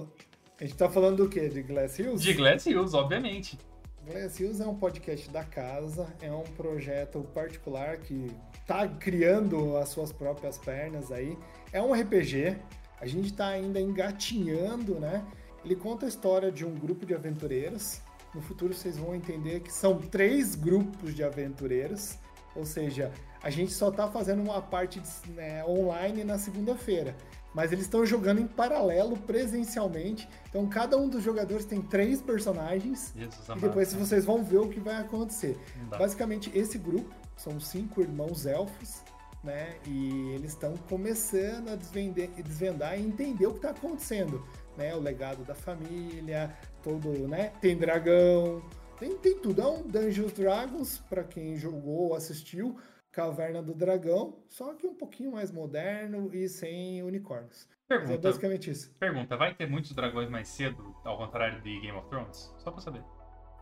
a 0.61 0.65
gente 0.65 0.77
tá 0.77 0.89
falando 0.89 1.17
do 1.25 1.29
quê? 1.29 1.49
De 1.49 1.63
Glass 1.63 1.99
Hills? 1.99 2.23
De 2.23 2.35
Glass 2.35 2.67
Hills, 2.67 2.97
obviamente. 2.97 3.59
Glass 4.05 4.39
Hills 4.39 4.63
é 4.63 4.67
um 4.67 4.77
podcast 4.77 5.29
da 5.31 5.43
casa, 5.43 6.07
é 6.21 6.31
um 6.31 6.45
projeto 6.45 7.23
particular 7.35 7.97
que 7.99 8.31
tá 8.67 8.87
criando 8.87 9.77
as 9.77 9.89
suas 9.89 10.13
próprias 10.13 10.59
pernas 10.59 11.11
aí. 11.11 11.37
É 11.73 11.83
um 11.83 11.93
RPG, 11.93 12.57
a 13.01 13.07
gente 13.07 13.33
tá 13.33 13.49
ainda 13.49 13.81
engatinhando, 13.81 15.01
né? 15.01 15.27
Ele 15.65 15.75
conta 15.75 16.07
a 16.07 16.09
história 16.09 16.53
de 16.53 16.65
um 16.65 16.75
grupo 16.75 17.05
de 17.05 17.15
aventureiros 17.15 18.01
no 18.37 18.43
futuro 18.43 18.75
vocês 18.75 18.99
vão 18.99 19.15
entender 19.15 19.61
que 19.61 19.73
são 19.73 19.99
três 19.99 20.55
grupos 20.55 21.15
de 21.15 21.25
aventureiros, 21.25 22.19
ou 22.55 22.67
seja, 22.67 23.11
a 23.43 23.49
gente 23.49 23.73
só 23.73 23.89
está 23.89 24.09
fazendo 24.09 24.43
uma 24.43 24.61
parte 24.61 25.01
né, 25.29 25.65
online 25.65 26.23
na 26.23 26.39
segunda-feira, 26.39 27.17
mas 27.55 27.73
eles 27.73 27.87
estão 27.87 28.05
jogando 28.05 28.41
em 28.41 28.47
paralelo 28.47 29.17
presencialmente. 29.17 30.29
Então 30.49 30.67
cada 30.67 30.99
um 30.99 31.09
dos 31.09 31.23
jogadores 31.23 31.65
tem 31.65 31.81
três 31.81 32.21
personagens 32.21 33.15
Jesus 33.17 33.49
e 33.49 33.61
depois 33.61 33.95
amado. 33.95 34.07
vocês 34.07 34.25
vão 34.27 34.45
ver 34.45 34.59
o 34.59 34.69
que 34.69 34.81
vai 34.81 34.97
acontecer. 34.97 35.59
Basicamente 35.89 36.51
esse 36.55 36.77
grupo 36.77 37.15
são 37.37 37.59
cinco 37.59 38.03
irmãos 38.03 38.45
elfos. 38.45 39.03
Né? 39.45 39.77
E 39.87 40.33
eles 40.35 40.53
estão 40.53 40.75
começando 40.89 41.69
a 41.69 41.77
desvender, 41.77 42.29
desvendar 42.43 42.99
e 42.99 43.07
entender 43.07 43.47
o 43.47 43.53
que 43.53 43.59
está 43.59 43.71
acontecendo, 43.71 44.45
né? 44.77 44.95
O 44.95 45.01
legado 45.01 45.45
da 45.45 45.55
família, 45.55 46.57
todo, 46.83 47.27
né? 47.29 47.53
Tem 47.61 47.77
dragão, 47.77 48.63
tem, 48.99 49.17
tem 49.17 49.39
tudo. 49.39 49.61
É 49.61 49.67
um 49.67 49.83
Dungeons 49.83 50.33
Dragons, 50.33 50.99
para 51.09 51.25
quem 51.25 51.57
jogou 51.57 52.09
ou 52.09 52.15
assistiu, 52.15 52.77
Caverna 53.13 53.63
do 53.63 53.75
Dragão, 53.75 54.37
só 54.47 54.75
que 54.75 54.87
um 54.87 54.95
pouquinho 54.95 55.33
mais 55.33 55.51
moderno 55.51 56.29
e 56.35 56.49
sem 56.49 57.03
unicórnios. 57.03 57.67
Pergunta, 57.89 58.13
Mas 58.13 58.19
é 58.19 58.23
basicamente 58.29 58.71
isso. 58.71 58.95
Pergunta, 58.99 59.37
vai 59.37 59.55
ter 59.55 59.67
muitos 59.67 59.93
dragões 59.93 60.29
mais 60.29 60.49
cedo, 60.49 60.95
ao 61.05 61.17
contrário 61.17 61.63
de 61.63 61.81
Game 61.81 61.97
of 61.97 62.09
Thrones? 62.09 62.53
Só 62.59 62.71
pra 62.71 62.81
saber. 62.81 63.03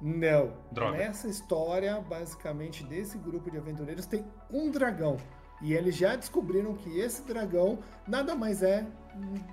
Não. 0.01 0.57
Droga. 0.73 0.99
Nessa 0.99 1.29
história, 1.29 2.01
basicamente, 2.01 2.85
desse 2.85 3.17
grupo 3.19 3.51
de 3.51 3.59
aventureiros, 3.59 4.07
tem 4.07 4.25
um 4.51 4.71
dragão. 4.71 5.19
E 5.63 5.73
eles 5.73 5.97
já 5.97 6.17
descobriram 6.17 6.75
que 6.75 6.99
esse 6.99 7.23
dragão 7.23 7.79
nada 8.09 8.35
mais 8.35 8.63
é 8.63 8.87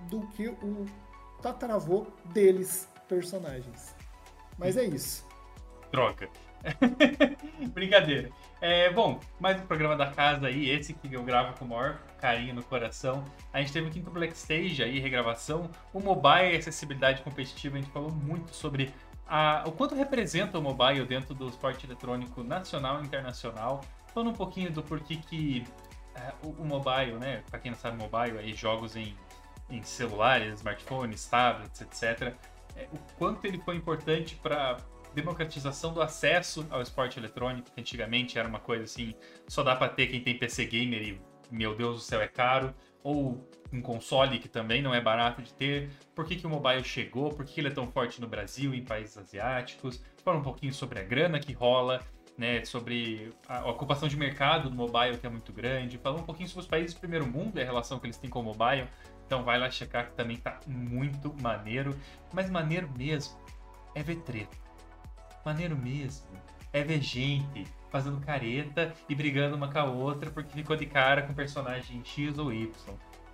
do 0.09 0.27
que 0.29 0.47
o 0.47 0.85
tataravô 1.41 2.05
deles 2.25 2.87
personagens. 3.07 3.95
Mas 4.57 4.77
é 4.77 4.83
isso. 4.83 5.27
Troca. 5.91 6.29
Brincadeira. 7.73 8.29
É, 8.61 8.91
bom, 8.91 9.19
mais 9.39 9.59
um 9.59 9.65
programa 9.65 9.95
da 9.95 10.11
casa 10.11 10.47
aí, 10.47 10.69
esse 10.69 10.93
que 10.93 11.11
eu 11.11 11.23
gravo 11.23 11.57
com 11.57 11.65
o 11.65 11.67
maior 11.67 11.99
carinho 12.19 12.53
no 12.53 12.63
coração. 12.63 13.25
A 13.51 13.59
gente 13.59 13.73
teve 13.73 13.87
o 13.87 13.91
quinto 13.91 14.11
Black 14.11 14.33
Stage 14.33 14.83
aí, 14.83 14.99
regravação. 14.99 15.69
O 15.91 15.99
mobile 15.99 16.53
e 16.53 16.57
acessibilidade 16.57 17.23
competitiva, 17.23 17.77
a 17.77 17.81
gente 17.81 17.91
falou 17.91 18.11
muito 18.11 18.55
sobre 18.55 18.93
a, 19.27 19.63
o 19.65 19.71
quanto 19.71 19.95
representa 19.95 20.59
o 20.59 20.61
mobile 20.61 21.05
dentro 21.05 21.33
do 21.33 21.47
esporte 21.47 21.87
eletrônico 21.87 22.43
nacional 22.43 23.01
e 23.01 23.05
internacional. 23.05 23.81
Falando 24.13 24.29
um 24.29 24.35
pouquinho 24.35 24.71
do 24.71 24.83
porquê 24.83 25.15
que 25.15 25.65
é, 26.13 26.33
o, 26.43 26.49
o, 26.49 26.65
mobile, 26.65 27.13
né? 27.13 27.41
Pra 27.49 27.59
quem 27.59 27.71
não 27.71 27.77
sabe, 27.77 27.97
mobile 27.97 28.37
aí, 28.37 28.53
jogos 28.53 28.95
em, 28.95 29.15
em 29.71 29.83
celulares, 29.83 30.55
smartphones, 30.55 31.25
tablets, 31.25 31.81
etc 31.81 32.35
é, 32.75 32.87
o 32.91 32.97
quanto 33.17 33.45
ele 33.45 33.59
foi 33.59 33.75
importante 33.75 34.35
para 34.35 34.77
democratização 35.13 35.93
do 35.93 36.01
acesso 36.01 36.65
ao 36.69 36.81
esporte 36.81 37.19
eletrônico, 37.19 37.69
que 37.71 37.81
antigamente 37.81 38.39
era 38.39 38.47
uma 38.47 38.59
coisa 38.59 38.85
assim, 38.85 39.13
só 39.47 39.61
dá 39.61 39.75
para 39.75 39.89
ter 39.89 40.07
quem 40.07 40.21
tem 40.21 40.37
PC 40.37 40.65
gamer 40.65 41.01
e 41.01 41.21
meu 41.51 41.75
Deus 41.75 41.97
do 41.97 42.01
céu 42.01 42.21
é 42.21 42.27
caro, 42.27 42.73
ou 43.03 43.45
um 43.73 43.81
console 43.81 44.39
que 44.39 44.47
também 44.47 44.81
não 44.81 44.93
é 44.93 45.01
barato 45.01 45.41
de 45.41 45.53
ter, 45.53 45.89
por 46.15 46.25
que, 46.25 46.37
que 46.37 46.47
o 46.47 46.49
mobile 46.49 46.83
chegou, 46.83 47.29
por 47.29 47.45
que 47.45 47.59
ele 47.59 47.67
é 47.67 47.71
tão 47.71 47.91
forte 47.91 48.21
no 48.21 48.27
Brasil, 48.27 48.73
em 48.73 48.85
países 48.85 49.17
asiáticos, 49.17 50.01
fala 50.23 50.37
um 50.37 50.43
pouquinho 50.43 50.73
sobre 50.73 50.99
a 50.99 51.03
grana 51.03 51.39
que 51.39 51.51
rola, 51.51 51.99
né, 52.37 52.63
sobre 52.63 53.33
a 53.49 53.69
ocupação 53.69 54.07
de 54.07 54.15
mercado 54.15 54.69
do 54.69 54.75
mobile 54.75 55.17
que 55.17 55.27
é 55.27 55.29
muito 55.29 55.51
grande, 55.51 55.97
fala 55.97 56.19
um 56.19 56.23
pouquinho 56.23 56.47
sobre 56.47 56.61
os 56.61 56.67
países 56.67 56.93
do 56.93 57.01
primeiro 57.01 57.27
mundo 57.27 57.57
e 57.57 57.61
a 57.61 57.65
relação 57.65 57.99
que 57.99 58.05
eles 58.05 58.17
têm 58.17 58.29
com 58.29 58.39
o 58.39 58.43
mobile, 58.43 58.87
então 59.31 59.45
vai 59.45 59.57
lá 59.57 59.71
checar 59.71 60.07
que 60.07 60.13
também 60.13 60.35
tá 60.35 60.59
muito 60.67 61.33
maneiro, 61.41 61.97
mas 62.33 62.49
maneiro 62.49 62.89
mesmo 62.97 63.39
é 63.95 64.03
ver 64.03 64.17
treta. 64.17 64.57
Maneiro 65.45 65.73
mesmo 65.73 66.27
é 66.73 66.83
ver 66.83 66.99
gente 66.99 67.65
fazendo 67.89 68.19
careta 68.19 68.93
e 69.07 69.15
brigando 69.15 69.55
uma 69.55 69.71
com 69.71 69.79
a 69.79 69.85
outra 69.85 70.29
porque 70.29 70.51
ficou 70.51 70.75
de 70.75 70.85
cara 70.85 71.21
com 71.21 71.33
personagem 71.33 72.03
X 72.03 72.37
ou 72.37 72.51
Y. 72.51 72.69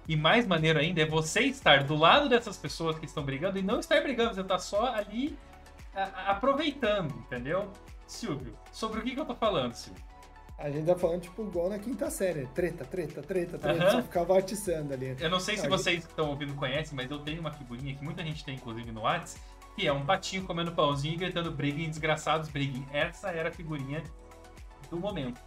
E 0.08 0.16
mais 0.16 0.46
maneiro 0.46 0.78
ainda 0.78 1.02
é 1.02 1.06
você 1.08 1.42
estar 1.46 1.84
do 1.84 1.96
lado 1.96 2.30
dessas 2.30 2.58
pessoas 2.58 3.00
que 3.00 3.06
estão 3.08 3.24
brigando 3.24 3.58
e 3.58 3.64
não 3.64 3.80
estar 3.80 4.00
brigando, 4.00 4.36
você 4.36 4.44
tá 4.44 4.60
só 4.60 4.94
ali 4.94 5.36
a, 5.96 6.04
a, 6.04 6.32
aproveitando, 6.34 7.12
entendeu? 7.18 7.72
Silvio, 8.06 8.56
sobre 8.72 9.00
o 9.00 9.04
que, 9.04 9.16
que 9.16 9.20
eu 9.20 9.26
tô 9.26 9.34
falando, 9.34 9.74
Silvio? 9.74 10.07
A 10.58 10.72
gente 10.72 10.88
tá 10.88 10.96
falando, 10.96 11.22
tipo, 11.22 11.44
igual 11.44 11.70
na 11.70 11.78
quinta 11.78 12.10
série. 12.10 12.48
Treta, 12.48 12.84
treta, 12.84 13.22
treta, 13.22 13.60
treta. 13.60 13.86
Uhum. 13.86 13.92
Só 13.92 14.02
ficava 14.02 14.38
atiçando 14.40 14.92
ali. 14.92 15.16
Eu 15.20 15.30
não 15.30 15.40
sei 15.40 15.56
não, 15.56 15.64
se 15.64 15.70
vocês 15.70 16.04
que 16.04 16.10
estão 16.10 16.30
ouvindo 16.30 16.56
conhecem, 16.56 16.96
mas 16.96 17.12
eu 17.12 17.20
tenho 17.20 17.40
uma 17.40 17.52
figurinha 17.52 17.96
que 17.96 18.04
muita 18.04 18.24
gente 18.24 18.44
tem, 18.44 18.56
inclusive, 18.56 18.92
no 18.92 19.02
WhatsApp, 19.02 19.40
que 19.76 19.86
é 19.86 19.94
um 19.94 20.04
patinho 20.04 20.44
comendo 20.46 20.72
pãozinho 20.72 21.14
e 21.14 21.18
gritando 21.18 21.52
briguem, 21.52 21.88
desgraçados, 21.88 22.50
briguem. 22.50 22.84
Essa 22.92 23.30
era 23.30 23.50
a 23.50 23.52
figurinha 23.52 24.04
do 24.90 24.98
momento. 24.98 25.40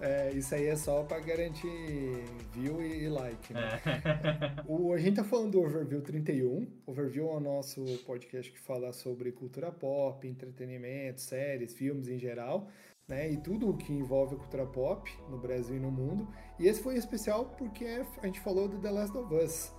É, 0.00 0.32
isso 0.32 0.52
aí 0.52 0.66
é 0.66 0.74
só 0.74 1.04
para 1.04 1.20
garantir 1.20 2.24
view 2.52 2.82
e, 2.82 3.08
like, 3.08 3.52
né? 3.52 3.80
É. 3.86 4.62
o, 4.66 4.92
a 4.92 4.98
gente 4.98 5.16
tá 5.16 5.24
falando 5.24 5.52
do 5.52 5.60
Overview 5.60 6.00
31. 6.00 6.66
Overview 6.86 7.28
é 7.28 7.34
o 7.34 7.40
nosso 7.40 7.84
podcast 8.04 8.50
que 8.50 8.58
fala 8.58 8.92
sobre 8.92 9.30
cultura 9.30 9.70
pop, 9.70 10.26
entretenimento, 10.26 11.20
séries, 11.20 11.72
filmes 11.72 12.08
em 12.08 12.18
geral, 12.18 12.68
né? 13.12 13.30
E 13.30 13.36
tudo 13.36 13.68
o 13.68 13.76
que 13.76 13.92
envolve 13.92 14.34
a 14.34 14.38
cultura 14.38 14.64
pop 14.64 15.12
no 15.28 15.36
Brasil 15.36 15.76
e 15.76 15.80
no 15.80 15.90
mundo. 15.90 16.26
E 16.58 16.66
esse 16.66 16.82
foi 16.82 16.96
especial 16.96 17.44
porque 17.58 18.02
a 18.22 18.26
gente 18.26 18.40
falou 18.40 18.66
do 18.66 18.78
The 18.78 18.90
Last 18.90 19.16
of 19.16 19.34
Us, 19.34 19.72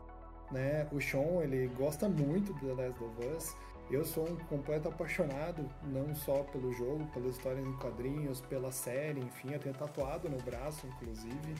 né? 0.51 0.87
O 0.91 1.01
Sean, 1.01 1.41
ele 1.41 1.67
gosta 1.75 2.07
muito 2.07 2.53
do 2.53 2.59
The 2.59 2.83
Last 2.83 3.03
of 3.03 3.27
Us. 3.35 3.55
Eu 3.89 4.05
sou 4.05 4.29
um 4.29 4.35
completo 4.45 4.87
apaixonado, 4.87 5.67
não 5.83 6.13
só 6.15 6.43
pelo 6.43 6.71
jogo, 6.73 7.05
pelas 7.07 7.35
histórias 7.35 7.65
em 7.65 7.73
quadrinhos, 7.73 8.39
pela 8.41 8.71
série, 8.71 9.19
enfim, 9.19 9.51
eu 9.51 9.59
tenho 9.59 9.75
tatuado 9.75 10.29
no 10.29 10.37
braço, 10.37 10.87
inclusive, 10.87 11.55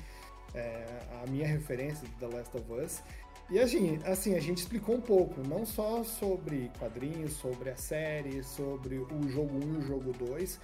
é, 0.54 0.86
a 1.22 1.30
minha 1.30 1.46
referência 1.46 2.08
de 2.08 2.14
The 2.14 2.28
Last 2.28 2.58
of 2.58 2.72
Us. 2.72 3.04
E 3.50 3.60
assim, 3.60 4.00
assim, 4.06 4.36
a 4.36 4.40
gente 4.40 4.60
explicou 4.60 4.96
um 4.96 5.02
pouco, 5.02 5.46
não 5.46 5.66
só 5.66 6.04
sobre 6.04 6.72
quadrinhos, 6.80 7.34
sobre 7.34 7.70
a 7.70 7.76
série, 7.76 8.42
sobre 8.42 8.96
o 8.96 9.30
jogo 9.30 9.58
1 9.58 9.74
e 9.74 9.78
o 9.78 9.82
jogo 9.82 10.14
2, 10.14 10.60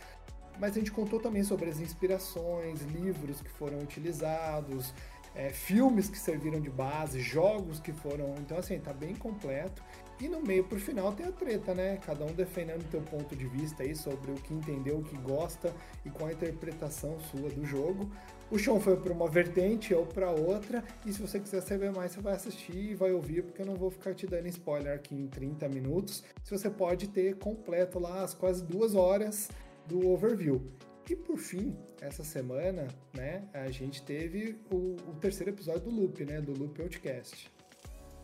mas 0.60 0.72
a 0.76 0.80
gente 0.80 0.92
contou 0.92 1.20
também 1.20 1.44
sobre 1.44 1.70
as 1.70 1.80
inspirações, 1.80 2.82
livros 2.82 3.42
que 3.42 3.50
foram 3.50 3.80
utilizados, 3.80 4.94
é, 5.36 5.50
filmes 5.50 6.10
que 6.10 6.18
serviram 6.18 6.60
de 6.60 6.70
base, 6.70 7.20
jogos 7.20 7.80
que 7.80 7.94
foram. 7.94 8.36
Então, 8.40 8.58
assim, 8.58 8.78
tá 8.80 8.94
bem 8.94 9.16
completo. 9.16 9.82
E 10.20 10.28
no 10.28 10.42
meio 10.42 10.66
pro 10.66 10.78
final 10.78 11.14
tem 11.14 11.26
a 11.26 11.32
treta, 11.32 11.74
né? 11.74 11.98
Cada 12.06 12.26
um 12.26 12.34
defendendo 12.34 12.86
o 12.86 12.92
seu 12.92 13.02
ponto 13.02 13.34
de 13.38 13.46
vista 13.46 13.84
aí 13.84 13.96
sobre 13.96 14.32
o 14.32 14.36
que 14.36 14.54
entendeu, 14.54 14.98
o 14.98 15.04
que 15.04 15.16
gosta 15.18 15.74
e 16.04 16.10
qual 16.10 16.28
a 16.28 16.34
interpretação 16.34 17.18
sua 17.22 17.50
do 17.50 17.66
jogo. 17.66 18.12
O 18.52 18.58
chão 18.58 18.82
foi 18.82 18.98
para 18.98 19.14
uma 19.14 19.30
vertente, 19.30 19.94
ou 19.94 20.06
para 20.06 20.30
outra, 20.30 20.84
e 21.06 21.14
se 21.14 21.22
você 21.22 21.40
quiser 21.40 21.62
saber 21.62 21.92
mais, 21.92 22.12
você 22.12 22.20
vai 22.20 22.34
assistir 22.34 22.92
e 22.92 22.96
vai 22.96 23.14
ouvir, 23.14 23.44
porque 23.44 23.62
eu 23.62 23.66
não 23.66 23.76
vou 23.76 23.92
ficar 23.92 24.14
te 24.14 24.28
dando 24.28 24.48
spoiler 24.48 24.94
aqui 24.94 25.16
em 25.16 25.28
30 25.28 25.70
minutos. 25.70 26.24
Se 26.44 26.52
você 26.52 26.70
pode 26.70 27.08
ter 27.08 27.38
completo 27.38 27.98
lá 27.98 28.24
as 28.24 28.34
quase 28.34 28.64
duas 28.64 28.96
horas 28.96 29.48
do 29.90 30.08
overview. 30.10 30.66
E 31.10 31.16
por 31.16 31.38
fim, 31.38 31.76
essa 32.00 32.24
semana, 32.24 32.88
né, 33.14 33.44
a 33.52 33.70
gente 33.72 34.04
teve 34.04 34.62
o, 34.72 34.96
o 35.10 35.16
terceiro 35.20 35.52
episódio 35.52 35.82
do 35.82 35.90
Loop, 35.90 36.24
né, 36.24 36.40
do 36.40 36.58
Loop 36.58 36.80
Outcast. 36.82 37.52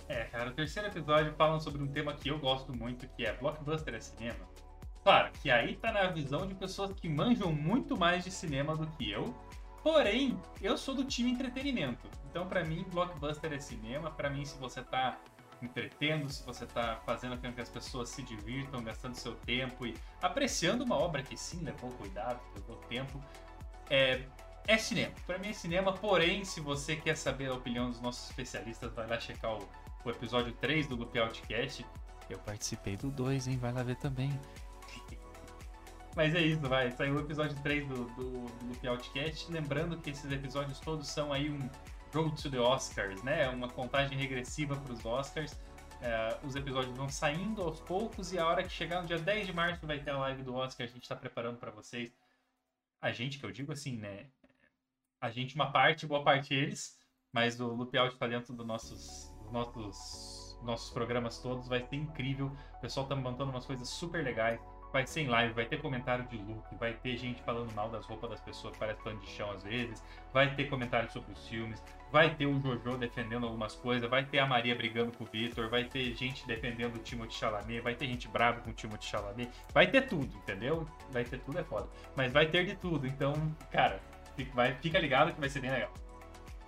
É, 0.07 0.25
cara, 0.25 0.51
o 0.51 0.53
terceiro 0.53 0.87
episódio 0.87 1.33
fala 1.33 1.59
sobre 1.59 1.81
um 1.81 1.87
tema 1.87 2.13
que 2.13 2.29
eu 2.29 2.37
gosto 2.37 2.71
muito, 2.77 3.07
que 3.09 3.25
é 3.25 3.33
blockbuster 3.33 3.95
é 3.95 3.99
cinema. 3.99 4.47
Claro, 5.03 5.31
que 5.41 5.49
aí 5.49 5.75
tá 5.75 5.91
na 5.91 6.07
visão 6.07 6.47
de 6.47 6.53
pessoas 6.53 6.91
que 6.93 7.09
manjam 7.09 7.51
muito 7.51 7.97
mais 7.97 8.23
de 8.23 8.29
cinema 8.29 8.77
do 8.77 8.85
que 8.87 9.09
eu. 9.09 9.33
Porém, 9.83 10.39
eu 10.61 10.77
sou 10.77 10.93
do 10.93 11.03
time 11.03 11.31
entretenimento. 11.31 12.07
Então, 12.29 12.47
para 12.47 12.63
mim, 12.63 12.85
blockbuster 12.91 13.51
é 13.53 13.59
cinema. 13.59 14.11
Para 14.11 14.29
mim, 14.29 14.45
se 14.45 14.57
você 14.57 14.81
tá 14.81 15.19
entretendo, 15.61 16.29
se 16.29 16.43
você 16.43 16.65
tá 16.65 16.99
fazendo 17.05 17.37
com 17.37 17.51
que 17.51 17.61
as 17.61 17.69
pessoas 17.69 18.09
se 18.09 18.21
divirtam, 18.21 18.83
gastando 18.83 19.15
seu 19.15 19.35
tempo 19.35 19.85
e 19.85 19.95
apreciando 20.21 20.83
uma 20.83 20.95
obra 20.95 21.23
que 21.23 21.37
sim 21.37 21.61
levou 21.63 21.91
cuidado, 21.91 22.39
levou 22.55 22.77
tempo, 22.87 23.23
é, 23.89 24.23
é 24.67 24.77
cinema. 24.77 25.13
Para 25.25 25.37
mim 25.37 25.49
é 25.49 25.53
cinema, 25.53 25.93
porém, 25.93 26.43
se 26.43 26.59
você 26.59 26.95
quer 26.95 27.15
saber 27.15 27.49
a 27.49 27.53
opinião 27.53 27.89
dos 27.89 28.01
nossos 28.01 28.29
especialistas, 28.29 28.93
vai 28.93 29.07
lá 29.07 29.19
checar 29.19 29.53
o 29.53 29.67
o 30.05 30.11
episódio 30.11 30.53
3 30.53 30.87
do 30.87 30.95
Loop 30.95 31.17
Outcast. 31.17 31.85
Eu 32.29 32.37
participei 32.39 32.95
do 32.95 33.09
2, 33.09 33.47
hein? 33.47 33.57
Vai 33.57 33.73
lá 33.73 33.83
ver 33.83 33.95
também. 33.95 34.39
Mas 36.15 36.33
é 36.35 36.41
isso, 36.41 36.61
vai. 36.61 36.91
Saiu 36.91 37.15
o 37.15 37.19
episódio 37.19 37.57
3 37.61 37.87
do, 37.87 38.05
do, 38.11 38.45
do 38.45 38.89
Outcast. 38.89 39.51
Lembrando 39.51 39.97
que 39.97 40.11
esses 40.11 40.31
episódios 40.31 40.79
todos 40.79 41.07
são 41.07 41.33
aí 41.33 41.49
um 41.49 41.69
Road 42.15 42.41
to 42.41 42.49
the 42.49 42.59
Oscars, 42.59 43.21
né? 43.23 43.49
Uma 43.49 43.67
contagem 43.67 44.17
regressiva 44.17 44.75
para 44.77 44.93
os 44.93 45.05
Oscars. 45.05 45.59
É, 46.01 46.37
os 46.43 46.55
episódios 46.55 46.95
vão 46.95 47.09
saindo 47.09 47.61
aos 47.61 47.79
poucos 47.81 48.31
e 48.31 48.39
a 48.39 48.47
hora 48.47 48.63
que 48.63 48.69
chegar 48.69 49.01
no 49.01 49.07
dia 49.07 49.19
10 49.19 49.47
de 49.47 49.53
março 49.53 49.85
vai 49.85 49.99
ter 49.99 50.11
a 50.11 50.17
live 50.19 50.43
do 50.43 50.55
Oscar. 50.55 50.87
A 50.87 50.89
gente 50.89 51.03
está 51.03 51.15
preparando 51.15 51.57
para 51.57 51.71
vocês. 51.71 52.15
A 53.01 53.11
gente, 53.11 53.37
que 53.37 53.45
eu 53.45 53.51
digo 53.51 53.71
assim, 53.71 53.97
né? 53.97 54.27
A 55.19 55.29
gente, 55.29 55.55
uma 55.55 55.71
parte, 55.71 56.07
boa 56.07 56.23
parte 56.23 56.53
eles, 56.53 56.97
mas 57.33 57.59
o 57.59 57.67
Loop 57.67 57.97
Out 57.97 58.13
está 58.13 58.27
dentro 58.27 58.53
dos 58.53 58.65
nossos 58.65 59.35
nossos, 59.51 60.57
nossos 60.63 60.91
programas 60.91 61.39
todos. 61.39 61.67
Vai 61.67 61.85
ser 61.85 61.95
incrível. 61.97 62.51
O 62.77 62.79
pessoal 62.79 63.07
tá 63.07 63.15
montando 63.15 63.51
umas 63.51 63.65
coisas 63.65 63.89
super 63.89 64.23
legais. 64.23 64.59
Vai 64.95 65.05
ser 65.05 65.23
em 65.23 65.27
live, 65.27 65.53
vai 65.53 65.65
ter 65.65 65.81
comentário 65.81 66.23
de 66.23 66.37
look, 66.37 66.73
vai 66.79 66.93
ter 66.93 67.17
gente 67.17 67.41
falando 67.41 67.69
mal 67.73 67.89
das 67.89 68.05
roupas 68.05 68.29
das 68.29 68.39
pessoas 68.39 68.77
parece 68.77 69.03
pano 69.03 69.19
de 69.19 69.27
chão 69.27 69.51
às 69.51 69.61
vezes, 69.61 70.01
vai 70.31 70.55
ter 70.55 70.69
comentário 70.69 71.11
sobre 71.11 71.33
os 71.33 71.45
filmes, 71.49 71.83
vai 72.13 72.33
ter 72.33 72.45
o 72.45 72.57
Jojo 72.61 72.97
defendendo 72.97 73.45
algumas 73.45 73.75
coisas, 73.75 74.09
vai 74.09 74.23
ter 74.23 74.39
a 74.39 74.45
Maria 74.45 74.73
brigando 74.73 75.11
com 75.11 75.25
o 75.25 75.27
Victor, 75.27 75.69
vai 75.69 75.83
ter 75.83 76.15
gente 76.15 76.47
defendendo 76.47 76.95
o 76.95 76.99
Timothée 76.99 77.37
Chalamet, 77.37 77.81
vai 77.81 77.93
ter 77.93 78.07
gente 78.07 78.29
brava 78.29 78.61
com 78.61 78.69
o 78.69 78.73
Timothée 78.73 79.09
Chalamet, 79.09 79.51
vai 79.73 79.85
ter 79.85 80.07
tudo, 80.07 80.33
entendeu? 80.37 80.87
Vai 81.11 81.25
ter 81.25 81.39
tudo 81.39 81.59
é 81.59 81.63
foda. 81.65 81.89
Mas 82.15 82.31
vai 82.31 82.45
ter 82.45 82.65
de 82.65 82.77
tudo, 82.77 83.05
então, 83.05 83.33
cara, 83.69 83.99
fica 84.81 84.97
ligado 84.97 85.33
que 85.33 85.41
vai 85.41 85.49
ser 85.49 85.59
bem 85.59 85.71
legal. 85.71 85.91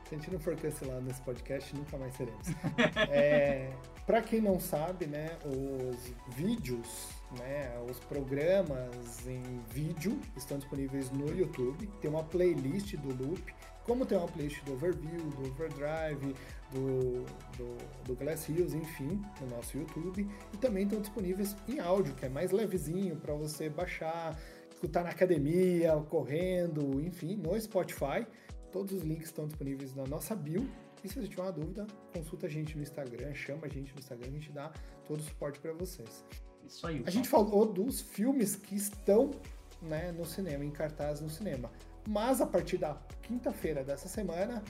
Se 0.07 0.15
a 0.15 0.17
gente 0.17 0.31
não 0.31 0.39
for 0.39 0.55
cancelado 0.55 1.01
nesse 1.01 1.21
podcast, 1.21 1.75
nunca 1.75 1.97
mais 1.97 2.15
seremos. 2.15 2.47
é, 3.11 3.73
para 4.05 4.21
quem 4.21 4.39
não 4.39 4.57
sabe, 4.57 5.05
né, 5.05 5.37
os 5.43 6.13
vídeos, 6.33 7.09
né, 7.37 7.77
os 7.89 7.99
programas 7.99 9.27
em 9.27 9.43
vídeo 9.69 10.17
estão 10.37 10.57
disponíveis 10.57 11.11
no 11.11 11.27
YouTube. 11.37 11.87
Tem 11.99 12.09
uma 12.09 12.23
playlist 12.23 12.95
do 12.95 13.09
Loop, 13.21 13.53
como 13.83 14.05
tem 14.05 14.17
uma 14.17 14.27
playlist 14.27 14.63
do 14.63 14.73
Overview, 14.73 15.29
do 15.29 15.49
Overdrive, 15.49 16.33
do, 16.71 17.25
do, 17.57 17.77
do 18.05 18.15
Glass 18.15 18.47
Hills, 18.47 18.77
enfim, 18.77 19.21
no 19.41 19.47
nosso 19.57 19.77
YouTube. 19.77 20.25
E 20.53 20.57
também 20.57 20.83
estão 20.83 21.01
disponíveis 21.01 21.53
em 21.67 21.81
áudio, 21.81 22.15
que 22.15 22.25
é 22.25 22.29
mais 22.29 22.51
levezinho 22.51 23.17
para 23.17 23.33
você 23.33 23.69
baixar, 23.69 24.39
escutar 24.71 25.03
na 25.03 25.09
academia, 25.09 25.93
correndo, 26.09 27.01
enfim, 27.01 27.35
no 27.35 27.59
Spotify. 27.59 28.25
Todos 28.77 28.93
os 28.93 29.01
links 29.01 29.25
estão 29.25 29.47
disponíveis 29.47 29.95
na 29.95 30.05
nossa 30.05 30.35
bio. 30.35 30.69
E 31.03 31.09
se 31.09 31.19
você 31.19 31.27
tiver 31.27 31.41
uma 31.41 31.51
dúvida, 31.51 31.87
consulta 32.13 32.45
a 32.45 32.49
gente 32.49 32.77
no 32.77 32.83
Instagram, 32.83 33.33
chama 33.33 33.65
a 33.65 33.67
gente 33.67 33.91
no 33.91 33.99
Instagram, 33.99 34.27
a 34.27 34.31
gente 34.31 34.51
dá 34.51 34.71
todo 35.07 35.19
o 35.19 35.23
suporte 35.23 35.59
para 35.59 35.73
vocês. 35.73 36.23
Isso 36.63 36.85
aí. 36.85 37.01
A 37.03 37.09
gente 37.09 37.27
falou 37.27 37.65
dos 37.65 38.01
filmes 38.01 38.55
que 38.55 38.75
estão 38.75 39.31
né, 39.81 40.11
no 40.11 40.25
cinema, 40.25 40.63
em 40.63 40.69
cartaz 40.69 41.21
no 41.21 41.27
cinema. 41.27 41.71
Mas 42.07 42.39
a 42.39 42.45
partir 42.45 42.77
da 42.77 42.95
quinta-feira 43.23 43.83
dessa 43.83 44.07
semana, 44.07 44.63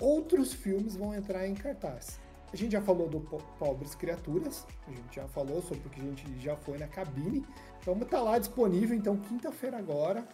outros 0.00 0.52
filmes 0.52 0.94
vão 0.94 1.12
entrar 1.12 1.44
em 1.44 1.56
cartaz. 1.56 2.20
A 2.52 2.56
gente 2.56 2.70
já 2.70 2.80
falou 2.80 3.08
do 3.08 3.18
Pobres 3.58 3.96
Criaturas, 3.96 4.64
a 4.86 4.90
gente 4.92 5.16
já 5.16 5.26
falou 5.26 5.60
sobre 5.62 5.88
o 5.88 5.90
que 5.90 6.00
a 6.00 6.04
gente 6.04 6.40
já 6.40 6.54
foi 6.54 6.78
na 6.78 6.86
cabine. 6.86 7.44
Então 7.80 7.98
tá 7.98 8.22
lá 8.22 8.38
disponível, 8.38 8.96
então 8.96 9.16
quinta-feira 9.16 9.76
agora, 9.76 10.24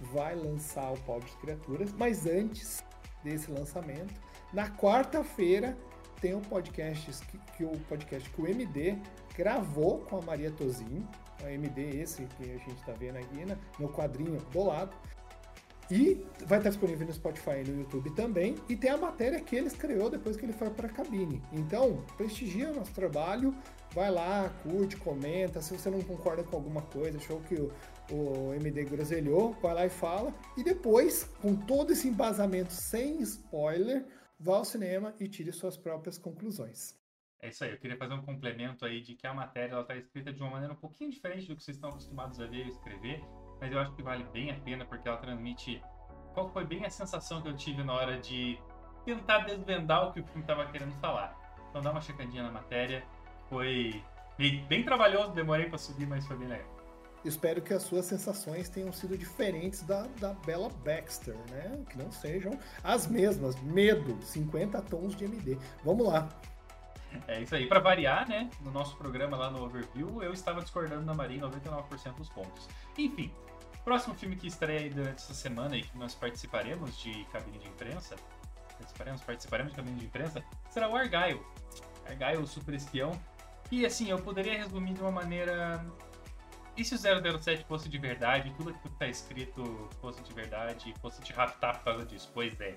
vai 0.00 0.34
lançar 0.34 0.92
o 0.92 1.00
Pobres 1.00 1.34
Criaturas, 1.36 1.92
mas 1.92 2.26
antes 2.26 2.84
desse 3.22 3.50
lançamento, 3.50 4.14
na 4.52 4.68
quarta-feira 4.68 5.76
tem 6.20 6.34
um 6.34 6.40
podcast 6.40 7.26
que, 7.26 7.38
que, 7.56 7.64
o 7.64 7.78
podcast 7.88 8.28
que 8.30 8.40
o 8.40 8.46
MD 8.46 8.96
gravou 9.36 9.98
com 10.00 10.18
a 10.18 10.22
Maria 10.22 10.50
Tozinho, 10.50 11.06
o 11.42 11.46
MD 11.46 12.00
esse 12.00 12.24
que 12.24 12.44
a 12.44 12.56
gente 12.58 12.76
está 12.76 12.92
vendo 12.92 13.16
aqui 13.16 13.44
né, 13.44 13.58
no 13.78 13.88
quadrinho 13.88 14.38
do 14.52 14.64
lado. 14.64 14.96
E 15.90 16.24
vai 16.46 16.58
estar 16.58 16.70
disponível 16.70 17.06
no 17.06 17.12
Spotify 17.12 17.60
e 17.62 17.70
no 17.70 17.80
YouTube 17.80 18.10
também. 18.12 18.54
E 18.68 18.76
tem 18.76 18.90
a 18.90 18.96
matéria 18.96 19.38
que 19.38 19.54
ele 19.54 19.66
escreveu 19.66 20.08
depois 20.08 20.36
que 20.36 20.46
ele 20.46 20.54
foi 20.54 20.70
para 20.70 20.86
a 20.86 20.90
cabine. 20.90 21.42
Então, 21.52 22.02
prestigia 22.16 22.70
o 22.70 22.74
nosso 22.74 22.92
trabalho, 22.92 23.54
vai 23.94 24.10
lá, 24.10 24.50
curte, 24.62 24.96
comenta. 24.96 25.60
Se 25.60 25.76
você 25.76 25.90
não 25.90 26.00
concorda 26.00 26.42
com 26.42 26.56
alguma 26.56 26.80
coisa, 26.80 27.18
achou 27.18 27.38
que 27.40 27.54
o, 27.56 27.70
o 28.10 28.52
MD 28.54 28.84
groselhou, 28.84 29.52
vai 29.54 29.74
lá 29.74 29.86
e 29.86 29.90
fala. 29.90 30.34
E 30.56 30.62
depois, 30.62 31.24
com 31.40 31.54
todo 31.54 31.92
esse 31.92 32.08
embasamento 32.08 32.72
sem 32.72 33.20
spoiler, 33.22 34.06
vá 34.38 34.56
ao 34.56 34.64
cinema 34.64 35.14
e 35.18 35.28
tire 35.28 35.52
suas 35.52 35.76
próprias 35.76 36.18
conclusões. 36.18 36.98
É 37.40 37.48
isso 37.48 37.62
aí, 37.62 37.72
eu 37.72 37.78
queria 37.78 37.96
fazer 37.96 38.14
um 38.14 38.22
complemento 38.22 38.84
aí 38.86 39.02
de 39.02 39.14
que 39.14 39.26
a 39.26 39.34
matéria 39.34 39.78
está 39.78 39.94
escrita 39.96 40.32
de 40.32 40.40
uma 40.40 40.50
maneira 40.50 40.72
um 40.72 40.76
pouquinho 40.76 41.10
diferente 41.10 41.46
do 41.46 41.54
que 41.54 41.62
vocês 41.62 41.76
estão 41.76 41.90
acostumados 41.90 42.40
a 42.40 42.46
ver 42.46 42.66
e 42.66 42.70
escrever 42.70 43.22
mas 43.60 43.72
eu 43.72 43.78
acho 43.78 43.92
que 43.92 44.02
vale 44.02 44.24
bem 44.24 44.50
a 44.50 44.54
pena 44.56 44.84
porque 44.84 45.08
ela 45.08 45.16
transmite 45.16 45.82
qual 46.32 46.50
foi 46.50 46.64
bem 46.64 46.84
a 46.84 46.90
sensação 46.90 47.40
que 47.40 47.48
eu 47.48 47.56
tive 47.56 47.82
na 47.82 47.94
hora 47.94 48.18
de 48.18 48.58
tentar 49.04 49.38
desvendar 49.38 50.08
o 50.08 50.12
que 50.12 50.20
o 50.20 50.24
filme 50.24 50.42
estava 50.42 50.66
querendo 50.66 50.92
falar. 51.00 51.34
Então 51.70 51.80
dá 51.80 51.90
uma 51.90 52.00
checadinha 52.00 52.42
na 52.42 52.50
matéria, 52.50 53.04
foi 53.48 54.02
bem 54.68 54.84
trabalhoso, 54.84 55.32
demorei 55.32 55.66
para 55.66 55.78
subir, 55.78 56.06
mas 56.06 56.26
foi 56.26 56.36
bem 56.36 56.48
legal. 56.48 56.73
Espero 57.24 57.62
que 57.62 57.72
as 57.72 57.82
suas 57.82 58.04
sensações 58.04 58.68
tenham 58.68 58.92
sido 58.92 59.16
diferentes 59.16 59.82
da, 59.82 60.02
da 60.20 60.34
Bella 60.34 60.68
Baxter, 60.84 61.36
né? 61.50 61.82
Que 61.88 61.96
não 61.96 62.12
sejam 62.12 62.58
as 62.82 63.06
mesmas. 63.06 63.60
Medo, 63.62 64.18
50 64.22 64.80
tons 64.82 65.16
de 65.16 65.24
MD. 65.24 65.58
Vamos 65.82 66.06
lá. 66.06 66.28
É 67.28 67.40
isso 67.40 67.54
aí. 67.54 67.66
Para 67.66 67.80
variar, 67.80 68.28
né? 68.28 68.50
No 68.60 68.70
nosso 68.70 68.96
programa 68.96 69.36
lá 69.36 69.50
no 69.50 69.64
Overview, 69.64 70.22
eu 70.22 70.32
estava 70.32 70.60
discordando 70.60 71.04
da 71.04 71.14
Maria 71.14 71.38
em 71.38 71.40
99% 71.40 72.14
dos 72.16 72.28
pontos. 72.28 72.68
Enfim, 72.98 73.32
próximo 73.84 74.14
filme 74.14 74.34
que 74.34 74.46
estreia 74.46 74.90
durante 74.90 75.18
essa 75.18 75.34
semana 75.34 75.76
e 75.76 75.82
que 75.82 75.96
nós 75.96 76.14
participaremos 76.14 76.96
de 76.98 77.24
cabine 77.26 77.58
de 77.58 77.68
imprensa, 77.68 78.16
participaremos, 78.78 79.20
participaremos 79.20 79.72
de 79.72 79.76
cabine 79.76 79.98
de 79.98 80.06
imprensa, 80.06 80.42
será 80.70 80.88
o 80.88 80.96
Argyle. 80.96 81.40
Argyle, 82.06 82.42
o 82.42 82.46
super 82.46 82.74
espião. 82.74 83.12
E 83.70 83.84
assim, 83.84 84.10
eu 84.10 84.18
poderia 84.18 84.56
resumir 84.58 84.94
de 84.94 85.00
uma 85.00 85.10
maneira. 85.10 85.84
E 86.76 86.84
se 86.84 86.94
o 86.94 86.98
007 86.98 87.64
fosse 87.64 87.88
de 87.88 87.98
verdade, 87.98 88.52
tudo 88.56 88.74
que 88.74 88.88
está 88.88 89.06
escrito 89.06 89.88
fosse 90.00 90.22
de 90.22 90.32
verdade, 90.32 90.92
fosse 91.00 91.22
te 91.22 91.32
raptar 91.32 91.78
por 91.78 91.84
causa 91.84 92.04
disso? 92.04 92.30
Pois 92.34 92.60
é. 92.60 92.76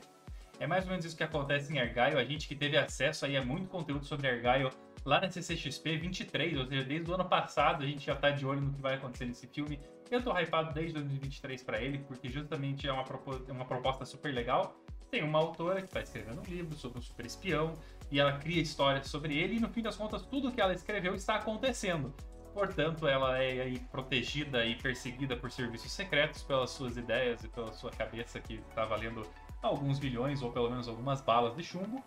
É 0.59 0.67
mais 0.67 0.83
ou 0.83 0.91
menos 0.91 1.05
isso 1.05 1.15
que 1.15 1.23
acontece 1.23 1.73
em 1.73 1.79
Argyle. 1.79 2.17
A 2.17 2.23
gente 2.23 2.47
que 2.47 2.55
teve 2.55 2.77
acesso 2.77 3.25
aí 3.25 3.35
a 3.35 3.43
muito 3.43 3.67
conteúdo 3.67 4.05
sobre 4.05 4.27
Argyle 4.27 4.69
lá 5.05 5.21
na 5.21 5.29
CCXP 5.29 5.97
23, 5.97 6.57
ou 6.57 6.65
seja, 6.65 6.83
desde 6.83 7.09
o 7.09 7.13
ano 7.13 7.25
passado 7.25 7.83
a 7.83 7.87
gente 7.87 8.05
já 8.05 8.15
tá 8.15 8.29
de 8.29 8.45
olho 8.45 8.61
no 8.61 8.73
que 8.73 8.81
vai 8.81 8.95
acontecer 8.95 9.25
nesse 9.25 9.47
filme. 9.47 9.79
Eu 10.11 10.21
tô 10.21 10.37
hypado 10.37 10.73
desde 10.73 10.93
2023 10.93 11.63
para 11.63 11.81
ele, 11.81 11.99
porque 11.99 12.29
justamente 12.29 12.87
é 12.87 12.91
uma, 12.91 13.03
proposta, 13.03 13.51
uma 13.51 13.65
proposta 13.65 14.05
super 14.05 14.33
legal. 14.33 14.75
Tem 15.09 15.23
uma 15.23 15.39
autora 15.39 15.81
que 15.81 15.87
está 15.87 16.01
escrevendo 16.01 16.41
um 16.41 16.43
livro 16.43 16.75
sobre 16.75 16.99
um 16.99 17.01
super 17.01 17.25
espião 17.25 17.73
e 18.11 18.19
ela 18.19 18.37
cria 18.37 18.61
histórias 18.61 19.07
sobre 19.07 19.37
ele 19.37 19.55
e 19.55 19.59
no 19.59 19.69
fim 19.69 19.81
das 19.81 19.95
contas 19.95 20.21
tudo 20.23 20.51
que 20.51 20.59
ela 20.59 20.73
escreveu 20.73 21.15
está 21.15 21.35
acontecendo. 21.35 22.13
Portanto, 22.57 23.07
ela 23.07 23.37
é 23.37 23.71
protegida 23.91 24.65
e 24.65 24.75
perseguida 24.75 25.37
por 25.37 25.51
serviços 25.51 25.91
secretos 25.91 26.41
pelas 26.41 26.71
suas 26.71 26.97
ideias 26.97 27.43
e 27.43 27.47
pela 27.47 27.71
sua 27.71 27.91
cabeça 27.91 28.39
que 28.39 28.55
está 28.55 28.83
valendo 28.83 29.21
alguns 29.61 29.99
bilhões 29.99 30.41
ou 30.41 30.51
pelo 30.51 30.67
menos 30.67 30.87
algumas 30.87 31.21
balas 31.21 31.55
de 31.55 31.63
chumbo. 31.63 32.03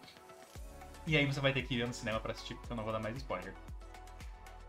E 1.06 1.16
aí 1.16 1.24
você 1.24 1.38
vai 1.38 1.52
ter 1.52 1.62
que 1.62 1.76
ir 1.76 1.86
no 1.86 1.94
cinema 1.94 2.18
para 2.18 2.32
assistir, 2.32 2.56
porque 2.56 2.72
eu 2.72 2.76
não 2.76 2.82
vou 2.82 2.92
dar 2.92 2.98
mais 2.98 3.16
spoiler. 3.16 3.54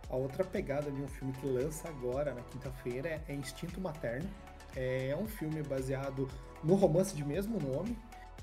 A 0.07 0.15
outra 0.15 0.43
pegada 0.43 0.91
de 0.91 1.01
um 1.01 1.07
filme 1.07 1.33
que 1.33 1.47
lança 1.47 1.89
agora, 1.89 2.31
na 2.35 2.43
quinta-feira, 2.43 3.19
é 3.27 3.33
Instinto 3.33 3.81
Materno. 3.81 4.29
É 4.75 5.17
um 5.19 5.27
filme 5.27 5.63
baseado 5.63 6.27
no 6.63 6.75
romance 6.75 7.15
de 7.15 7.25
mesmo 7.25 7.59
nome, 7.59 7.97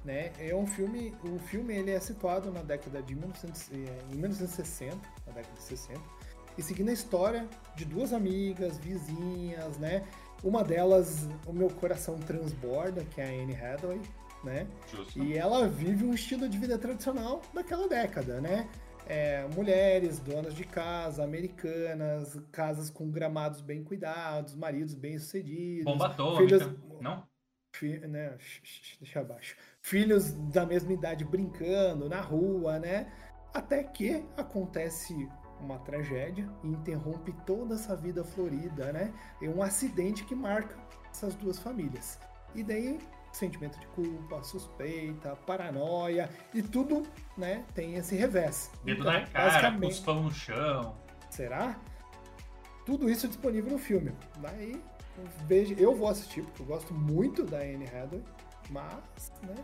né? 0.05 0.33
É 0.41 0.53
um 0.57 0.67
filme, 0.67 1.15
o 1.23 1.39
filme 1.39 1.73
ele 1.73 1.93
é 1.93 2.01
situado 2.01 2.51
na 2.51 2.63
década 2.63 3.01
de 3.01 3.15
1900, 3.15 3.71
é, 3.71 3.77
em 4.13 4.17
1960, 4.17 4.97
na 5.25 5.33
década 5.35 5.55
de 5.55 5.63
60, 5.63 6.18
e 6.59 6.63
seguindo 6.63 6.91
a 6.91 6.93
história 6.93 7.49
de 7.77 7.85
duas 7.85 8.13
amigas, 8.13 8.77
vizinhas, 8.79 9.79
né? 9.79 10.05
Uma 10.43 10.63
delas, 10.63 11.29
o 11.47 11.53
meu 11.53 11.71
coração 11.71 12.19
transborda, 12.19 13.05
que 13.05 13.21
é 13.21 13.25
a 13.25 13.43
Anne 13.43 13.55
Hathaway, 13.55 14.01
né? 14.45 14.67
Justo. 14.93 15.23
E 15.23 15.37
ela 15.37 15.67
vive 15.69 16.05
um 16.05 16.13
estilo 16.13 16.49
de 16.49 16.59
vida 16.59 16.77
tradicional 16.77 17.41
daquela 17.55 17.89
década, 17.89 18.41
né? 18.41 18.69
é, 19.09 19.47
mulheres, 19.57 20.21
donas 20.21 20.55
de 20.55 20.65
casa, 20.65 21.25
americanas, 21.25 22.39
casas 22.53 22.91
com 22.91 23.11
gramados 23.11 23.63
bem 23.63 23.83
cuidados, 23.83 24.55
maridos 24.55 24.95
bem 24.95 25.19
sucedidos. 25.19 25.85
Bomba 25.85 26.07
atômica, 26.07 26.59
filhos, 26.59 26.79
não? 27.01 27.27
Fi, 27.75 27.99
né, 28.01 28.37
deixa 29.01 29.21
abaixo. 29.21 29.57
Filhos 29.81 30.33
da 30.53 30.67
mesma 30.67 30.93
idade 30.93 31.25
brincando 31.25 32.09
na 32.09 32.21
rua, 32.21 32.79
né? 32.79 33.11
Até 33.55 33.83
que 33.83 34.23
acontece 34.37 35.29
uma 35.61 35.79
tragédia 35.79 36.49
e 36.63 36.69
interrompe 36.69 37.33
toda 37.47 37.75
essa 37.75 37.97
vida 37.97 38.25
florida, 38.25 38.93
né? 38.93 39.13
É 39.43 39.49
um 39.49 39.63
acidente 39.63 40.25
que 40.25 40.35
marca 40.35 40.77
essas 41.11 41.35
duas 41.35 41.59
famílias. 41.59 42.19
E 42.55 42.63
daí 42.63 42.99
sentimento 43.33 43.79
de 43.79 43.87
culpa, 43.89 44.43
suspeita, 44.43 45.37
paranoia 45.47 46.29
e 46.53 46.63
tudo, 46.63 47.03
né, 47.37 47.65
tem 47.75 47.95
esse 47.95 48.17
revés. 48.17 48.71
Dedo 48.85 49.01
então, 49.03 49.13
na 49.13 49.27
cara, 49.27 49.73
cuspão 49.79 50.23
no 50.23 50.33
chão. 50.33 50.97
Será? 51.31 51.79
Tudo 52.85 53.09
isso 53.09 53.27
é 53.27 53.29
disponível 53.29 53.73
no 53.73 53.79
filme. 53.79 54.13
Daí, 54.39 54.83
vejo, 55.47 55.75
eu 55.75 55.95
vou 55.95 56.09
assistir 56.09 56.43
porque 56.43 56.63
eu 56.63 56.67
gosto 56.67 56.95
muito 56.95 57.45
da 57.45 57.59
Anne 57.59 57.85
Hathaway, 57.85 58.25
mas, 58.71 59.33
né, 59.43 59.55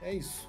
é 0.00 0.14
isso. 0.14 0.48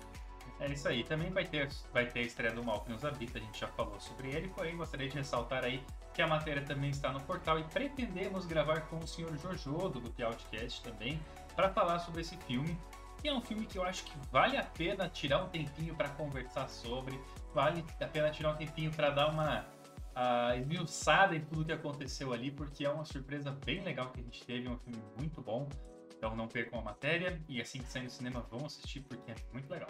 É 0.60 0.67
isso 0.67 0.88
aí. 0.88 1.04
Também 1.04 1.30
vai 1.32 1.45
ter, 1.45 1.69
vai 1.93 2.06
ter 2.06 2.19
a 2.19 2.24
estreia 2.24 2.54
do 2.54 2.63
Mal 2.63 2.82
que 2.82 2.91
nos 2.91 3.06
habita, 3.06 3.38
a 3.38 3.41
gente 3.41 3.60
já 3.60 3.67
falou 3.67 4.00
sobre 4.00 4.30
ele, 4.30 4.50
porém 4.50 4.76
gostaria 4.76 5.08
de 5.08 5.15
ressaltar 5.15 5.63
aí 5.63 5.84
que 6.13 6.22
a 6.22 6.28
matéria 6.28 6.62
também 6.62 6.89
está 6.89 7.12
no 7.12 7.22
portal 7.22 7.60
e 7.60 7.63
pretendemos 7.63 8.45
gravar 8.45 8.82
com 8.82 8.98
o 8.98 9.08
senhor 9.08 9.38
Jojo 9.38 9.89
do 9.89 10.02
Grupo 10.02 10.24
Outcast 10.24 10.84
também, 10.84 11.19
para 11.56 11.69
falar 11.69 12.00
sobre 12.00 12.22
esse 12.22 12.36
filme. 12.38 12.78
E 13.24 13.28
é 13.28 13.34
um 13.34 13.41
filme 13.41 13.65
que 13.65 13.78
eu 13.78 13.84
acho 13.84 14.04
que 14.04 14.13
vale 14.32 14.58
a 14.58 14.63
pena 14.63 15.08
tirar 15.10 15.43
um 15.43 15.50
tempinho 15.50 15.95
para 15.95 16.10
conversar 16.10 16.67
sobre, 16.69 17.19
vale 17.54 17.86
a 18.00 18.08
pena 18.08 18.30
tirar 18.32 18.52
um 18.52 18.56
tempinho 18.56 18.91
para 18.91 19.10
dar 19.12 19.28
uma 19.30 19.65
esmiuçada 20.58 21.36
em 21.36 21.41
tudo 21.41 21.65
que 21.65 21.72
aconteceu 21.72 22.34
ali, 22.34 22.52
porque 22.52 22.86
é 22.86 22.89
uma 22.89 23.06
surpresa 23.06 23.52
bem 23.65 23.82
legal 23.82 24.10
que 24.10 24.19
a 24.19 24.24
gente 24.24 24.45
teve, 24.45 24.67
é 24.67 24.69
um 24.69 24.78
filme 24.78 25.02
muito 25.17 25.41
bom. 25.41 25.69
Então 26.17 26.36
não 26.36 26.50
percam 26.50 26.80
a 26.80 26.82
matéria 26.82 27.41
e 27.48 27.62
assim 27.62 27.80
que 27.80 27.89
sair 27.89 28.04
no 28.04 28.10
cinema 28.10 28.41
vão 28.52 28.65
assistir 28.65 29.00
porque 29.02 29.32
é 29.32 29.36
muito 29.54 29.69
legal. 29.69 29.88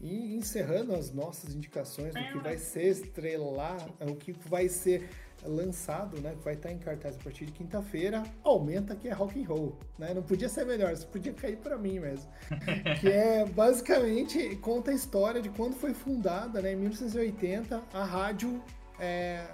E 0.00 0.34
encerrando 0.36 0.94
as 0.94 1.10
nossas 1.12 1.54
indicações 1.54 2.12
do 2.14 2.20
que 2.32 2.38
vai 2.38 2.58
ser 2.58 2.88
estrelar, 2.88 3.78
o 4.00 4.16
que 4.16 4.32
vai 4.32 4.68
ser 4.68 5.08
lançado, 5.44 6.20
né, 6.20 6.34
que 6.36 6.44
vai 6.44 6.54
estar 6.54 6.72
em 6.72 6.78
cartaz 6.78 7.16
a 7.16 7.18
partir 7.18 7.46
de 7.46 7.52
quinta-feira, 7.52 8.22
aumenta 8.42 8.94
que 8.94 9.08
é 9.08 9.12
rock 9.12 9.42
and 9.42 9.46
roll, 9.46 9.78
né? 9.98 10.14
Não 10.14 10.22
podia 10.22 10.48
ser 10.48 10.64
melhor, 10.64 10.92
isso 10.92 11.06
podia 11.08 11.32
cair 11.32 11.56
para 11.56 11.76
mim 11.76 12.00
mesmo. 12.00 12.30
que 13.00 13.08
é 13.08 13.44
basicamente 13.44 14.56
conta 14.56 14.90
a 14.90 14.94
história 14.94 15.42
de 15.42 15.50
quando 15.50 15.74
foi 15.74 15.92
fundada, 15.92 16.62
né, 16.62 16.72
em 16.72 16.76
1980, 16.76 17.82
a 17.92 18.04
rádio 18.04 18.62
é, 18.98 19.44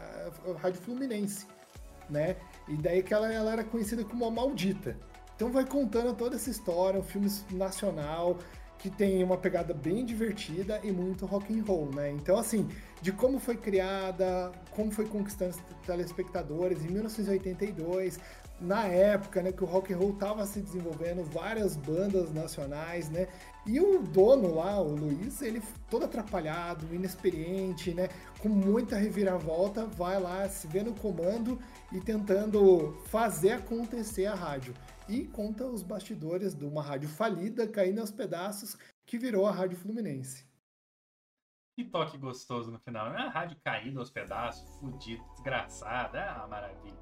a 0.47 0.59
rádio 0.59 0.81
Fluminense, 0.81 1.47
né? 2.09 2.37
E 2.69 2.77
daí 2.77 3.03
que 3.03 3.13
ela, 3.13 3.33
ela 3.33 3.53
era 3.53 3.65
conhecida 3.65 4.05
como 4.05 4.25
a 4.25 4.31
maldita. 4.31 4.97
Então 5.35 5.51
vai 5.51 5.65
contando 5.65 6.15
toda 6.15 6.37
essa 6.37 6.51
história, 6.51 7.01
um 7.01 7.03
filme 7.03 7.31
nacional, 7.51 8.39
que 8.81 8.89
tem 8.89 9.23
uma 9.23 9.37
pegada 9.37 9.75
bem 9.75 10.05
divertida 10.05 10.81
e 10.83 10.91
muito 10.91 11.27
rock 11.27 11.53
and 11.53 11.63
roll, 11.65 11.91
né? 11.95 12.11
Então, 12.11 12.39
assim, 12.39 12.67
de 13.03 13.13
como 13.13 13.39
foi 13.39 13.57
criada, 13.57 14.51
como 14.71 14.91
foi 14.91 15.07
conquistando 15.07 15.55
telespectadores 15.87 16.83
em 16.83 16.89
1982, 16.89 18.19
na 18.59 18.85
época, 18.85 19.43
né, 19.43 19.53
que 19.53 19.63
o 19.65 19.67
rock 19.67 19.93
and 19.93 19.99
roll 19.99 20.11
estava 20.11 20.47
se 20.47 20.61
desenvolvendo, 20.61 21.25
várias 21.25 21.77
bandas 21.77 22.33
nacionais, 22.33 23.09
né? 23.09 23.29
E 23.67 23.81
o 23.81 24.03
dono 24.03 24.55
lá, 24.55 24.81
o 24.81 24.95
Luiz, 24.95 25.41
ele 25.43 25.63
todo 25.89 26.05
atrapalhado, 26.05 26.87
inexperiente, 26.95 27.93
né, 27.93 28.09
com 28.39 28.49
muita 28.49 28.97
reviravolta, 28.97 29.87
vai 29.87 30.21
lá 30.21 30.49
se 30.49 30.67
vê 30.67 30.83
no 30.83 30.95
comando 30.95 31.59
e 31.93 32.01
tentando 32.01 32.99
fazer 33.07 33.53
acontecer 33.53 34.27
a 34.27 34.35
rádio 34.35 34.75
e 35.11 35.27
conta 35.27 35.67
os 35.67 35.83
bastidores 35.83 36.55
de 36.55 36.65
uma 36.65 36.81
rádio 36.81 37.09
falida 37.09 37.67
caindo 37.67 38.01
aos 38.01 38.13
pedaços 38.13 38.79
que 39.05 39.19
virou 39.19 39.45
a 39.45 39.51
Rádio 39.51 39.77
Fluminense. 39.77 40.49
Que 41.77 41.85
toque 41.85 42.17
gostoso 42.17 42.71
no 42.71 42.79
final, 42.79 43.11
né? 43.11 43.17
A 43.19 43.29
rádio 43.29 43.57
caída 43.65 43.99
aos 43.99 44.11
pedaços, 44.11 44.69
fudido, 44.77 45.25
desgraçada, 45.33 46.21
é 46.21 46.33
uma 46.33 46.47
maravilha. 46.47 46.99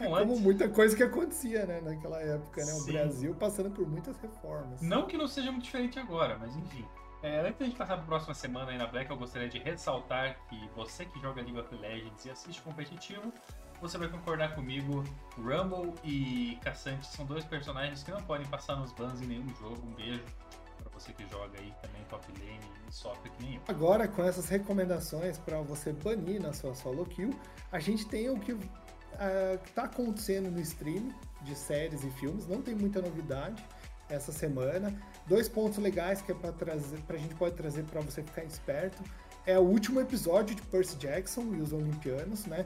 Bom, 0.00 0.06
Como 0.06 0.16
antes... 0.16 0.40
muita 0.40 0.68
coisa 0.68 0.96
que 0.96 1.02
acontecia, 1.04 1.64
né, 1.64 1.80
naquela 1.80 2.20
época, 2.20 2.64
né? 2.64 2.72
O 2.72 2.84
Brasil 2.84 3.34
passando 3.36 3.70
por 3.70 3.86
muitas 3.86 4.16
reformas. 4.18 4.82
Não 4.82 5.06
que 5.06 5.16
não 5.16 5.28
seja 5.28 5.52
muito 5.52 5.64
diferente 5.64 6.00
agora, 6.00 6.36
mas 6.38 6.56
enfim. 6.56 6.84
É, 7.22 7.40
antes 7.40 7.58
de 7.58 7.62
a 7.62 7.66
gente 7.68 7.78
passar 7.78 7.94
para 7.94 8.02
a 8.02 8.06
próxima 8.06 8.34
semana 8.34 8.72
aí 8.72 8.78
na 8.78 8.86
Black, 8.88 9.08
eu 9.08 9.16
gostaria 9.16 9.48
de 9.48 9.58
ressaltar 9.58 10.44
que 10.48 10.68
você 10.74 11.04
que 11.04 11.20
joga 11.20 11.40
League 11.40 11.60
of 11.60 11.72
Legends 11.76 12.24
e 12.24 12.30
assiste 12.30 12.60
competitivo, 12.62 13.32
você 13.82 13.98
vai 13.98 14.08
concordar 14.08 14.54
comigo. 14.54 15.04
Rumble 15.36 15.92
e 16.04 16.56
Caçante 16.62 17.04
são 17.06 17.26
dois 17.26 17.44
personagens 17.44 18.04
que 18.04 18.12
não 18.12 18.22
podem 18.22 18.46
passar 18.46 18.76
nos 18.76 18.92
bans 18.92 19.20
em 19.20 19.26
nenhum 19.26 19.48
jogo. 19.56 19.76
Um 19.84 19.92
beijo 19.94 20.22
para 20.78 20.88
você 20.92 21.12
que 21.12 21.28
joga 21.28 21.58
aí 21.58 21.74
também 21.82 22.04
top 22.08 22.24
lane 22.38 22.60
e 22.88 22.94
sofre 22.94 23.28
que 23.30 23.42
nem 23.42 23.56
eu. 23.56 23.62
Agora, 23.66 24.06
com 24.06 24.22
essas 24.22 24.48
recomendações 24.48 25.36
para 25.36 25.60
você 25.60 25.92
banir 25.92 26.40
na 26.40 26.52
sua 26.52 26.74
solo 26.76 27.04
kill, 27.04 27.30
a 27.72 27.80
gente 27.80 28.06
tem 28.06 28.30
o 28.30 28.38
que 28.38 28.52
uh, 28.52 28.60
tá 29.74 29.82
acontecendo 29.82 30.48
no 30.48 30.60
stream 30.60 31.08
de 31.42 31.56
séries 31.56 32.04
e 32.04 32.10
filmes. 32.12 32.46
Não 32.46 32.62
tem 32.62 32.76
muita 32.76 33.02
novidade 33.02 33.64
essa 34.08 34.30
semana. 34.30 34.96
Dois 35.26 35.48
pontos 35.48 35.78
legais 35.78 36.22
que 36.22 36.30
é 36.30 36.34
para 36.36 36.52
trazer, 36.52 37.00
pra 37.00 37.18
gente 37.18 37.34
pode 37.34 37.56
trazer 37.56 37.82
para 37.82 38.00
você 38.00 38.22
ficar 38.22 38.44
esperto. 38.44 39.02
É 39.44 39.58
o 39.58 39.62
último 39.62 40.00
episódio 40.00 40.54
de 40.54 40.62
Percy 40.62 40.96
Jackson 40.98 41.52
e 41.54 41.60
os 41.60 41.72
Olimpianos, 41.72 42.46
né? 42.46 42.64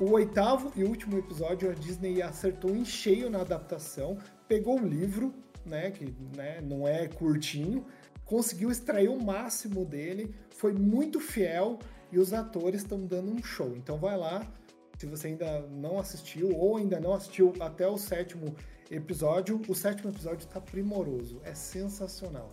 O 0.00 0.12
oitavo 0.12 0.72
e 0.74 0.82
último 0.82 1.18
episódio, 1.18 1.70
a 1.70 1.74
Disney 1.74 2.22
acertou 2.22 2.74
em 2.74 2.86
cheio 2.86 3.28
na 3.28 3.42
adaptação, 3.42 4.16
pegou 4.48 4.80
o 4.80 4.86
livro, 4.86 5.34
né, 5.62 5.90
que 5.90 6.16
né, 6.34 6.58
não 6.62 6.88
é 6.88 7.06
curtinho, 7.06 7.84
conseguiu 8.24 8.70
extrair 8.70 9.10
o 9.10 9.22
máximo 9.22 9.84
dele, 9.84 10.34
foi 10.56 10.72
muito 10.72 11.20
fiel 11.20 11.78
e 12.10 12.18
os 12.18 12.32
atores 12.32 12.80
estão 12.80 13.04
dando 13.04 13.30
um 13.30 13.42
show. 13.42 13.76
Então 13.76 13.98
vai 13.98 14.16
lá, 14.16 14.50
se 14.96 15.04
você 15.04 15.28
ainda 15.28 15.66
não 15.68 15.98
assistiu 15.98 16.56
ou 16.56 16.78
ainda 16.78 16.98
não 16.98 17.12
assistiu 17.12 17.52
até 17.60 17.86
o 17.86 17.98
sétimo 17.98 18.56
episódio, 18.90 19.60
o 19.68 19.74
sétimo 19.74 20.08
episódio 20.08 20.46
está 20.46 20.62
primoroso, 20.62 21.42
é 21.44 21.54
sensacional. 21.54 22.48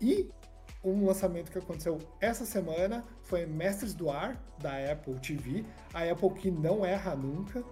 E 0.00 0.30
um 0.92 1.06
lançamento 1.06 1.50
que 1.50 1.58
aconteceu 1.58 1.98
essa 2.20 2.44
semana 2.44 3.04
foi 3.22 3.46
Mestres 3.46 3.94
do 3.94 4.10
Ar, 4.10 4.40
da 4.58 4.72
Apple 4.92 5.14
TV. 5.20 5.64
A 5.92 6.02
Apple 6.02 6.30
que 6.30 6.50
não 6.50 6.84
erra 6.84 7.14
nunca, 7.14 7.62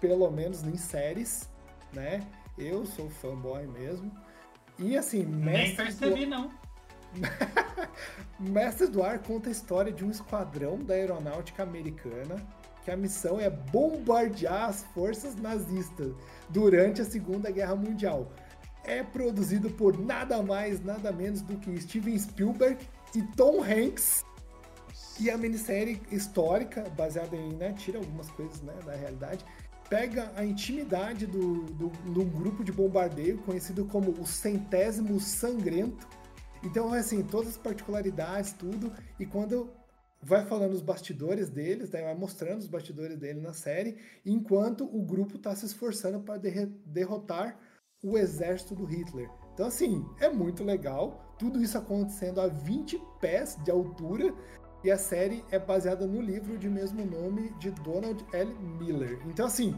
pelo 0.00 0.30
menos 0.30 0.62
em 0.62 0.76
séries, 0.76 1.48
né? 1.92 2.26
Eu 2.56 2.86
sou 2.86 3.08
fanboy 3.10 3.66
mesmo. 3.66 4.10
E 4.78 4.96
assim, 4.96 5.24
Nem 5.24 5.74
percebi, 5.74 6.24
do... 6.24 6.30
não. 6.30 6.50
Mestres 8.38 8.90
do 8.90 9.02
Ar 9.02 9.20
conta 9.20 9.48
a 9.48 9.52
história 9.52 9.92
de 9.92 10.04
um 10.04 10.10
esquadrão 10.10 10.78
da 10.78 10.94
aeronáutica 10.94 11.62
americana 11.62 12.36
que 12.84 12.90
a 12.90 12.96
missão 12.96 13.40
é 13.40 13.48
bombardear 13.48 14.68
as 14.68 14.82
forças 14.94 15.34
nazistas 15.36 16.12
durante 16.50 17.00
a 17.00 17.04
Segunda 17.04 17.50
Guerra 17.50 17.74
Mundial 17.74 18.30
é 18.84 19.02
produzido 19.02 19.70
por 19.70 19.98
nada 19.98 20.42
mais, 20.42 20.82
nada 20.82 21.10
menos 21.12 21.40
do 21.40 21.56
que 21.56 21.80
Steven 21.80 22.18
Spielberg 22.18 22.86
e 23.14 23.22
Tom 23.36 23.62
Hanks. 23.62 24.24
E 25.18 25.30
a 25.30 25.38
minissérie 25.38 26.02
histórica, 26.10 26.82
baseada 26.90 27.36
em, 27.36 27.54
né, 27.54 27.72
tira 27.72 27.98
algumas 27.98 28.28
coisas 28.30 28.60
né, 28.62 28.74
da 28.84 28.94
realidade, 28.94 29.44
pega 29.88 30.32
a 30.34 30.44
intimidade 30.44 31.26
do, 31.26 31.64
do, 31.64 32.20
um 32.20 32.28
grupo 32.28 32.64
de 32.64 32.72
bombardeio 32.72 33.38
conhecido 33.38 33.84
como 33.84 34.10
o 34.10 34.26
Centésimo 34.26 35.20
Sangrento. 35.20 36.08
Então, 36.64 36.92
assim, 36.92 37.22
todas 37.22 37.50
as 37.50 37.56
particularidades, 37.56 38.52
tudo, 38.52 38.92
e 39.20 39.26
quando 39.26 39.70
vai 40.20 40.44
falando 40.46 40.72
os 40.72 40.80
bastidores 40.80 41.50
deles, 41.50 41.90
né, 41.90 42.02
vai 42.02 42.14
mostrando 42.14 42.60
os 42.60 42.66
bastidores 42.66 43.18
dele 43.18 43.40
na 43.40 43.52
série, 43.52 43.96
enquanto 44.24 44.84
o 44.84 45.02
grupo 45.02 45.36
está 45.36 45.54
se 45.54 45.66
esforçando 45.66 46.20
para 46.20 46.40
derrotar 46.86 47.58
o 48.04 48.18
exército 48.18 48.74
do 48.74 48.84
Hitler. 48.84 49.30
Então, 49.54 49.66
assim, 49.66 50.06
é 50.20 50.28
muito 50.28 50.62
legal. 50.62 51.34
Tudo 51.38 51.62
isso 51.62 51.78
acontecendo 51.78 52.40
a 52.40 52.46
20 52.46 53.00
pés 53.20 53.56
de 53.64 53.70
altura. 53.70 54.32
E 54.84 54.90
a 54.90 54.98
série 54.98 55.42
é 55.50 55.58
baseada 55.58 56.06
no 56.06 56.20
livro 56.20 56.58
de 56.58 56.68
mesmo 56.68 57.02
nome 57.06 57.48
de 57.58 57.70
Donald 57.70 58.22
L. 58.34 58.54
Miller. 58.78 59.18
Então, 59.26 59.46
assim, 59.46 59.74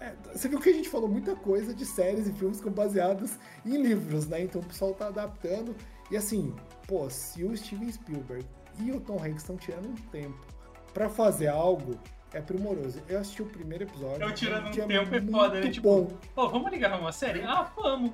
é, 0.00 0.12
você 0.34 0.48
viu 0.48 0.58
que 0.58 0.68
a 0.68 0.72
gente 0.72 0.88
falou 0.88 1.08
muita 1.08 1.36
coisa 1.36 1.72
de 1.72 1.86
séries 1.86 2.26
e 2.26 2.32
filmes 2.32 2.60
que 2.60 2.68
baseados 2.68 3.38
em 3.64 3.80
livros, 3.80 4.26
né? 4.26 4.42
Então 4.42 4.60
o 4.60 4.64
pessoal 4.64 4.92
tá 4.92 5.06
adaptando. 5.06 5.76
E 6.10 6.16
assim, 6.16 6.54
pô, 6.88 7.08
se 7.08 7.44
o 7.44 7.56
Steven 7.56 7.90
Spielberg 7.92 8.44
e 8.80 8.90
o 8.90 9.00
Tom 9.00 9.22
Hanks 9.22 9.42
estão 9.42 9.56
tirando 9.56 9.88
um 9.88 9.94
tempo 10.10 10.44
para 10.92 11.08
fazer 11.08 11.48
algo 11.48 11.92
é 12.32 12.40
primoroso. 12.40 13.02
Eu 13.08 13.20
assisti 13.20 13.42
o 13.42 13.46
primeiro 13.46 13.84
episódio. 13.84 14.22
Eu 14.22 14.34
tirando 14.34 14.68
um 14.68 14.70
tempo 14.70 15.14
é 15.14 15.20
foda, 15.22 15.60
né? 15.60 15.70
Tipo, 15.70 16.02
bom. 16.34 16.48
Vamos 16.48 16.70
ligar 16.70 16.98
uma 16.98 17.12
série? 17.12 17.42
Ah, 17.42 17.70
vamos. 17.76 18.12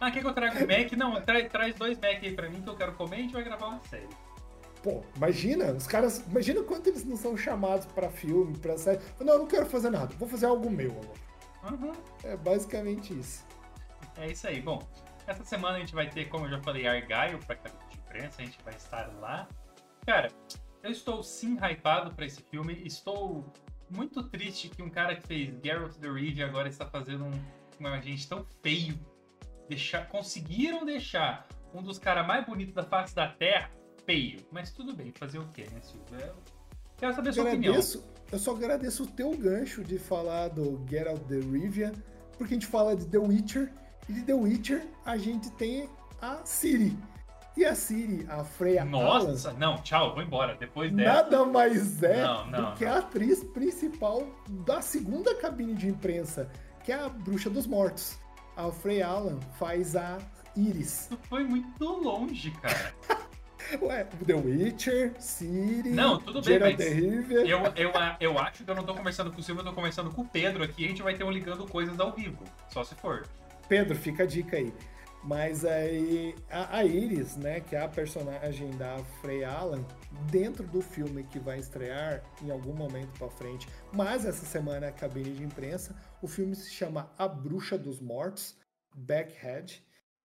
Ah, 0.00 0.10
quer 0.10 0.20
que 0.20 0.26
eu 0.26 0.32
traga 0.32 0.62
um 0.62 0.66
Mac? 0.66 0.92
Não, 0.92 1.20
tra 1.22 1.48
traz 1.48 1.74
dois 1.74 1.98
Mac 1.98 2.22
aí 2.22 2.34
pra 2.34 2.48
mim 2.48 2.60
que 2.60 2.68
eu 2.68 2.76
quero 2.76 2.92
comer 2.92 3.16
e 3.16 3.18
a 3.20 3.22
gente 3.22 3.32
vai 3.32 3.44
gravar 3.44 3.66
uma 3.66 3.82
série. 3.88 4.08
Pô, 4.82 5.02
imagina, 5.16 5.72
os 5.72 5.86
caras. 5.86 6.24
Imagina 6.26 6.62
quanto 6.62 6.88
eles 6.88 7.04
não 7.04 7.16
são 7.16 7.36
chamados 7.36 7.86
pra 7.86 8.10
filme, 8.10 8.58
pra 8.58 8.76
série. 8.76 9.00
Não, 9.20 9.34
eu 9.34 9.38
não 9.40 9.46
quero 9.46 9.66
fazer 9.66 9.90
nada, 9.90 10.12
vou 10.18 10.28
fazer 10.28 10.46
algo 10.46 10.68
meu 10.68 10.90
agora. 10.90 11.76
Uhum. 11.76 11.92
É 12.24 12.36
basicamente 12.36 13.16
isso. 13.18 13.46
É 14.16 14.26
isso 14.26 14.46
aí. 14.46 14.60
Bom, 14.60 14.82
essa 15.26 15.44
semana 15.44 15.76
a 15.76 15.80
gente 15.80 15.94
vai 15.94 16.10
ter, 16.10 16.28
como 16.28 16.46
eu 16.46 16.50
já 16.50 16.60
falei, 16.60 16.86
Argyle 16.86 17.38
pra 17.46 17.54
cabine 17.54 17.82
de 17.90 17.98
imprensa, 17.98 18.42
a 18.42 18.44
gente 18.44 18.58
vai 18.64 18.74
estar 18.74 19.08
lá. 19.20 19.48
Cara, 20.04 20.30
eu 20.82 20.90
estou 20.90 21.22
sim 21.22 21.56
hypado 21.56 22.14
para 22.14 22.26
esse 22.26 22.42
filme. 22.42 22.82
Estou 22.84 23.52
muito 23.88 24.22
triste 24.24 24.68
que 24.68 24.82
um 24.82 24.90
cara 24.90 25.14
que 25.16 25.26
fez 25.26 25.54
Geralt 25.62 25.94
the 25.96 26.08
Rivia 26.08 26.46
agora 26.46 26.68
está 26.68 26.86
fazendo 26.86 27.24
um, 27.24 27.32
um 27.80 27.86
agente 27.86 28.28
tão 28.28 28.44
feio. 28.62 28.98
Deixar, 29.68 30.08
conseguiram 30.08 30.84
deixar 30.84 31.46
um 31.72 31.82
dos 31.82 31.98
caras 31.98 32.26
mais 32.26 32.44
bonitos 32.44 32.74
da 32.74 32.82
face 32.82 33.14
da 33.14 33.28
Terra 33.28 33.70
feio. 34.04 34.40
Mas 34.50 34.72
tudo 34.72 34.94
bem, 34.94 35.12
fazer 35.12 35.38
o 35.38 35.48
quê, 35.48 35.66
né, 35.72 35.80
Silvio? 35.80 36.18
Eu 36.18 36.34
quero 36.96 37.14
saber 37.14 37.30
a 37.30 37.32
sua 37.32 37.42
agradeço, 37.48 37.98
opinião. 37.98 38.22
Eu 38.32 38.38
só 38.38 38.50
agradeço 38.54 39.04
o 39.04 39.06
teu 39.06 39.36
gancho 39.36 39.84
de 39.84 39.98
falar 39.98 40.48
do 40.48 40.84
Geralt 40.88 41.22
the 41.28 41.38
Rivia, 41.38 41.92
porque 42.36 42.54
a 42.54 42.56
gente 42.56 42.66
fala 42.66 42.96
de 42.96 43.06
The 43.06 43.18
Witcher, 43.18 43.72
e 44.08 44.12
de 44.12 44.22
The 44.22 44.34
Witcher 44.34 44.86
a 45.04 45.16
gente 45.16 45.50
tem 45.52 45.88
a 46.20 46.44
Ciri 46.44 46.96
e 47.56 47.64
a 47.64 47.74
Siri, 47.74 48.26
a 48.28 48.42
Freya 48.42 48.84
Nossa, 48.84 49.52
não, 49.52 49.76
tchau, 49.82 50.14
vou 50.14 50.22
embora. 50.22 50.56
Depois 50.58 50.90
dessa. 50.92 51.12
Nada 51.12 51.44
mais 51.44 52.02
é 52.02 52.22
não, 52.22 52.46
não, 52.46 52.70
do 52.70 52.76
que 52.76 52.84
a 52.84 52.98
atriz 52.98 53.44
principal 53.44 54.26
da 54.48 54.80
segunda 54.80 55.34
cabine 55.34 55.74
de 55.74 55.88
imprensa, 55.88 56.50
que 56.82 56.90
é 56.90 56.94
a 56.94 57.08
Bruxa 57.08 57.50
dos 57.50 57.66
Mortos. 57.66 58.18
A 58.56 58.70
Freya 58.70 59.06
Alan 59.06 59.38
faz 59.58 59.96
a 59.96 60.18
Iris. 60.56 61.06
Isso 61.06 61.18
foi 61.28 61.44
muito 61.44 61.84
longe, 61.84 62.50
cara. 62.52 62.94
Ué, 63.80 64.04
The 64.26 64.34
Witcher, 64.34 65.14
Siri. 65.18 65.90
Não, 65.90 66.18
tudo 66.18 66.42
bem, 66.42 66.58
mas 66.58 66.78
eu, 66.80 67.60
eu, 67.76 67.92
eu 68.20 68.38
acho 68.38 68.64
que 68.64 68.70
eu 68.70 68.74
não 68.74 68.84
tô 68.84 68.94
conversando 68.94 69.30
com 69.30 69.40
o 69.40 69.42
Silvio, 69.42 69.60
eu 69.60 69.66
tô 69.66 69.72
conversando 69.72 70.10
com 70.10 70.22
o 70.22 70.28
Pedro 70.28 70.62
aqui. 70.62 70.84
A 70.84 70.88
gente 70.88 71.02
vai 71.02 71.14
ter 71.14 71.24
um 71.24 71.30
ligando 71.30 71.66
coisas 71.66 71.98
ao 71.98 72.12
vivo, 72.12 72.44
só 72.68 72.84
se 72.84 72.94
for. 72.94 73.26
Pedro, 73.68 73.96
fica 73.96 74.24
a 74.24 74.26
dica 74.26 74.56
aí. 74.56 74.72
Mas 75.24 75.64
aí 75.64 76.34
a, 76.50 76.78
a, 76.78 76.84
Iris, 76.84 77.36
né, 77.36 77.60
que 77.60 77.76
é 77.76 77.80
a 77.80 77.88
personagem 77.88 78.70
da 78.72 78.98
Frey 79.20 79.44
Allen, 79.44 79.86
dentro 80.30 80.66
do 80.66 80.82
filme 80.82 81.22
que 81.24 81.38
vai 81.38 81.58
estrear 81.60 82.22
em 82.42 82.50
algum 82.50 82.72
momento 82.72 83.16
para 83.16 83.30
frente, 83.30 83.68
mas 83.92 84.24
essa 84.24 84.44
semana 84.44 84.86
é 84.86 84.88
a 84.88 84.92
cabine 84.92 85.32
de 85.32 85.44
imprensa, 85.44 85.94
o 86.20 86.26
filme 86.26 86.56
se 86.56 86.70
chama 86.70 87.12
A 87.16 87.28
Bruxa 87.28 87.78
dos 87.78 88.00
Mortos, 88.00 88.56
Backhead. 88.94 89.82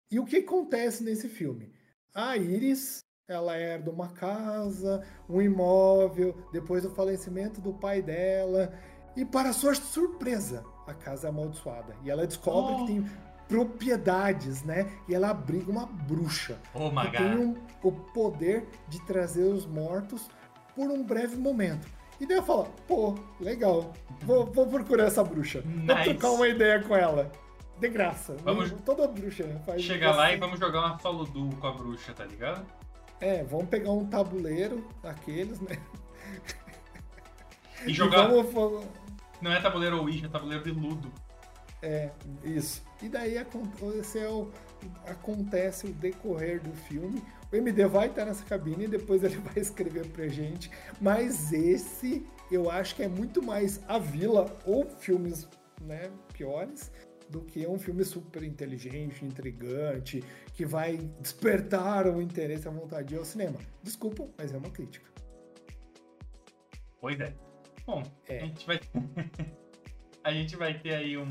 E 0.09 0.19
o 0.19 0.25
que 0.25 0.37
acontece 0.37 1.03
nesse 1.03 1.29
filme? 1.29 1.71
A 2.13 2.35
Iris, 2.35 3.03
ela 3.27 3.55
herda 3.55 3.91
uma 3.91 4.09
casa, 4.09 5.05
um 5.29 5.41
imóvel, 5.41 6.35
depois 6.51 6.81
do 6.81 6.89
falecimento 6.89 7.61
do 7.61 7.73
pai 7.73 8.01
dela, 8.01 8.73
e 9.15 9.25
para 9.25 9.53
sua 9.53 9.75
surpresa, 9.75 10.63
a 10.87 10.93
casa 10.93 11.27
é 11.27 11.29
amaldiçoada. 11.29 11.95
E 12.03 12.09
ela 12.09 12.25
descobre 12.25 12.73
oh. 12.73 12.77
que 12.77 12.93
tem 12.93 13.26
propriedades, 13.47 14.63
né? 14.63 14.91
E 15.07 15.15
ela 15.15 15.29
abriga 15.29 15.71
uma 15.71 15.85
bruxa. 15.85 16.57
Oh, 16.73 16.89
que 16.89 17.17
tem 17.17 17.37
um, 17.37 17.55
o 17.81 17.91
poder 17.91 18.67
de 18.87 19.01
trazer 19.05 19.43
os 19.43 19.65
mortos 19.65 20.27
por 20.75 20.89
um 20.89 21.03
breve 21.03 21.35
momento. 21.35 21.87
E 22.19 22.25
daí 22.25 22.37
eu 22.37 22.43
falo, 22.43 22.67
pô, 22.87 23.15
legal, 23.39 23.93
vou, 24.21 24.45
vou 24.45 24.67
procurar 24.67 25.05
essa 25.05 25.23
bruxa. 25.23 25.61
Nice. 25.65 25.85
Vou 25.85 26.03
trocar 26.03 26.31
uma 26.31 26.47
ideia 26.47 26.81
com 26.81 26.95
ela. 26.95 27.31
De 27.79 27.89
graça. 27.89 28.35
Vamos... 28.43 28.71
Toda 28.83 29.07
bruxa 29.07 29.61
faz 29.65 29.83
Chega 29.83 30.11
lá 30.11 30.33
e 30.33 30.37
vamos 30.37 30.59
jogar 30.59 30.79
uma 30.79 30.99
solo 30.99 31.25
duo 31.25 31.55
com 31.57 31.67
a 31.67 31.71
bruxa, 31.71 32.13
tá 32.13 32.25
ligado? 32.25 32.65
É, 33.19 33.43
vamos 33.43 33.67
pegar 33.67 33.91
um 33.91 34.05
tabuleiro, 34.05 34.87
aqueles, 35.03 35.59
né? 35.61 35.77
E 37.85 37.93
jogar. 37.93 38.25
E 38.25 38.41
vamos... 38.41 38.85
Não 39.39 39.51
é 39.51 39.61
tabuleiro 39.61 39.99
Ouija, 40.01 40.25
é 40.25 40.29
tabuleiro 40.29 40.63
de 40.63 40.71
ludo. 40.71 41.11
É, 41.81 42.09
isso. 42.43 42.86
E 43.01 43.07
daí 43.09 43.37
aconteceu, 43.37 44.51
acontece 45.05 45.87
o 45.87 45.93
decorrer 45.93 46.61
do 46.61 46.71
filme. 46.71 47.21
O 47.51 47.55
MD 47.55 47.85
vai 47.85 48.07
estar 48.07 48.25
nessa 48.25 48.43
cabine 48.43 48.85
e 48.85 48.87
depois 48.87 49.23
ele 49.23 49.37
vai 49.45 49.57
escrever 49.57 50.07
pra 50.07 50.27
gente. 50.27 50.71
Mas 50.99 51.53
esse 51.53 52.25
eu 52.51 52.69
acho 52.69 52.95
que 52.95 53.03
é 53.03 53.07
muito 53.07 53.41
mais 53.41 53.81
a 53.87 53.99
vila 53.99 54.57
ou 54.65 54.85
filmes 54.85 55.47
né, 55.81 56.09
piores 56.33 56.91
do 57.29 57.41
que 57.41 57.67
um 57.67 57.77
filme 57.77 58.03
super 58.05 58.41
inteligente, 58.43 59.25
intrigante, 59.25 60.23
que 60.53 60.65
vai 60.65 60.97
despertar 61.19 62.07
o 62.07 62.21
interesse, 62.21 62.67
a 62.67 62.71
vontade 62.71 63.09
de 63.09 63.15
ir 63.15 63.17
ao 63.17 63.25
cinema. 63.25 63.59
Desculpa, 63.83 64.27
mas 64.37 64.53
é 64.53 64.57
uma 64.57 64.69
crítica. 64.69 65.05
Pois 66.99 67.19
é. 67.19 67.33
Bom, 67.85 68.03
é. 68.27 68.39
a 68.39 68.45
gente 68.45 68.65
vai. 68.65 68.79
a 70.23 70.33
gente 70.33 70.55
vai 70.55 70.79
ter 70.79 70.95
aí 70.95 71.17
um. 71.17 71.27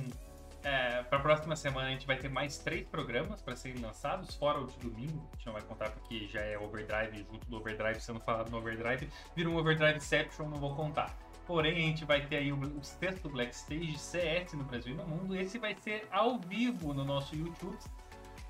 É, 0.67 1.05
para 1.05 1.19
a 1.19 1.21
próxima 1.23 1.55
semana 1.55 1.87
a 1.87 1.91
gente 1.93 2.09
vai 2.09 2.17
ter 2.17 2.29
mais 2.29 2.59
três 2.59 2.85
programas 2.89 3.41
para 3.41 3.55
serem 3.55 3.81
lançados, 3.81 4.35
fora 4.35 4.59
o 4.59 4.67
de 4.67 4.77
domingo. 4.81 5.25
A 5.33 5.37
gente 5.37 5.47
não 5.47 5.53
vai 5.53 5.63
contar 5.63 5.91
porque 5.91 6.27
já 6.27 6.41
é 6.41 6.59
Overdrive, 6.59 7.25
junto 7.31 7.49
do 7.49 7.59
Overdrive 7.59 8.01
sendo 8.01 8.19
falado 8.19 8.51
no 8.51 8.59
Overdrive. 8.59 9.09
Vira 9.37 9.49
um 9.49 9.57
Overdriveception, 9.57 10.49
não 10.49 10.57
vou 10.57 10.75
contar. 10.75 11.17
Porém, 11.47 11.77
a 11.77 11.87
gente 11.87 12.05
vai 12.05 12.27
ter 12.27 12.39
aí 12.39 12.53
o, 12.53 12.83
sexto 12.83 13.29
Black 13.29 13.55
Stage 13.55 13.97
CS 13.97 14.55
no 14.55 14.65
Brasil 14.65 14.95
e 14.95 14.97
no 14.97 15.07
mundo. 15.07 15.37
Esse 15.37 15.57
vai 15.57 15.77
ser 15.77 16.09
ao 16.11 16.37
vivo 16.37 16.93
no 16.93 17.05
nosso 17.05 17.37
YouTube. 17.37 17.79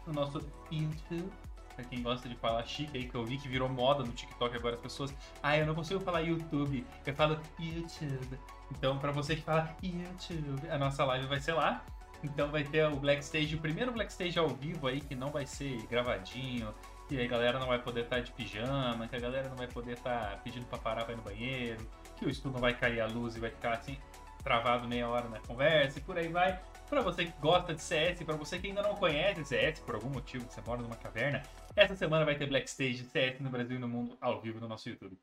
No 0.07 0.15
nosso 0.15 0.41
YouTube. 0.73 1.31
Pra 1.75 1.85
quem 1.85 2.03
gosta 2.03 2.27
de 2.31 2.37
falar 2.37 2.65
chique 2.65 2.97
aí, 2.97 3.07
que 3.07 3.15
eu 3.15 3.27
vi 3.27 3.37
que 3.37 3.47
virou 3.47 3.69
moda 3.69 4.03
no 4.03 4.13
TikTok 4.13 4.57
agora 4.57 4.77
as 4.77 4.81
pessoas. 4.81 5.15
Ah, 5.43 5.59
eu 5.59 5.67
não 5.67 5.75
consigo 5.75 6.01
falar 6.01 6.21
YouTube, 6.21 6.83
eu 7.05 7.15
falo 7.15 7.39
YouTube. 7.59 8.41
Então, 8.71 8.99
pra 8.99 9.13
você 9.13 9.37
que 9.37 9.43
fala 9.43 9.77
YouTube, 9.83 10.67
a 10.71 10.79
nossa 10.79 11.05
live 11.05 11.27
vai 11.27 11.41
ser 11.41 11.53
lá. 11.53 11.85
Então 12.23 12.51
vai 12.51 12.65
ter 12.65 12.87
o 12.87 12.97
Black 12.97 13.23
Stage, 13.23 13.55
o 13.55 13.61
primeiro 13.61 13.93
Black 13.93 14.11
Stage 14.11 14.39
ao 14.39 14.49
vivo 14.49 14.87
aí, 14.87 15.01
que 15.01 15.15
não 15.15 15.31
vai 15.31 15.47
ser 15.47 15.87
gravadinho, 15.87 16.75
que 17.09 17.21
a 17.21 17.27
galera 17.27 17.59
não 17.59 17.67
vai 17.67 17.81
poder 17.81 18.05
estar 18.05 18.17
tá 18.17 18.23
de 18.23 18.33
pijama, 18.33 19.07
que 19.07 19.17
a 19.17 19.21
galera 19.21 19.49
não 19.49 19.57
vai 19.57 19.69
poder 19.69 19.93
estar 19.93 20.31
tá 20.31 20.37
pedindo 20.39 20.67
pra 20.67 20.79
parar 20.79 21.05
pra 21.05 21.15
ir 21.15 21.17
no 21.17 21.23
banheiro, 21.23 21.89
que 22.17 22.25
o 22.25 22.31
estudo 22.31 22.55
não 22.55 22.61
vai 22.61 22.77
cair 22.77 23.01
a 23.01 23.07
luz 23.07 23.37
e 23.37 23.41
vai 23.41 23.51
ficar 23.51 23.75
assim, 23.75 23.97
travado 24.43 24.89
meia 24.89 25.09
hora 25.09 25.29
na 25.29 25.41
conversa 25.41 25.99
e 25.99 26.03
por 26.03 26.19
aí 26.19 26.29
vai. 26.29 26.61
Para 26.89 27.03
você 27.03 27.27
que 27.27 27.41
gosta 27.41 27.75
de 27.75 27.83
CS, 27.83 28.23
para 28.23 28.37
você 28.37 28.59
que 28.59 28.69
ainda 28.69 28.83
não 28.83 28.95
conhece 28.95 29.45
CS 29.45 29.81
por 29.81 29.97
algum 29.97 30.09
motivo, 30.09 30.47
que 30.47 30.55
você 30.55 30.61
mora 30.61 30.81
numa 30.81 30.97
caverna, 30.97 31.43
essa 31.75 31.97
semana 31.97 32.25
vai 32.25 32.37
ter 32.37 32.47
Black 32.47 32.69
Stage 32.69 33.05
CS 33.05 33.41
no 33.41 33.51
Brasil 33.51 33.77
e 33.77 33.81
no 33.81 33.89
mundo 33.89 34.17
ao 34.21 34.41
vivo 34.41 34.61
no 34.61 34.69
nosso 34.69 34.89
YouTube. 34.89 35.19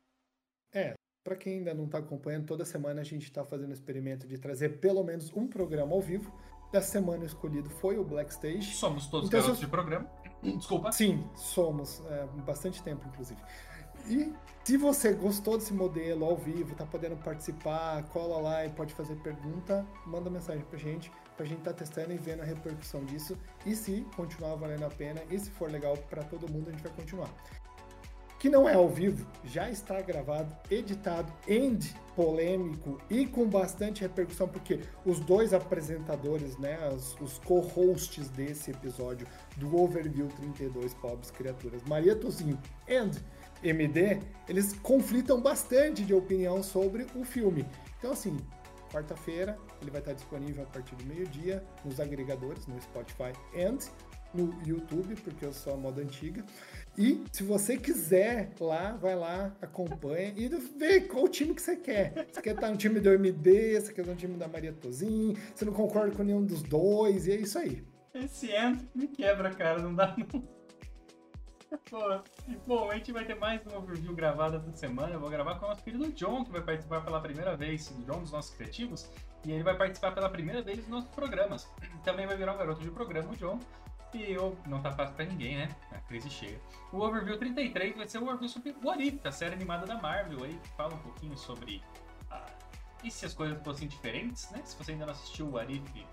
É, 0.73 0.93
para 1.23 1.37
quem 1.37 1.59
ainda 1.59 1.73
não 1.73 1.85
está 1.85 1.99
acompanhando, 1.99 2.45
toda 2.45 2.65
semana 2.65 2.99
a 2.99 3.03
gente 3.03 3.23
está 3.23 3.45
fazendo 3.45 3.69
o 3.69 3.73
experimento 3.73 4.27
de 4.27 4.37
trazer 4.37 4.79
pelo 4.79 5.03
menos 5.05 5.31
um 5.33 5.47
programa 5.47 5.93
ao 5.93 6.01
vivo. 6.01 6.33
Dessa 6.73 6.93
semana 6.93 7.23
escolhido 7.23 7.69
foi 7.69 7.99
o 7.99 8.03
Black 8.03 8.31
Stage. 8.31 8.73
Somos 8.73 9.05
todos 9.05 9.27
então, 9.27 9.39
garotos 9.39 9.59
de 9.59 9.67
programa. 9.67 10.09
Desculpa. 10.41 10.91
Sim, 10.91 11.23
somos. 11.35 12.01
É, 12.09 12.25
bastante 12.43 12.81
tempo, 12.81 13.07
inclusive. 13.09 13.39
E 14.07 14.33
se 14.63 14.75
você 14.75 15.13
gostou 15.13 15.55
desse 15.55 15.71
modelo 15.71 16.25
ao 16.25 16.35
vivo, 16.35 16.73
tá 16.73 16.83
podendo 16.83 17.15
participar, 17.17 18.01
cola 18.05 18.41
lá 18.41 18.65
e 18.65 18.71
pode 18.71 18.91
fazer 18.95 19.15
pergunta, 19.17 19.85
manda 20.03 20.31
mensagem 20.31 20.63
pra 20.63 20.79
gente, 20.79 21.11
pra 21.37 21.45
gente 21.45 21.61
tá 21.61 21.71
testando 21.71 22.11
e 22.11 22.17
vendo 22.17 22.41
a 22.41 22.43
repercussão 22.43 23.05
disso. 23.05 23.37
E 23.67 23.75
se 23.75 24.01
continuar 24.15 24.55
valendo 24.55 24.83
a 24.83 24.89
pena, 24.89 25.21
e 25.29 25.37
se 25.37 25.51
for 25.51 25.69
legal 25.69 25.95
para 26.09 26.23
todo 26.23 26.51
mundo, 26.51 26.69
a 26.69 26.71
gente 26.71 26.81
vai 26.81 26.91
continuar. 26.93 27.29
Que 28.43 28.49
não 28.49 28.67
é 28.67 28.73
ao 28.73 28.89
vivo, 28.89 29.25
já 29.45 29.71
está 29.71 30.01
gravado, 30.01 30.53
editado, 30.69 31.31
end 31.47 31.95
polêmico 32.13 32.99
e 33.09 33.25
com 33.25 33.47
bastante 33.47 34.01
repercussão, 34.01 34.49
porque 34.49 34.81
os 35.05 35.21
dois 35.21 35.53
apresentadores, 35.53 36.57
né, 36.57 36.77
os, 36.89 37.15
os 37.21 37.39
co-hosts 37.39 38.27
desse 38.27 38.71
episódio 38.71 39.25
do 39.55 39.73
Overview 39.77 40.27
32 40.27 40.93
Pobres 40.95 41.31
Criaturas, 41.31 41.81
Maria 41.87 42.17
Tozinho 42.17 42.59
and 42.89 43.11
MD, 43.63 44.19
eles 44.49 44.73
conflitam 44.73 45.39
bastante 45.39 46.03
de 46.03 46.13
opinião 46.13 46.61
sobre 46.61 47.07
o 47.15 47.23
filme. 47.23 47.65
Então, 47.97 48.11
assim, 48.11 48.35
quarta-feira 48.91 49.57
ele 49.81 49.89
vai 49.89 50.01
estar 50.01 50.11
disponível 50.11 50.63
a 50.63 50.67
partir 50.67 50.95
do 50.95 51.05
meio-dia 51.05 51.63
nos 51.85 51.97
agregadores, 51.97 52.67
no 52.67 52.77
Spotify 52.81 53.31
and 53.55 53.79
no 54.33 54.53
YouTube, 54.65 55.15
porque 55.23 55.45
eu 55.45 55.53
sou 55.53 55.73
a 55.73 55.77
moda 55.77 56.01
antiga. 56.01 56.43
E 56.97 57.23
se 57.31 57.43
você 57.43 57.77
quiser 57.77 58.51
lá, 58.59 58.91
vai 58.93 59.15
lá, 59.15 59.55
acompanha 59.61 60.33
e 60.35 60.47
vê 60.47 61.01
qual 61.01 61.27
time 61.27 61.53
que 61.53 61.61
você 61.61 61.75
quer. 61.75 62.27
Você 62.31 62.41
quer 62.41 62.55
estar 62.55 62.69
no 62.69 62.77
time 62.77 62.99
do 62.99 63.09
MD, 63.09 63.81
você 63.81 63.93
quer 63.93 64.01
estar 64.01 64.13
no 64.13 64.17
time 64.17 64.37
da 64.37 64.47
Maria 64.47 64.73
Tozinho, 64.73 65.35
você 65.55 65.65
não 65.65 65.73
concorda 65.73 66.15
com 66.15 66.23
nenhum 66.23 66.45
dos 66.45 66.61
dois, 66.61 67.25
e 67.27 67.31
é 67.31 67.35
isso 67.35 67.57
aí. 67.57 67.83
Esse 68.13 68.51
end 68.51 68.87
me 68.93 69.07
quebra, 69.07 69.49
cara, 69.51 69.81
não 69.81 69.95
dá 69.95 70.15
não. 70.15 70.53
Bom, 72.67 72.91
a 72.91 72.95
gente 72.95 73.11
vai 73.11 73.25
ter 73.25 73.33
mais 73.33 73.65
uma 73.65 73.81
review 73.81 74.13
gravada 74.13 74.57
essa 74.57 74.71
semana. 74.77 75.13
Eu 75.13 75.19
vou 75.19 75.29
gravar 75.29 75.55
com 75.55 75.65
o 75.65 75.69
nosso 75.69 75.83
querido 75.83 76.11
John, 76.11 76.45
que 76.45 76.51
vai 76.51 76.61
participar 76.61 77.01
pela 77.01 77.19
primeira 77.19 77.57
vez, 77.57 77.89
o 77.89 78.01
John 78.03 78.21
dos 78.21 78.31
nossos 78.31 78.55
criativos, 78.55 79.09
e 79.43 79.51
ele 79.51 79.63
vai 79.63 79.75
participar 79.75 80.11
pela 80.11 80.29
primeira 80.29 80.61
vez 80.61 80.77
dos 80.77 80.87
nossos 80.87 81.09
programas. 81.09 81.67
Também 82.03 82.27
vai 82.27 82.37
virar 82.37 82.53
um 82.53 82.57
garoto 82.57 82.81
de 82.81 82.91
programa, 82.91 83.31
o 83.31 83.35
John. 83.35 83.59
E 84.13 84.31
eu, 84.31 84.57
não 84.67 84.81
tá 84.81 84.91
fácil 84.91 85.15
pra 85.15 85.25
ninguém, 85.25 85.57
né? 85.57 85.75
A 85.91 85.99
crise 85.99 86.29
chega. 86.29 86.59
O 86.91 86.99
Overview 86.99 87.37
33 87.37 87.95
vai 87.95 88.07
ser 88.07 88.19
o 88.19 88.23
Overview 88.23 88.47
sobre 88.47 88.75
What 88.83 89.03
If, 89.03 89.25
a 89.25 89.31
série 89.31 89.55
animada 89.55 89.85
da 89.85 89.99
Marvel 89.99 90.43
aí, 90.43 90.53
que 90.53 90.69
fala 90.69 90.93
um 90.93 90.99
pouquinho 90.99 91.37
sobre. 91.37 91.81
Ah, 92.29 92.45
e 93.03 93.09
se 93.09 93.25
as 93.25 93.33
coisas 93.33 93.61
fossem 93.63 93.87
diferentes, 93.87 94.49
né? 94.51 94.61
Se 94.63 94.77
você 94.77 94.91
ainda 94.91 95.07
não 95.07 95.13
assistiu 95.13 95.47
o 95.47 95.53
What 95.53 95.73
If, 95.73 96.05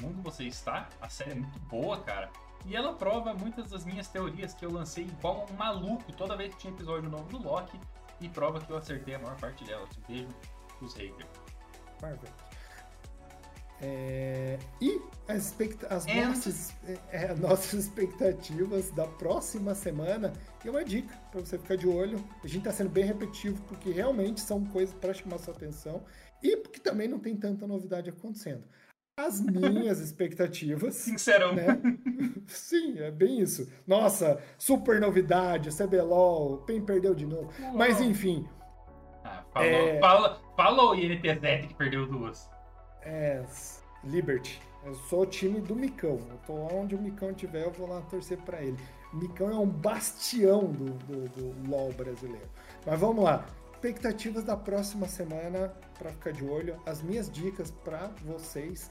mundo 0.00 0.22
você 0.22 0.44
está, 0.44 0.88
a 1.00 1.08
série 1.08 1.32
é 1.32 1.34
muito 1.34 1.58
boa, 1.60 2.00
cara. 2.00 2.30
E 2.64 2.76
ela 2.76 2.94
prova 2.94 3.34
muitas 3.34 3.70
das 3.70 3.84
minhas 3.84 4.08
teorias 4.08 4.54
que 4.54 4.64
eu 4.64 4.70
lancei 4.70 5.04
igual 5.04 5.46
um 5.50 5.54
maluco 5.54 6.12
toda 6.12 6.36
vez 6.36 6.54
que 6.54 6.60
tinha 6.60 6.72
episódio 6.72 7.10
novo 7.10 7.28
do 7.28 7.42
Loki. 7.42 7.78
E 8.20 8.28
prova 8.28 8.60
que 8.60 8.70
eu 8.70 8.76
acertei 8.76 9.16
a 9.16 9.18
maior 9.18 9.36
parte 9.36 9.64
delas. 9.64 9.88
Um 9.98 10.12
beijo 10.12 10.28
os 10.80 10.94
haters. 10.94 11.28
Perfeito. 12.00 12.41
É... 13.82 14.58
E 14.80 15.00
as, 15.28 15.46
expect... 15.46 15.84
as 15.90 16.06
nossas, 16.06 16.74
é, 17.10 17.34
nossas 17.34 17.74
expectativas 17.86 18.90
da 18.92 19.06
próxima 19.06 19.74
semana 19.74 20.32
e 20.64 20.70
uma 20.70 20.84
dica 20.84 21.14
para 21.30 21.40
você 21.40 21.58
ficar 21.58 21.76
de 21.76 21.88
olho. 21.88 22.22
A 22.42 22.46
gente 22.46 22.58
está 22.58 22.72
sendo 22.72 22.90
bem 22.90 23.04
repetitivo 23.04 23.60
porque 23.64 23.90
realmente 23.90 24.40
são 24.40 24.64
coisas 24.64 24.94
para 24.94 25.12
chamar 25.12 25.38
sua 25.38 25.54
atenção 25.54 26.02
e 26.42 26.56
porque 26.56 26.80
também 26.80 27.08
não 27.08 27.18
tem 27.18 27.36
tanta 27.36 27.66
novidade 27.66 28.08
acontecendo 28.08 28.64
as 29.16 29.40
minhas 29.40 30.00
expectativas. 30.00 30.94
Sincerão. 30.94 31.54
Né? 31.54 31.80
Sim, 32.46 32.98
é 32.98 33.10
bem 33.10 33.40
isso. 33.40 33.70
Nossa, 33.86 34.40
super 34.58 35.00
novidade, 35.00 35.70
CBLOL, 35.70 36.64
quem 36.64 36.80
perdeu 36.80 37.14
de 37.14 37.26
novo. 37.26 37.50
Mas 37.74 38.00
enfim. 38.00 38.46
Ah, 39.24 39.44
falou, 39.52 39.68
é... 39.70 40.00
fala, 40.00 40.42
falou 40.56 40.94
INTZ 40.94 41.66
que 41.68 41.74
perdeu 41.74 42.06
duas. 42.06 42.50
É, 43.02 43.44
Liberty. 44.04 44.60
Eu 44.84 44.94
sou 44.94 45.22
o 45.22 45.26
time 45.26 45.60
do 45.60 45.76
Micão. 45.76 46.18
Eu 46.28 46.38
tô 46.46 46.54
onde 46.54 46.94
o 46.94 47.00
Micão 47.00 47.30
estiver, 47.30 47.64
eu 47.64 47.70
vou 47.70 47.88
lá 47.88 48.00
torcer 48.02 48.38
para 48.38 48.60
ele. 48.62 48.76
O 49.12 49.16
Micão 49.16 49.50
é 49.50 49.54
um 49.54 49.68
bastião 49.68 50.64
do, 50.72 50.90
do, 50.90 51.28
do 51.28 51.70
LoL 51.70 51.92
brasileiro. 51.92 52.48
Mas 52.84 52.98
vamos 52.98 53.24
lá 53.24 53.46
expectativas 53.82 54.44
da 54.44 54.56
próxima 54.56 55.08
semana 55.08 55.74
para 55.98 56.12
ficar 56.12 56.32
de 56.32 56.44
olho. 56.44 56.80
As 56.86 57.02
minhas 57.02 57.28
dicas 57.28 57.72
para 57.72 58.12
vocês 58.22 58.88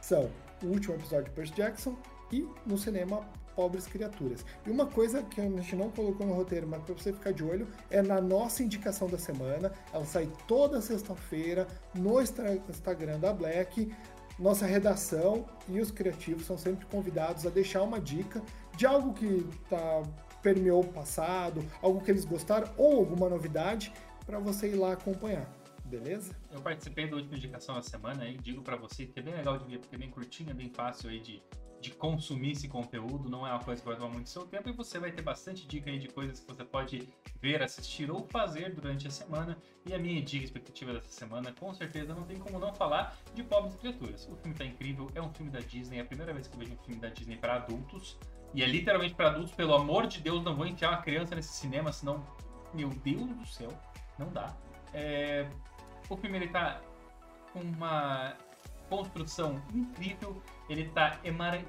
são 0.00 0.30
o 0.62 0.66
último 0.66 0.94
episódio 0.94 1.24
de 1.24 1.30
Percy 1.32 1.52
Jackson 1.54 1.96
e 2.30 2.48
no 2.64 2.78
cinema 2.78 3.28
Pobres 3.54 3.86
Criaturas. 3.86 4.44
E 4.66 4.70
uma 4.70 4.86
coisa 4.86 5.22
que 5.22 5.40
a 5.40 5.44
gente 5.44 5.76
não 5.76 5.90
colocou 5.90 6.26
no 6.26 6.34
roteiro, 6.34 6.66
mas 6.66 6.82
para 6.82 6.94
você 6.94 7.12
ficar 7.12 7.32
de 7.32 7.44
olho, 7.44 7.66
é 7.90 8.02
na 8.02 8.20
nossa 8.20 8.62
indicação 8.62 9.08
da 9.08 9.18
semana. 9.18 9.72
Ela 9.92 10.04
sai 10.04 10.30
toda 10.46 10.80
sexta-feira 10.80 11.66
no 11.94 12.20
Instagram 12.20 13.18
da 13.18 13.32
Black. 13.32 13.92
Nossa 14.38 14.64
redação 14.64 15.44
e 15.68 15.80
os 15.80 15.90
criativos 15.90 16.46
são 16.46 16.56
sempre 16.56 16.86
convidados 16.86 17.46
a 17.46 17.50
deixar 17.50 17.82
uma 17.82 18.00
dica 18.00 18.42
de 18.74 18.86
algo 18.86 19.12
que 19.12 19.46
tá 19.68 20.02
permeou 20.42 20.82
o 20.82 20.88
passado, 20.88 21.62
algo 21.82 22.00
que 22.00 22.10
eles 22.10 22.24
gostaram 22.24 22.68
ou 22.76 22.98
alguma 22.98 23.28
novidade 23.28 23.92
para 24.24 24.38
você 24.38 24.68
ir 24.68 24.76
lá 24.76 24.92
acompanhar. 24.92 25.50
Beleza? 25.84 26.36
Eu 26.52 26.60
participei 26.60 27.08
da 27.08 27.16
última 27.16 27.36
indicação 27.36 27.74
da 27.74 27.82
semana 27.82 28.24
e 28.24 28.36
digo 28.36 28.62
para 28.62 28.76
você 28.76 29.06
que 29.06 29.18
é 29.18 29.22
bem 29.22 29.34
legal 29.34 29.58
de 29.58 29.64
ver, 29.64 29.78
porque 29.80 29.96
é 29.96 29.98
bem 29.98 30.10
curtinho, 30.10 30.50
é 30.50 30.54
bem 30.54 30.70
fácil 30.70 31.10
aí 31.10 31.18
de, 31.18 31.42
de 31.80 31.90
consumir 31.92 32.52
esse 32.52 32.68
conteúdo, 32.68 33.28
não 33.28 33.46
é 33.46 33.50
uma 33.50 33.64
coisa 33.64 33.80
que 33.80 33.88
vai 33.88 33.96
tomar 33.96 34.10
muito 34.10 34.28
seu 34.28 34.46
tempo 34.46 34.68
e 34.68 34.72
você 34.72 34.98
vai 34.98 35.10
ter 35.10 35.22
bastante 35.22 35.66
dica 35.66 35.90
aí 35.90 35.98
de 35.98 36.08
coisas 36.08 36.40
que 36.40 36.46
você 36.46 36.64
pode 36.64 37.08
ver, 37.40 37.62
assistir 37.62 38.10
ou 38.10 38.26
fazer 38.28 38.74
durante 38.74 39.08
a 39.08 39.10
semana. 39.10 39.56
E 39.86 39.94
a 39.94 39.98
minha 39.98 40.20
dica 40.20 40.44
expectativa 40.44 40.92
dessa 40.92 41.10
semana, 41.10 41.52
com 41.52 41.72
certeza, 41.72 42.14
não 42.14 42.24
tem 42.24 42.36
como 42.36 42.58
não 42.58 42.74
falar 42.74 43.16
de 43.34 43.42
Pobres 43.42 43.74
Criaturas. 43.76 44.28
O 44.28 44.36
filme 44.36 44.54
tá 44.54 44.64
incrível, 44.64 45.10
é 45.14 45.22
um 45.22 45.32
filme 45.32 45.50
da 45.50 45.60
Disney, 45.60 45.98
é 45.98 46.02
a 46.02 46.04
primeira 46.04 46.34
vez 46.34 46.46
que 46.46 46.54
eu 46.54 46.60
vejo 46.60 46.74
um 46.74 46.84
filme 46.84 47.00
da 47.00 47.08
Disney 47.08 47.36
para 47.36 47.56
adultos. 47.56 48.18
E 48.52 48.62
é 48.62 48.66
literalmente 48.66 49.14
para 49.14 49.28
adultos, 49.28 49.52
pelo 49.52 49.74
amor 49.74 50.06
de 50.06 50.20
Deus, 50.20 50.44
não 50.44 50.54
vou 50.54 50.66
enfiar 50.66 50.90
uma 50.90 51.02
criança 51.02 51.34
nesse 51.34 51.54
cinema, 51.54 51.92
senão, 51.92 52.22
meu 52.74 52.90
Deus 52.90 53.28
do 53.30 53.46
céu 53.46 53.70
não 54.18 54.28
dá. 54.30 54.54
É, 54.92 55.48
o 56.08 56.16
filme 56.16 56.36
ele 56.36 56.48
tá 56.48 56.80
com 57.52 57.60
uma 57.60 58.36
construção 58.90 59.62
incrível, 59.72 60.42
ele 60.68 60.88
tá 60.88 61.18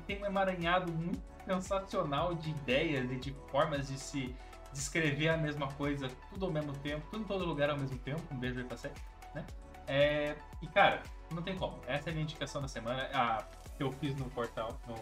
tem 0.05 0.21
um 0.21 0.25
emaranhado 0.25 0.91
muito 0.91 1.21
sensacional 1.45 2.33
de 2.35 2.49
ideias 2.49 3.09
e 3.11 3.15
de 3.15 3.35
formas 3.49 3.87
de 3.87 3.97
se 3.97 4.35
descrever 4.73 5.29
a 5.29 5.37
mesma 5.37 5.67
coisa, 5.73 6.09
tudo 6.29 6.45
ao 6.45 6.51
mesmo 6.51 6.73
tempo, 6.73 7.05
tudo 7.09 7.23
em 7.23 7.27
todo 7.27 7.45
lugar 7.45 7.69
ao 7.69 7.77
mesmo 7.77 7.97
tempo, 7.99 8.21
um 8.31 8.37
beijo 8.37 8.59
aí 8.59 8.65
pra 8.65 8.75
você, 8.75 8.91
né? 9.33 9.45
É, 9.87 10.35
e 10.61 10.67
cara, 10.67 11.03
não 11.31 11.41
tem 11.41 11.55
como. 11.55 11.79
Essa 11.87 12.09
é 12.09 12.11
a 12.11 12.13
minha 12.13 12.23
indicação 12.23 12.61
da 12.61 12.67
semana. 12.67 13.09
A 13.13 13.45
que 13.81 13.83
eu 13.83 13.91
fiz 13.93 14.15
no 14.15 14.25
portal, 14.29 14.79
no, 14.87 14.95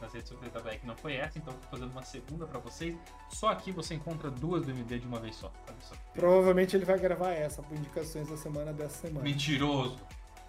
nas 0.00 0.12
redes 0.12 0.28
sociais 0.28 0.52
da 0.52 0.60
Black, 0.60 0.84
não 0.84 0.96
foi 0.96 1.14
essa, 1.14 1.38
então 1.38 1.54
eu 1.54 1.60
tô 1.60 1.68
fazendo 1.68 1.92
uma 1.92 2.02
segunda 2.02 2.44
para 2.44 2.58
vocês. 2.58 2.96
Só 3.28 3.50
aqui 3.50 3.70
você 3.70 3.94
encontra 3.94 4.30
duas 4.30 4.64
do 4.66 4.72
MD 4.72 4.98
de 4.98 5.06
uma 5.06 5.20
vez 5.20 5.36
só. 5.36 5.52
só. 5.80 5.94
Provavelmente 6.12 6.76
ele 6.76 6.84
vai 6.84 6.98
gravar 6.98 7.30
essa 7.30 7.62
por 7.62 7.76
indicações 7.76 8.28
da 8.28 8.36
semana 8.36 8.72
dessa 8.72 9.06
semana. 9.06 9.22
Mentiroso! 9.22 9.96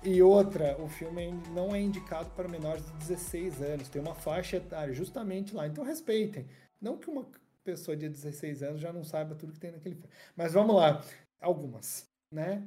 E 0.04 0.22
outra, 0.22 0.80
o 0.80 0.88
filme 0.88 1.32
não 1.54 1.76
é 1.76 1.82
indicado 1.82 2.30
para 2.30 2.48
menores 2.48 2.86
de 2.86 2.92
16 2.94 3.62
anos, 3.62 3.90
tem 3.90 4.02
uma 4.02 4.14
faixa 4.14 4.58
etária 4.58 4.94
justamente 4.94 5.56
lá, 5.56 5.68
então 5.68 5.84
respeitem. 5.84 6.48
Não 6.80 6.98
que 6.98 7.10
uma 7.10 7.26
pessoa 7.64 7.98
de 7.98 8.08
16 8.08 8.64
anos 8.64 8.80
já 8.80 8.94
não 8.94 9.04
saiba 9.04 9.36
tudo 9.36 9.54
que 9.54 9.60
tem 9.60 9.72
naquele 9.72 9.96
filme. 9.96 10.10
Mas 10.36 10.54
vamos 10.54 10.76
lá, 10.76 11.04
algumas, 11.42 12.10
né? 12.32 12.64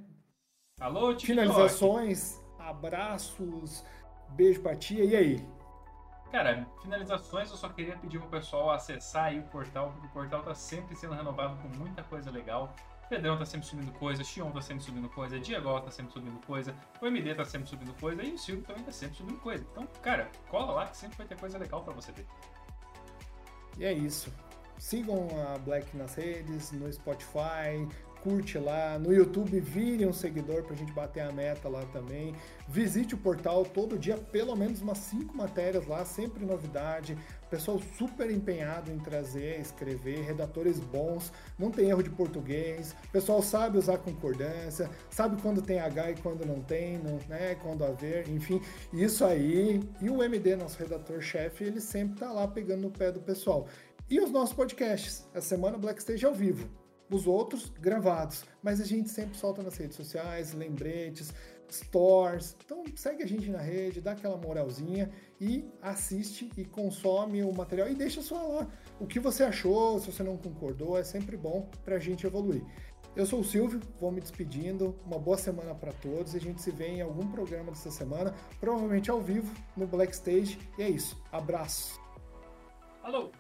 Alô, 0.81 1.15
TikTok. 1.15 1.27
Finalizações, 1.27 2.41
abraços, 2.59 3.85
beijo 4.31 4.61
pra 4.61 4.75
tia, 4.77 5.05
e 5.05 5.17
aí? 5.17 5.49
Cara, 6.31 6.67
finalizações 6.83 7.51
eu 7.51 7.57
só 7.57 7.69
queria 7.69 7.97
pedir 7.97 8.19
pro 8.19 8.29
pessoal 8.29 8.71
acessar 8.71 9.27
aí 9.27 9.39
o 9.39 9.45
portal, 9.45 9.93
porque 9.93 10.07
o 10.07 10.11
portal 10.11 10.43
tá 10.43 10.55
sempre 10.55 10.95
sendo 10.95 11.15
renovado 11.15 11.61
com 11.63 11.69
muita 11.77 12.03
coisa 12.05 12.31
legal. 12.31 12.75
Pedrão 13.11 13.37
tá 13.37 13.45
sempre 13.45 13.67
subindo 13.67 13.93
coisa, 13.95 14.23
Xion 14.23 14.53
tá 14.53 14.61
sempre 14.63 14.85
subindo 14.85 15.09
coisa, 15.09 15.41
Diego 15.41 15.81
tá 15.81 15.91
sempre 15.91 16.13
subindo 16.13 16.47
coisa, 16.47 16.73
o 17.03 17.07
MD 17.09 17.35
tá 17.35 17.45
sempre 17.45 17.69
subindo 17.69 17.93
coisa 17.95 18.23
e 18.23 18.35
o 18.35 18.39
Silvio 18.39 18.65
também 18.65 18.85
tá 18.85 18.93
sempre 18.93 19.17
subindo 19.17 19.41
coisa. 19.41 19.67
Então, 19.73 19.85
cara, 20.01 20.31
cola 20.49 20.73
lá 20.73 20.87
que 20.87 20.97
sempre 20.97 21.19
vai 21.19 21.27
ter 21.27 21.37
coisa 21.37 21.59
legal 21.59 21.83
para 21.83 21.93
você 21.93 22.13
ver. 22.13 22.25
E 23.77 23.85
é 23.85 23.93
isso. 23.93 24.33
Sigam 24.79 25.27
a 25.53 25.59
Black 25.59 25.97
nas 25.97 26.15
redes, 26.15 26.71
no 26.71 26.91
Spotify, 26.93 27.85
curte 28.23 28.59
lá. 28.59 28.99
No 28.99 29.13
YouTube, 29.13 29.59
vire 29.61 30.07
um 30.07 30.13
seguidor 30.13 30.63
pra 30.63 30.77
gente 30.77 30.93
bater 30.93 31.21
a 31.21 31.33
meta 31.33 31.69
lá 31.69 31.83
também. 31.93 32.35
Visite 32.69 33.15
o 33.15 33.19
portal 33.19 33.65
todo 33.65 33.99
dia, 33.99 34.17
pelo 34.17 34.55
menos 34.57 34.81
umas 34.81 34.99
cinco 34.99 35.37
matérias 35.37 35.87
lá, 35.87 36.05
sempre 36.05 36.45
novidade. 36.45 37.17
Pessoal 37.51 37.81
super 37.99 38.31
empenhado 38.31 38.93
em 38.93 38.99
trazer, 38.99 39.61
escrever, 39.61 40.25
redatores 40.25 40.79
bons, 40.79 41.33
não 41.59 41.71
tem 41.71 41.89
erro 41.89 42.03
de 42.03 42.11
português. 42.11 42.95
Pessoal 43.11 43.43
sabe 43.43 43.77
usar 43.77 43.99
concordância, 43.99 44.89
sabe 45.11 45.41
quando 45.43 45.61
tem 45.61 45.81
H 45.81 46.13
e 46.13 46.17
quando 46.17 46.47
não 46.47 46.61
tem, 46.61 46.99
não, 46.99 47.19
né, 47.29 47.57
quando 47.57 47.85
haver, 47.85 48.29
enfim, 48.29 48.61
isso 48.93 49.25
aí. 49.25 49.81
E 50.01 50.09
o 50.09 50.23
MD, 50.23 50.55
nosso 50.55 50.79
redator-chefe, 50.79 51.65
ele 51.65 51.81
sempre 51.81 52.21
tá 52.21 52.31
lá 52.31 52.47
pegando 52.47 52.83
no 52.83 52.91
pé 52.91 53.11
do 53.11 53.21
pessoal. 53.21 53.67
E 54.09 54.21
os 54.21 54.31
nossos 54.31 54.55
podcasts, 54.55 55.27
a 55.35 55.41
semana 55.41 55.77
Black 55.77 56.01
Stage 56.01 56.25
ao 56.25 56.35
vivo 56.35 56.80
os 57.11 57.27
outros 57.27 57.71
gravados. 57.81 58.45
Mas 58.63 58.81
a 58.81 58.85
gente 58.85 59.11
sempre 59.11 59.37
solta 59.37 59.63
nas 59.63 59.77
redes 59.77 59.97
sociais, 59.97 60.53
lembretes, 60.53 61.33
stores. 61.71 62.57
Então 62.65 62.85
segue 62.95 63.23
a 63.23 63.27
gente 63.27 63.51
na 63.51 63.61
rede, 63.61 64.01
dá 64.01 64.13
aquela 64.13 64.37
moralzinha 64.37 65.11
e 65.41 65.65
assiste 65.81 66.51
e 66.57 66.65
consome 66.65 67.43
o 67.43 67.53
material 67.53 67.89
e 67.89 67.95
deixa 67.95 68.23
só 68.23 68.43
lá 68.43 68.69
o 68.99 69.07
que 69.07 69.19
você 69.19 69.43
achou, 69.43 69.99
se 69.99 70.13
você 70.13 70.23
não 70.23 70.37
concordou, 70.37 70.99
é 70.99 71.03
sempre 71.03 71.37
bom 71.37 71.69
para 71.85 71.97
a 71.97 71.99
gente 71.99 72.27
evoluir. 72.27 72.63
Eu 73.17 73.27
sou 73.27 73.41
o 73.41 73.45
Silvio, 73.45 73.81
vou 73.99 74.13
me 74.13 74.21
despedindo. 74.21 74.97
Uma 75.05 75.19
boa 75.19 75.37
semana 75.37 75.75
para 75.75 75.93
todos 75.93 76.35
a 76.35 76.39
gente 76.39 76.63
se 76.63 76.71
vê 76.71 76.87
em 76.87 77.01
algum 77.01 77.27
programa 77.29 77.73
dessa 77.73 77.91
semana, 77.91 78.33
provavelmente 78.61 79.11
ao 79.11 79.21
vivo 79.21 79.53
no 79.77 79.87
Black 79.87 80.15
Stage. 80.15 80.59
E 80.79 80.83
é 80.83 80.89
isso. 80.89 81.21
Abraço. 81.33 82.01
Alô. 83.03 83.33